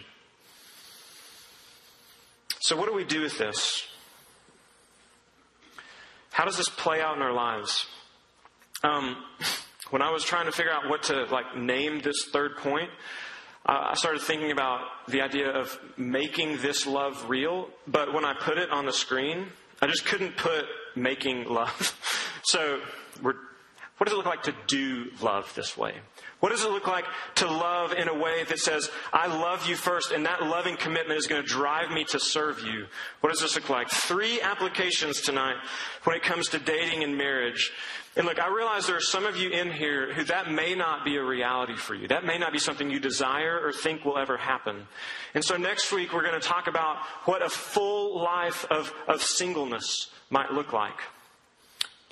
So, 2.61 2.77
what 2.77 2.89
do 2.89 2.95
we 2.95 3.05
do 3.05 3.23
with 3.23 3.37
this? 3.39 3.87
How 6.31 6.45
does 6.45 6.57
this 6.57 6.69
play 6.69 7.01
out 7.01 7.17
in 7.17 7.23
our 7.23 7.33
lives? 7.33 7.87
Um, 8.83 9.17
when 9.91 10.03
I 10.03 10.11
was 10.11 10.25
trying 10.25 10.47
to 10.47 10.53
figure 10.53 10.73
out 10.73 10.89
what 10.89 11.05
to 11.05 11.25
like 11.25 11.57
name 11.57 12.01
this 12.01 12.25
third 12.33 12.57
point, 12.57 12.91
uh, 13.67 13.91
I 13.91 13.95
started 13.95 14.21
thinking 14.21 14.51
about 14.51 14.81
the 15.09 15.23
idea 15.23 15.51
of 15.51 15.79
making 15.97 16.59
this 16.59 16.87
love 16.87 17.29
real. 17.29 17.69
But 17.87 18.13
when 18.13 18.25
I 18.25 18.35
put 18.35 18.59
it 18.59 18.71
on 18.71 18.85
the 18.85 18.93
screen, 18.93 19.47
I 19.81 19.87
just 19.87 20.05
couldn't 20.05 20.37
put 20.37 20.65
making 20.95 21.45
love. 21.45 21.99
so, 22.45 22.81
what 23.21 23.37
does 24.05 24.13
it 24.13 24.17
look 24.17 24.27
like 24.27 24.43
to 24.45 24.55
do 24.67 25.11
love 25.21 25.53
this 25.55 25.77
way? 25.77 25.95
What 26.45 26.51
does 26.51 26.63
it 26.63 26.71
look 26.71 26.87
like 26.87 27.07
to 27.37 27.47
love 27.51 27.95
in 27.95 28.07
a 28.07 28.13
way 28.13 28.45
that 28.45 28.59
says, 28.59 28.91
I 29.15 29.29
love 29.29 29.67
you 29.67 29.77
first, 29.77 30.13
and 30.13 30.27
that 30.27 30.43
loving 30.43 30.77
commitment 30.77 31.19
is 31.19 31.27
going 31.27 31.41
to 31.41 31.49
drive 31.49 31.91
me 31.91 32.05
to 32.11 32.21
serve 32.21 32.61
you? 32.61 32.85
What 33.23 33.31
does 33.31 33.41
this 33.41 33.55
look 33.55 33.71
like? 33.71 33.89
Three 33.89 34.43
applications 34.43 35.23
tonight 35.23 35.57
when 36.03 36.15
it 36.17 36.23
comes 36.23 36.51
to 36.51 36.59
dating 36.59 37.03
and 37.03 37.17
marriage. 37.17 37.73
And 38.15 38.27
look, 38.27 38.39
I 38.39 38.49
realize 38.49 38.87
there 38.87 38.99
are 38.99 39.01
some 39.01 39.25
of 39.25 39.39
you 39.39 39.49
in 39.49 39.73
here 39.73 40.13
who 40.13 40.23
that 40.25 40.53
may 40.53 40.75
not 40.75 41.03
be 41.03 41.17
a 41.17 41.25
reality 41.25 41.77
for 41.77 41.95
you. 41.95 42.09
That 42.09 42.27
may 42.27 42.37
not 42.37 42.53
be 42.53 42.59
something 42.59 42.91
you 42.91 43.01
desire 43.01 43.59
or 43.59 43.73
think 43.73 44.05
will 44.05 44.19
ever 44.19 44.37
happen. 44.37 44.87
And 45.33 45.43
so 45.43 45.57
next 45.57 45.93
week 45.93 46.13
we're 46.13 46.25
going 46.29 46.39
to 46.39 46.47
talk 46.47 46.67
about 46.67 46.99
what 47.25 47.41
a 47.41 47.49
full 47.49 48.23
life 48.23 48.67
of, 48.71 48.93
of 49.09 49.23
singleness 49.23 50.11
might 50.29 50.53
look 50.53 50.75
like. 50.75 51.01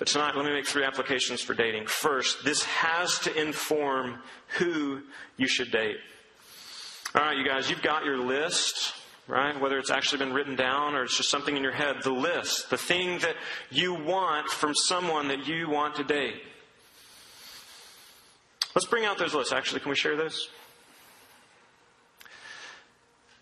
But 0.03 0.09
tonight, 0.09 0.35
let 0.35 0.43
me 0.43 0.51
make 0.51 0.67
three 0.67 0.83
applications 0.83 1.41
for 1.41 1.53
dating. 1.53 1.85
First, 1.87 2.43
this 2.43 2.61
has 2.65 3.19
to 3.19 3.33
inform 3.41 4.19
who 4.57 4.99
you 5.37 5.47
should 5.47 5.71
date. 5.71 5.95
All 7.15 7.21
right, 7.21 7.37
you 7.37 7.47
guys, 7.47 7.69
you've 7.69 7.81
got 7.81 8.03
your 8.03 8.17
list, 8.17 8.95
right? 9.29 9.57
Whether 9.57 9.79
it's 9.79 9.89
actually 9.89 10.17
been 10.17 10.33
written 10.33 10.57
down 10.57 10.95
or 10.95 11.05
it's 11.05 11.15
just 11.15 11.29
something 11.29 11.55
in 11.55 11.63
your 11.63 11.71
head, 11.71 12.03
the 12.03 12.11
list, 12.11 12.69
the 12.69 12.77
thing 12.77 13.19
that 13.19 13.37
you 13.71 13.93
want 13.93 14.49
from 14.49 14.75
someone 14.75 15.29
that 15.29 15.47
you 15.47 15.69
want 15.69 15.95
to 15.95 16.03
date. 16.03 16.41
Let's 18.75 18.87
bring 18.87 19.05
out 19.05 19.17
those 19.17 19.33
lists. 19.33 19.53
Actually, 19.53 19.79
can 19.79 19.89
we 19.89 19.95
share 19.95 20.17
those? 20.17 20.49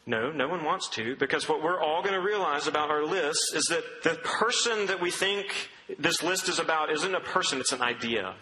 No, 0.05 0.32
no 0.32 0.47
one 0.47 0.64
wants 0.64 0.89
to, 0.89 1.16
because 1.16 1.49
what 1.49 1.64
we're 1.64 1.82
all 1.82 2.03
going 2.03 2.14
to 2.14 2.22
realize 2.22 2.68
about 2.68 2.91
our 2.91 3.03
lists 3.03 3.51
is 3.55 3.66
that 3.66 4.03
the 4.03 4.16
person 4.24 4.86
that 4.86 5.01
we 5.01 5.09
think 5.09 5.70
this 5.99 6.23
list 6.23 6.49
is 6.49 6.59
about 6.59 6.91
isn't 6.91 7.15
a 7.15 7.19
person, 7.19 7.59
it's 7.59 7.71
an 7.71 7.81
idea. 7.81 8.35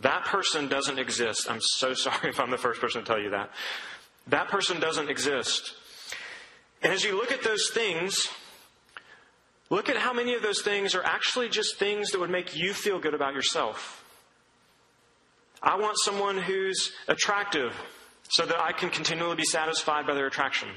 That 0.00 0.24
person 0.24 0.68
doesn't 0.68 0.98
exist. 0.98 1.50
I'm 1.50 1.60
so 1.60 1.94
sorry 1.94 2.30
if 2.30 2.40
I'm 2.40 2.50
the 2.50 2.58
first 2.58 2.80
person 2.80 3.02
to 3.02 3.06
tell 3.06 3.20
you 3.20 3.30
that. 3.30 3.50
That 4.26 4.48
person 4.48 4.80
doesn't 4.80 5.08
exist. 5.08 5.74
And 6.82 6.92
as 6.92 7.04
you 7.04 7.16
look 7.16 7.32
at 7.32 7.42
those 7.42 7.70
things, 7.72 8.28
look 9.70 9.88
at 9.88 9.96
how 9.96 10.12
many 10.12 10.34
of 10.34 10.42
those 10.42 10.62
things 10.62 10.94
are 10.94 11.04
actually 11.04 11.48
just 11.48 11.78
things 11.78 12.10
that 12.10 12.20
would 12.20 12.30
make 12.30 12.56
you 12.56 12.74
feel 12.74 12.98
good 12.98 13.14
about 13.14 13.34
yourself. 13.34 14.04
I 15.62 15.78
want 15.78 15.96
someone 16.04 16.36
who's 16.36 16.92
attractive 17.08 17.74
so 18.28 18.44
that 18.44 18.60
I 18.60 18.72
can 18.72 18.90
continually 18.90 19.36
be 19.36 19.44
satisfied 19.44 20.06
by 20.06 20.14
their 20.14 20.26
attraction. 20.26 20.68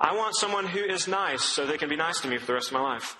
I 0.00 0.14
want 0.14 0.36
someone 0.36 0.66
who 0.66 0.80
is 0.80 1.08
nice 1.08 1.42
so 1.42 1.66
they 1.66 1.76
can 1.76 1.88
be 1.88 1.96
nice 1.96 2.20
to 2.20 2.28
me 2.28 2.38
for 2.38 2.46
the 2.46 2.54
rest 2.54 2.68
of 2.68 2.74
my 2.74 2.80
life. 2.80 3.16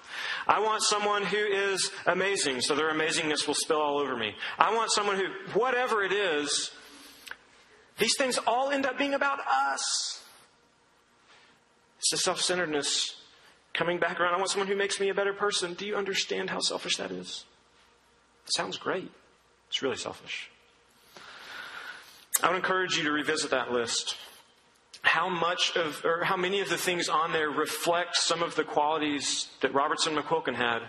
I 0.47 0.61
want 0.61 0.83
someone 0.83 1.24
who 1.24 1.37
is 1.37 1.91
amazing 2.07 2.61
so 2.61 2.76
their 2.76 2.93
amazingness 2.93 3.47
will 3.47 3.55
spill 3.55 3.81
all 3.81 3.99
over 3.99 4.16
me. 4.16 4.35
I 4.59 4.72
want 4.74 4.93
someone 4.93 5.16
who, 5.16 5.59
whatever 5.59 6.05
it 6.05 6.12
is, 6.12 6.70
these 7.99 8.16
things 8.16 8.39
all 8.47 8.70
end 8.70 8.87
up 8.87 8.97
being 8.97 9.14
about 9.14 9.41
us. 9.41 10.22
It's 11.99 12.11
the 12.12 12.16
self 12.16 12.41
centeredness 12.41 13.16
coming 13.74 13.99
back 13.99 14.20
around. 14.20 14.35
I 14.35 14.39
want 14.39 14.51
someone 14.51 14.68
who 14.68 14.76
makes 14.76 15.01
me 15.01 15.09
a 15.09 15.14
better 15.14 15.33
person. 15.33 15.74
Do 15.74 15.85
you 15.85 15.97
understand 15.97 16.51
how 16.51 16.61
selfish 16.61 16.97
that 16.97 17.11
is? 17.11 17.45
It 18.47 18.55
sounds 18.55 18.76
great. 18.79 19.11
It's 19.68 19.83
really 19.83 19.97
selfish. 19.97 20.49
I 22.41 22.49
would 22.49 22.57
encourage 22.57 22.97
you 22.97 23.03
to 23.03 23.11
revisit 23.11 23.51
that 23.51 23.72
list. 23.72 24.16
How 25.03 25.28
much 25.28 25.76
of, 25.76 26.05
or 26.05 26.24
how 26.24 26.36
many 26.36 26.61
of 26.61 26.68
the 26.68 26.76
things 26.76 27.09
on 27.09 27.32
there 27.32 27.51
reflect 27.51 28.16
some 28.16 28.42
of 28.42 28.57
the 28.57 28.64
qualities 28.64 29.49
that 29.61 29.72
Robertson 29.72 30.14
McQuilkin 30.14 30.57
had 30.57 30.80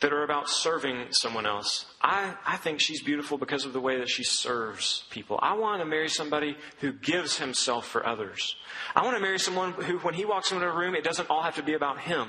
that 0.00 0.12
are 0.12 0.24
about 0.24 0.48
serving 0.48 1.06
someone 1.10 1.46
else. 1.46 1.86
I, 2.02 2.34
I 2.44 2.58
think 2.58 2.80
she's 2.80 3.02
beautiful 3.02 3.38
because 3.38 3.64
of 3.64 3.72
the 3.72 3.80
way 3.80 3.98
that 3.98 4.10
she 4.10 4.24
serves 4.24 5.04
people. 5.10 5.38
I 5.40 5.54
want 5.54 5.80
to 5.80 5.86
marry 5.86 6.08
somebody 6.08 6.56
who 6.80 6.92
gives 6.92 7.38
himself 7.38 7.86
for 7.86 8.06
others. 8.06 8.56
I 8.94 9.02
want 9.02 9.16
to 9.16 9.22
marry 9.22 9.38
someone 9.38 9.72
who, 9.72 9.98
when 10.00 10.14
he 10.14 10.26
walks 10.26 10.52
into 10.52 10.66
a 10.66 10.74
room, 10.74 10.94
it 10.94 11.04
doesn't 11.04 11.30
all 11.30 11.42
have 11.42 11.56
to 11.56 11.62
be 11.62 11.74
about 11.74 11.98
him. 12.00 12.28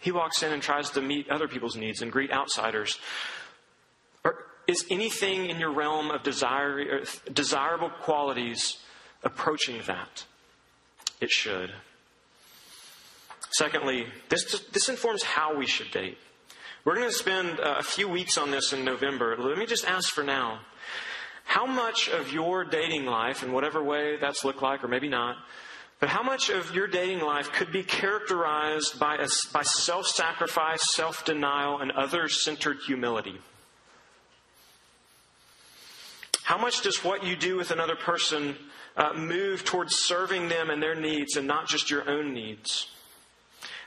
He 0.00 0.10
walks 0.10 0.42
in 0.42 0.52
and 0.52 0.62
tries 0.62 0.90
to 0.90 1.00
meet 1.00 1.30
other 1.30 1.46
people's 1.46 1.76
needs 1.76 2.02
and 2.02 2.10
greet 2.10 2.32
outsiders. 2.32 2.98
Or 4.24 4.46
is 4.66 4.84
anything 4.90 5.46
in 5.46 5.60
your 5.60 5.72
realm 5.72 6.10
of 6.10 6.24
desire, 6.24 7.04
desirable 7.32 7.90
qualities 7.90 8.78
approaching 9.24 9.80
that? 9.86 10.24
It 11.20 11.30
should. 11.30 11.72
Secondly, 13.50 14.06
this, 14.28 14.60
this 14.72 14.88
informs 14.88 15.22
how 15.22 15.56
we 15.56 15.66
should 15.66 15.90
date. 15.90 16.18
We're 16.84 16.96
going 16.96 17.08
to 17.08 17.14
spend 17.14 17.60
uh, 17.60 17.76
a 17.78 17.82
few 17.82 18.08
weeks 18.08 18.36
on 18.36 18.50
this 18.50 18.72
in 18.72 18.84
November. 18.84 19.36
Let 19.38 19.56
me 19.56 19.64
just 19.66 19.86
ask 19.86 20.12
for 20.12 20.24
now 20.24 20.60
how 21.44 21.66
much 21.66 22.08
of 22.08 22.32
your 22.32 22.64
dating 22.64 23.06
life, 23.06 23.42
in 23.42 23.52
whatever 23.52 23.82
way 23.82 24.16
that's 24.16 24.44
looked 24.44 24.62
like, 24.62 24.82
or 24.82 24.88
maybe 24.88 25.08
not, 25.08 25.36
but 26.00 26.08
how 26.08 26.22
much 26.22 26.50
of 26.50 26.74
your 26.74 26.86
dating 26.86 27.20
life 27.20 27.52
could 27.52 27.72
be 27.72 27.82
characterized 27.82 28.98
by, 28.98 29.16
by 29.52 29.62
self 29.62 30.06
sacrifice, 30.06 30.82
self 30.94 31.24
denial, 31.24 31.78
and 31.78 31.92
other 31.92 32.28
centered 32.28 32.78
humility? 32.86 33.38
How 36.42 36.58
much 36.58 36.82
does 36.82 37.02
what 37.02 37.24
you 37.24 37.36
do 37.36 37.56
with 37.56 37.70
another 37.70 37.96
person 37.96 38.56
uh, 38.96 39.12
move 39.14 39.64
towards 39.64 39.96
serving 39.96 40.48
them 40.48 40.70
and 40.70 40.82
their 40.82 40.94
needs 40.94 41.36
and 41.36 41.46
not 41.46 41.68
just 41.68 41.90
your 41.90 42.08
own 42.08 42.32
needs? 42.32 42.88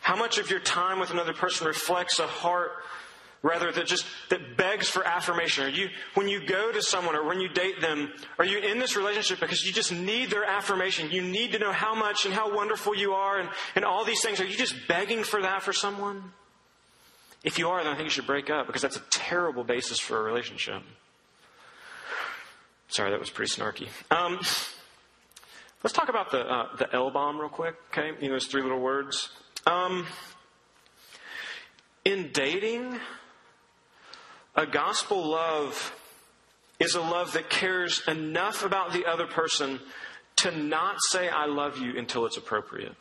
How 0.02 0.16
much 0.16 0.38
of 0.38 0.50
your 0.50 0.60
time 0.60 1.00
with 1.00 1.12
another 1.12 1.34
person 1.34 1.68
reflects 1.68 2.20
a 2.20 2.28
heart 2.28 2.72
rather 3.44 3.72
that 3.72 3.86
just 3.86 4.06
that 4.30 4.58
begs 4.58 4.90
for 4.90 5.06
affirmation? 5.06 5.66
Are 5.66 5.70
you 5.70 5.90
when 6.14 6.28
you 6.28 6.46
go 6.46 6.72
to 6.72 6.82
someone 6.82 7.16
or 7.16 7.26
when 7.26 7.40
you 7.40 7.50
date 7.50 7.82
them, 7.82 8.12
are 8.40 8.46
you 8.46 8.60
in 8.60 8.80
this 8.80 8.96
relationship 8.96 9.40
because 9.40 9.66
you 9.66 9.74
just 9.74 9.92
need 9.92 10.30
their 10.30 10.46
affirmation? 10.46 11.12
You 11.12 11.22
need 11.22 11.52
to 11.54 11.60
know 11.60 11.72
how 11.72 11.94
much 11.96 12.26
and 12.26 12.34
how 12.34 12.56
wonderful 12.56 12.96
you 12.96 13.14
are 13.14 13.40
and, 13.40 13.50
and 13.76 13.86
all 13.86 14.06
these 14.06 14.22
things. 14.22 14.40
Are 14.40 14.46
you 14.46 14.58
just 14.58 14.76
begging 14.88 15.24
for 15.24 15.42
that 15.42 15.62
for 15.62 15.74
someone? 15.74 16.32
If 17.44 17.60
you 17.60 17.70
are, 17.70 17.84
then 17.84 17.94
I 17.94 17.96
think 17.96 18.06
you 18.06 18.12
should 18.12 18.28
break 18.28 18.50
up 18.50 18.68
because 18.68 18.82
that's 18.82 18.98
a 18.98 19.04
terrible 19.10 19.64
basis 19.64 20.00
for 20.00 20.20
a 20.20 20.24
relationship. 20.24 20.82
Sorry, 22.90 23.12
that 23.12 23.20
was 23.20 23.30
pretty 23.30 23.54
snarky. 23.54 23.90
Um, 24.10 24.40
let's 25.84 25.94
talk 25.94 26.10
about 26.10 26.32
the 26.32 26.40
uh, 26.40 26.76
the 26.76 26.94
L 26.94 27.12
bomb 27.12 27.40
real 27.40 27.50
quick. 27.50 27.76
Okay, 27.92 28.12
you 28.20 28.28
know 28.28 28.36
those 28.36 28.48
three 28.48 28.62
little 28.62 28.80
words. 28.80 29.30
Um, 29.66 30.06
in 32.06 32.32
dating, 32.32 33.00
a 34.56 34.66
gospel 34.66 35.28
love 35.28 35.94
is 36.80 36.96
a 36.96 37.02
love 37.02 37.34
that 37.34 37.50
cares 37.50 38.02
enough 38.08 38.64
about 38.64 38.94
the 38.94 39.06
other 39.06 39.28
person 39.28 39.80
to 40.38 40.52
not 40.52 40.98
say 41.10 41.28
I 41.30 41.46
love 41.46 41.80
you 41.80 41.98
until 41.98 42.26
it's 42.26 42.38
appropriate. 42.38 42.96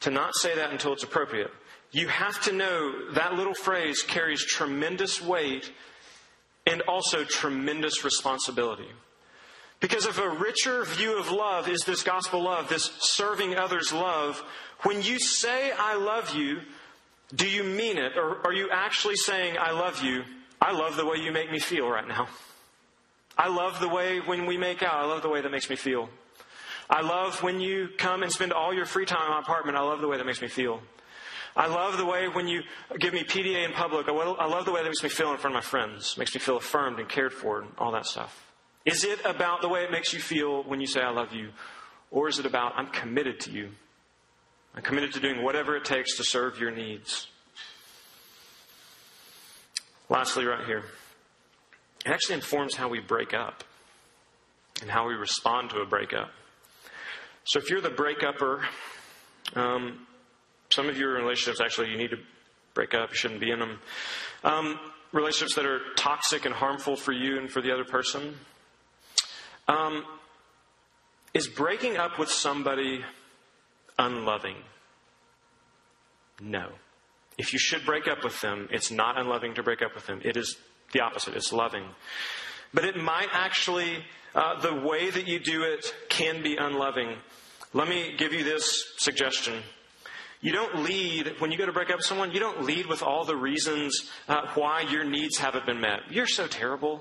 To 0.00 0.10
not 0.10 0.34
say 0.34 0.54
that 0.56 0.70
until 0.70 0.92
it's 0.92 1.02
appropriate. 1.02 1.50
You 1.90 2.08
have 2.08 2.40
to 2.44 2.52
know 2.52 3.12
that 3.12 3.34
little 3.34 3.54
phrase 3.54 4.02
carries 4.02 4.44
tremendous 4.44 5.20
weight 5.20 5.70
and 6.66 6.80
also 6.82 7.24
tremendous 7.24 8.04
responsibility. 8.04 8.88
Because 9.82 10.06
if 10.06 10.16
a 10.18 10.30
richer 10.30 10.84
view 10.84 11.18
of 11.18 11.32
love 11.32 11.68
is 11.68 11.80
this 11.80 12.04
gospel 12.04 12.44
love, 12.44 12.68
this 12.68 12.84
serving 13.00 13.56
others 13.56 13.92
love, 13.92 14.40
when 14.82 15.02
you 15.02 15.18
say, 15.18 15.72
I 15.72 15.96
love 15.96 16.36
you, 16.36 16.60
do 17.34 17.48
you 17.48 17.64
mean 17.64 17.98
it? 17.98 18.16
Or 18.16 18.46
are 18.46 18.52
you 18.52 18.68
actually 18.70 19.16
saying, 19.16 19.56
I 19.58 19.72
love 19.72 20.00
you? 20.00 20.22
I 20.60 20.70
love 20.70 20.94
the 20.94 21.04
way 21.04 21.16
you 21.16 21.32
make 21.32 21.50
me 21.50 21.58
feel 21.58 21.88
right 21.88 22.06
now. 22.06 22.28
I 23.36 23.48
love 23.48 23.80
the 23.80 23.88
way 23.88 24.20
when 24.20 24.46
we 24.46 24.56
make 24.56 24.84
out, 24.84 24.94
I 24.94 25.04
love 25.04 25.22
the 25.22 25.28
way 25.28 25.40
that 25.40 25.50
makes 25.50 25.68
me 25.68 25.74
feel. 25.74 26.08
I 26.88 27.00
love 27.00 27.42
when 27.42 27.60
you 27.60 27.88
come 27.98 28.22
and 28.22 28.30
spend 28.30 28.52
all 28.52 28.72
your 28.72 28.86
free 28.86 29.04
time 29.04 29.26
in 29.26 29.30
my 29.32 29.40
apartment. 29.40 29.76
I 29.76 29.80
love 29.80 30.00
the 30.00 30.06
way 30.06 30.16
that 30.16 30.26
makes 30.26 30.40
me 30.40 30.48
feel. 30.48 30.80
I 31.56 31.66
love 31.66 31.98
the 31.98 32.06
way 32.06 32.28
when 32.28 32.46
you 32.46 32.62
give 33.00 33.12
me 33.12 33.24
PDA 33.24 33.64
in 33.64 33.72
public. 33.72 34.06
I 34.08 34.12
love 34.46 34.64
the 34.64 34.72
way 34.72 34.80
that 34.80 34.88
makes 34.88 35.02
me 35.02 35.08
feel 35.08 35.32
in 35.32 35.38
front 35.38 35.56
of 35.56 35.64
my 35.64 35.68
friends. 35.68 36.12
It 36.12 36.20
Makes 36.20 36.34
me 36.36 36.40
feel 36.40 36.58
affirmed 36.58 37.00
and 37.00 37.08
cared 37.08 37.32
for 37.32 37.62
and 37.62 37.72
all 37.78 37.90
that 37.90 38.06
stuff. 38.06 38.51
Is 38.84 39.04
it 39.04 39.24
about 39.24 39.60
the 39.60 39.68
way 39.68 39.84
it 39.84 39.90
makes 39.90 40.12
you 40.12 40.20
feel 40.20 40.62
when 40.64 40.80
you 40.80 40.86
say 40.86 41.00
I 41.00 41.10
love 41.10 41.32
you? 41.32 41.50
Or 42.10 42.28
is 42.28 42.38
it 42.38 42.46
about 42.46 42.72
I'm 42.76 42.88
committed 42.88 43.40
to 43.40 43.50
you? 43.50 43.70
I'm 44.74 44.82
committed 44.82 45.12
to 45.14 45.20
doing 45.20 45.42
whatever 45.42 45.76
it 45.76 45.84
takes 45.84 46.16
to 46.16 46.24
serve 46.24 46.58
your 46.58 46.70
needs. 46.70 47.28
Lastly, 50.08 50.44
right 50.44 50.64
here, 50.66 50.84
it 52.04 52.10
actually 52.10 52.34
informs 52.34 52.74
how 52.74 52.88
we 52.88 53.00
break 53.00 53.32
up 53.32 53.64
and 54.80 54.90
how 54.90 55.06
we 55.06 55.14
respond 55.14 55.70
to 55.70 55.78
a 55.78 55.86
breakup. 55.86 56.30
So 57.44 57.58
if 57.58 57.70
you're 57.70 57.80
the 57.80 57.90
breakupper, 57.90 58.62
um, 59.54 60.06
some 60.70 60.88
of 60.88 60.96
your 60.96 61.12
relationships 61.14 61.60
actually 61.60 61.90
you 61.90 61.98
need 61.98 62.10
to 62.10 62.18
break 62.74 62.94
up. 62.94 63.10
You 63.10 63.16
shouldn't 63.16 63.40
be 63.40 63.50
in 63.50 63.58
them. 63.58 63.78
Um, 64.44 64.80
relationships 65.12 65.54
that 65.56 65.66
are 65.66 65.80
toxic 65.96 66.46
and 66.46 66.54
harmful 66.54 66.96
for 66.96 67.12
you 67.12 67.38
and 67.38 67.50
for 67.50 67.60
the 67.60 67.72
other 67.72 67.84
person. 67.84 68.34
Um, 69.68 70.04
is 71.34 71.48
breaking 71.48 71.96
up 71.96 72.18
with 72.18 72.30
somebody 72.30 73.04
unloving? 73.98 74.56
No. 76.40 76.68
If 77.38 77.52
you 77.52 77.58
should 77.58 77.86
break 77.86 78.08
up 78.08 78.24
with 78.24 78.40
them, 78.40 78.68
it's 78.70 78.90
not 78.90 79.18
unloving 79.18 79.54
to 79.54 79.62
break 79.62 79.82
up 79.82 79.94
with 79.94 80.06
them. 80.06 80.20
It 80.24 80.36
is 80.36 80.56
the 80.92 81.00
opposite. 81.00 81.34
It's 81.34 81.52
loving. 81.52 81.84
But 82.74 82.84
it 82.84 82.96
might 82.96 83.28
actually, 83.32 84.04
uh, 84.34 84.60
the 84.60 84.74
way 84.74 85.10
that 85.10 85.26
you 85.26 85.38
do 85.38 85.62
it 85.62 85.94
can 86.08 86.42
be 86.42 86.56
unloving. 86.56 87.16
Let 87.72 87.88
me 87.88 88.14
give 88.18 88.32
you 88.32 88.44
this 88.44 88.92
suggestion. 88.98 89.62
You 90.42 90.52
don't 90.52 90.82
lead, 90.82 91.36
when 91.38 91.52
you 91.52 91.56
go 91.56 91.66
to 91.66 91.72
break 91.72 91.90
up 91.90 91.98
with 91.98 92.04
someone, 92.04 92.32
you 92.32 92.40
don't 92.40 92.64
lead 92.64 92.86
with 92.86 93.02
all 93.02 93.24
the 93.24 93.36
reasons 93.36 94.10
uh, 94.28 94.48
why 94.54 94.80
your 94.82 95.04
needs 95.04 95.38
haven't 95.38 95.64
been 95.66 95.80
met. 95.80 96.00
You're 96.10 96.26
so 96.26 96.46
terrible. 96.46 97.00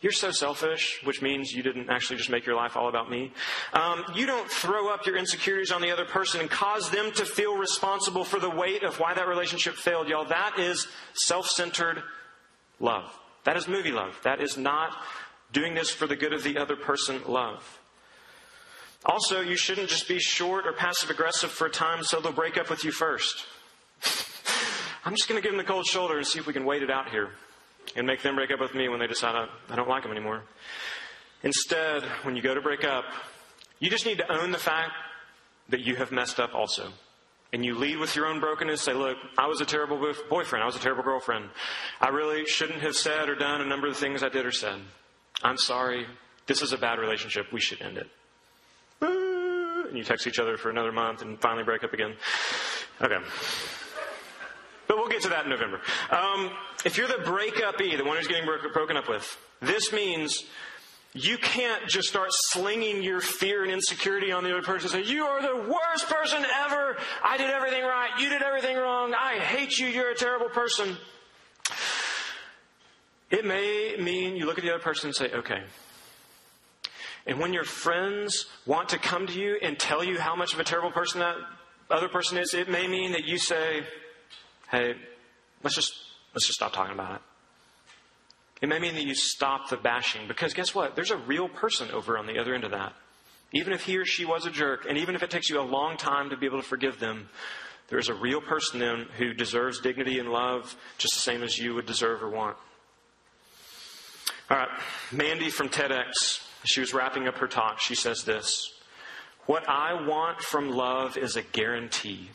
You're 0.00 0.12
so 0.12 0.30
selfish, 0.30 1.00
which 1.04 1.20
means 1.20 1.52
you 1.52 1.62
didn't 1.62 1.90
actually 1.90 2.16
just 2.16 2.30
make 2.30 2.46
your 2.46 2.56
life 2.56 2.74
all 2.74 2.88
about 2.88 3.10
me. 3.10 3.32
Um, 3.74 4.02
you 4.14 4.24
don't 4.24 4.50
throw 4.50 4.88
up 4.88 5.04
your 5.04 5.16
insecurities 5.16 5.70
on 5.70 5.82
the 5.82 5.90
other 5.90 6.06
person 6.06 6.40
and 6.40 6.48
cause 6.48 6.88
them 6.88 7.12
to 7.12 7.26
feel 7.26 7.56
responsible 7.56 8.24
for 8.24 8.40
the 8.40 8.48
weight 8.48 8.82
of 8.82 8.98
why 8.98 9.12
that 9.12 9.28
relationship 9.28 9.74
failed, 9.74 10.08
y'all. 10.08 10.24
That 10.24 10.58
is 10.58 10.88
self 11.12 11.48
centered 11.48 12.02
love. 12.78 13.14
That 13.44 13.58
is 13.58 13.68
movie 13.68 13.92
love. 13.92 14.18
That 14.24 14.40
is 14.40 14.56
not 14.56 14.96
doing 15.52 15.74
this 15.74 15.90
for 15.90 16.06
the 16.06 16.16
good 16.16 16.32
of 16.32 16.44
the 16.44 16.56
other 16.56 16.76
person 16.76 17.20
love. 17.26 17.78
Also, 19.04 19.40
you 19.40 19.56
shouldn't 19.56 19.88
just 19.88 20.08
be 20.08 20.18
short 20.18 20.66
or 20.66 20.72
passive 20.72 21.10
aggressive 21.10 21.50
for 21.50 21.66
a 21.66 21.70
time 21.70 22.02
so 22.04 22.20
they'll 22.20 22.32
break 22.32 22.56
up 22.56 22.70
with 22.70 22.84
you 22.84 22.92
first. 22.92 23.44
I'm 25.04 25.12
just 25.12 25.28
going 25.28 25.40
to 25.40 25.42
give 25.42 25.52
them 25.52 25.58
the 25.58 25.70
cold 25.70 25.86
shoulder 25.86 26.16
and 26.16 26.26
see 26.26 26.38
if 26.38 26.46
we 26.46 26.52
can 26.54 26.64
wait 26.64 26.82
it 26.82 26.90
out 26.90 27.10
here 27.10 27.30
and 27.96 28.06
make 28.06 28.22
them 28.22 28.36
break 28.36 28.50
up 28.50 28.60
with 28.60 28.74
me 28.74 28.88
when 28.88 29.00
they 29.00 29.06
decide 29.06 29.34
I, 29.34 29.48
I 29.72 29.76
don't 29.76 29.88
like 29.88 30.02
them 30.02 30.12
anymore. 30.12 30.42
Instead, 31.42 32.02
when 32.22 32.36
you 32.36 32.42
go 32.42 32.54
to 32.54 32.60
break 32.60 32.84
up, 32.84 33.04
you 33.78 33.90
just 33.90 34.06
need 34.06 34.18
to 34.18 34.32
own 34.32 34.52
the 34.52 34.58
fact 34.58 34.92
that 35.70 35.80
you 35.80 35.96
have 35.96 36.12
messed 36.12 36.38
up 36.38 36.54
also. 36.54 36.88
And 37.52 37.64
you 37.64 37.74
lead 37.74 37.98
with 37.98 38.14
your 38.14 38.26
own 38.26 38.38
brokenness. 38.38 38.82
Say, 38.82 38.92
look, 38.92 39.16
I 39.36 39.46
was 39.46 39.60
a 39.60 39.64
terrible 39.64 39.98
boyfriend. 40.28 40.62
I 40.62 40.66
was 40.66 40.76
a 40.76 40.80
terrible 40.80 41.02
girlfriend. 41.02 41.46
I 42.00 42.08
really 42.08 42.44
shouldn't 42.46 42.82
have 42.82 42.94
said 42.94 43.28
or 43.28 43.34
done 43.34 43.60
a 43.60 43.66
number 43.66 43.88
of 43.88 43.94
the 43.94 44.00
things 44.00 44.22
I 44.22 44.28
did 44.28 44.46
or 44.46 44.52
said. 44.52 44.80
I'm 45.42 45.56
sorry. 45.56 46.06
This 46.46 46.62
is 46.62 46.72
a 46.72 46.78
bad 46.78 46.98
relationship. 46.98 47.52
We 47.52 47.60
should 47.60 47.82
end 47.82 47.98
it 47.98 48.08
and 49.90 49.98
you 49.98 50.04
text 50.04 50.26
each 50.26 50.38
other 50.38 50.56
for 50.56 50.70
another 50.70 50.92
month 50.92 51.20
and 51.20 51.38
finally 51.40 51.64
break 51.64 51.84
up 51.84 51.92
again. 51.92 52.14
Okay. 53.02 53.18
But 54.90 54.96
we'll 54.96 55.08
get 55.08 55.22
to 55.22 55.28
that 55.28 55.44
in 55.44 55.50
November. 55.50 55.80
Um, 56.10 56.50
if 56.84 56.98
you're 56.98 57.06
the 57.06 57.22
breakup 57.24 57.80
E, 57.80 57.94
the 57.94 58.02
one 58.02 58.16
who's 58.16 58.26
getting 58.26 58.44
broken 58.72 58.96
up 58.96 59.08
with, 59.08 59.38
this 59.62 59.92
means 59.92 60.46
you 61.12 61.38
can't 61.38 61.86
just 61.86 62.08
start 62.08 62.30
slinging 62.32 63.00
your 63.00 63.20
fear 63.20 63.62
and 63.62 63.70
insecurity 63.70 64.32
on 64.32 64.42
the 64.42 64.50
other 64.50 64.62
person 64.62 64.90
and 64.92 65.06
say, 65.06 65.12
You 65.12 65.26
are 65.26 65.40
the 65.42 65.70
worst 65.70 66.08
person 66.08 66.44
ever. 66.64 66.96
I 67.22 67.36
did 67.36 67.50
everything 67.50 67.84
right. 67.84 68.10
You 68.18 68.30
did 68.30 68.42
everything 68.42 68.76
wrong. 68.76 69.14
I 69.14 69.34
hate 69.34 69.78
you. 69.78 69.86
You're 69.86 70.10
a 70.10 70.16
terrible 70.16 70.48
person. 70.48 70.96
It 73.30 73.44
may 73.44 73.94
mean 73.96 74.34
you 74.34 74.44
look 74.44 74.58
at 74.58 74.64
the 74.64 74.70
other 74.70 74.82
person 74.82 75.10
and 75.10 75.14
say, 75.14 75.30
Okay, 75.32 75.62
and 77.28 77.38
when 77.38 77.52
your 77.52 77.62
friends 77.62 78.46
want 78.66 78.88
to 78.88 78.98
come 78.98 79.28
to 79.28 79.38
you 79.38 79.56
and 79.62 79.78
tell 79.78 80.02
you 80.02 80.18
how 80.18 80.34
much 80.34 80.52
of 80.52 80.58
a 80.58 80.64
terrible 80.64 80.90
person 80.90 81.20
that 81.20 81.36
other 81.88 82.08
person 82.08 82.38
is, 82.38 82.54
it 82.54 82.68
may 82.68 82.88
mean 82.88 83.12
that 83.12 83.24
you 83.24 83.38
say, 83.38 83.84
hey, 84.70 84.94
let's 85.62 85.76
just, 85.76 85.92
let's 86.34 86.46
just 86.46 86.58
stop 86.58 86.72
talking 86.72 86.94
about 86.94 87.16
it. 87.16 87.20
It 88.62 88.68
may 88.68 88.78
mean 88.78 88.94
that 88.94 89.04
you 89.04 89.14
stop 89.14 89.70
the 89.70 89.76
bashing 89.76 90.28
because 90.28 90.52
guess 90.52 90.74
what? 90.74 90.94
There's 90.94 91.10
a 91.10 91.16
real 91.16 91.48
person 91.48 91.90
over 91.90 92.18
on 92.18 92.26
the 92.26 92.38
other 92.38 92.54
end 92.54 92.64
of 92.64 92.72
that. 92.72 92.92
Even 93.52 93.72
if 93.72 93.82
he 93.82 93.96
or 93.96 94.04
she 94.04 94.24
was 94.24 94.46
a 94.46 94.50
jerk, 94.50 94.86
and 94.88 94.98
even 94.98 95.14
if 95.14 95.22
it 95.22 95.30
takes 95.30 95.48
you 95.48 95.60
a 95.60 95.62
long 95.62 95.96
time 95.96 96.30
to 96.30 96.36
be 96.36 96.46
able 96.46 96.60
to 96.60 96.66
forgive 96.68 97.00
them, 97.00 97.28
there 97.88 97.98
is 97.98 98.08
a 98.08 98.14
real 98.14 98.40
person 98.40 98.78
then 98.78 99.06
who 99.18 99.32
deserves 99.32 99.80
dignity 99.80 100.18
and 100.18 100.30
love 100.30 100.76
just 100.98 101.14
the 101.14 101.20
same 101.20 101.42
as 101.42 101.58
you 101.58 101.74
would 101.74 101.86
deserve 101.86 102.22
or 102.22 102.28
want. 102.28 102.56
All 104.50 104.56
right, 104.56 104.68
Mandy 105.10 105.50
from 105.50 105.68
TEDx 105.68 106.40
she 106.64 106.80
was 106.80 106.92
wrapping 106.92 107.26
up 107.26 107.38
her 107.38 107.48
talk. 107.48 107.80
She 107.80 107.94
says 107.94 108.24
this 108.24 108.72
What 109.46 109.68
I 109.68 110.06
want 110.06 110.40
from 110.40 110.70
love 110.70 111.16
is 111.16 111.36
a 111.36 111.42
guarantee. 111.42 112.30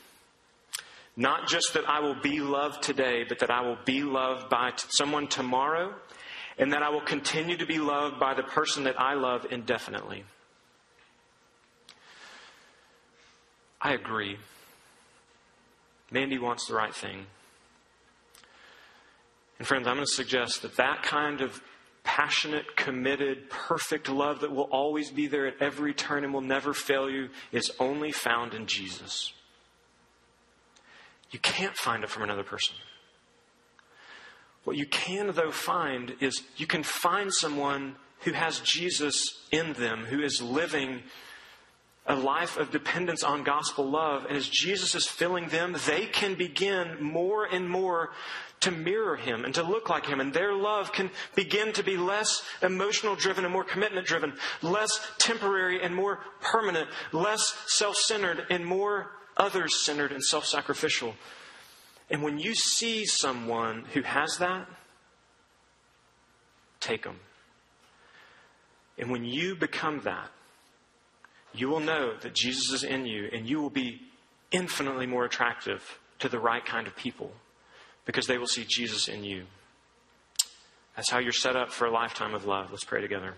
Not 1.18 1.48
just 1.48 1.74
that 1.74 1.88
I 1.88 2.00
will 2.02 2.16
be 2.16 2.42
loved 2.42 2.84
today, 2.84 3.24
but 3.28 3.40
that 3.40 3.50
I 3.50 3.62
will 3.62 3.78
be 3.86 4.04
loved 4.04 4.50
by 4.50 4.72
t- 4.72 4.86
someone 4.90 5.28
tomorrow, 5.28 5.94
and 6.58 6.74
that 6.74 6.84
I 6.84 6.90
will 6.90 7.02
continue 7.02 7.56
to 7.58 7.66
be 7.66 7.80
loved 7.80 8.20
by 8.20 8.34
the 8.34 8.44
person 8.44 8.84
that 8.84 9.00
I 9.00 9.14
love 9.14 9.46
indefinitely. 9.50 10.26
I 13.82 13.94
agree. 13.94 14.38
Mandy 16.12 16.38
wants 16.38 16.68
the 16.68 16.74
right 16.74 16.94
thing. 16.94 17.28
And 19.58 19.68
friends, 19.68 19.88
I'm 19.88 19.96
going 19.96 20.06
to 20.06 20.12
suggest 20.12 20.64
that 20.64 20.76
that 20.78 21.04
kind 21.04 21.42
of 21.42 21.62
passionate, 22.04 22.76
committed, 22.76 23.50
perfect 23.50 24.10
love 24.10 24.42
that 24.42 24.52
will 24.52 24.70
always 24.72 25.12
be 25.12 25.28
there 25.28 25.48
at 25.48 25.62
every 25.62 25.94
turn 25.94 26.24
and 26.24 26.34
will 26.34 26.42
never 26.42 26.74
fail 26.74 27.10
you 27.10 27.30
is 27.52 27.72
only 27.80 28.12
found 28.12 28.54
in 28.54 28.68
Jesus. 28.68 29.34
You 31.32 31.40
can't 31.40 31.76
find 31.76 32.04
it 32.04 32.10
from 32.10 32.24
another 32.24 32.44
person. 32.44 32.76
What 34.64 34.78
you 34.78 34.86
can, 34.86 35.32
though, 35.34 35.52
find 35.52 36.16
is 36.20 36.42
you 36.58 36.68
can 36.68 36.84
find 36.84 37.34
someone 37.34 37.96
who 38.22 38.32
has 38.32 38.60
Jesus 38.62 39.46
in 39.52 39.74
them, 39.74 40.06
who 40.06 40.22
is 40.22 40.42
living 40.42 41.04
a 42.08 42.16
life 42.16 42.58
of 42.58 42.72
dependence 42.72 43.24
on 43.24 43.44
gospel 43.44 43.90
love. 43.90 44.26
And 44.26 44.38
as 44.38 44.48
Jesus 44.48 44.94
is 44.96 45.08
filling 45.08 45.48
them, 45.50 45.76
they 45.88 46.06
can 46.06 46.36
begin 46.36 47.02
more 47.02 47.46
and 47.46 47.70
more 47.70 48.12
to 48.62 48.72
mirror 48.72 49.16
him 49.16 49.44
and 49.44 49.54
to 49.56 49.64
look 49.64 49.90
like 49.90 50.06
him. 50.06 50.20
And 50.20 50.34
their 50.34 50.54
love 50.54 50.92
can 50.92 51.10
begin 51.36 51.74
to 51.74 51.84
be 51.84 51.98
less 51.98 52.44
emotional 52.62 53.16
driven 53.16 53.44
and 53.44 53.54
more 53.54 53.64
commitment 53.64 54.08
driven, 54.08 54.34
less 54.62 55.00
temporary 55.18 55.82
and 55.82 55.96
more 55.96 56.20
permanent, 56.42 56.90
less 57.12 57.56
self 57.68 57.96
centered 57.96 58.46
and 58.50 58.66
more 58.66 59.12
others 59.38 59.84
centered 59.84 60.12
and 60.12 60.24
self 60.24 60.46
sacrificial. 60.46 61.16
And 62.10 62.22
when 62.22 62.38
you 62.40 62.54
see 62.54 63.06
someone 63.06 63.86
who 63.94 64.02
has 64.02 64.38
that, 64.38 64.68
take 66.80 67.04
them. 67.04 67.20
And 68.98 69.12
when 69.12 69.26
you 69.26 69.56
become 69.56 70.02
that, 70.02 70.30
you 71.54 71.68
will 71.68 71.80
know 71.80 72.16
that 72.22 72.36
Jesus 72.36 72.72
is 72.72 72.84
in 72.84 73.06
you 73.06 73.30
and 73.34 73.48
you 73.48 73.62
will 73.62 73.70
be 73.70 74.02
infinitely 74.52 75.08
more 75.08 75.26
attractive 75.26 76.00
to 76.20 76.30
the 76.30 76.40
right 76.40 76.66
kind 76.66 76.88
of 76.88 76.96
people 76.96 77.32
because 78.06 78.28
they 78.28 78.38
will 78.38 78.48
see 78.48 78.66
Jesus 78.68 79.08
in 79.08 79.24
you. 79.24 79.46
That's 80.96 81.10
how 81.10 81.20
you're 81.20 81.34
set 81.34 81.56
up 81.56 81.72
for 81.72 81.86
a 81.86 81.92
lifetime 81.92 82.34
of 82.34 82.46
love. 82.46 82.72
Let's 82.72 82.84
pray 82.84 83.02
together. 83.02 83.34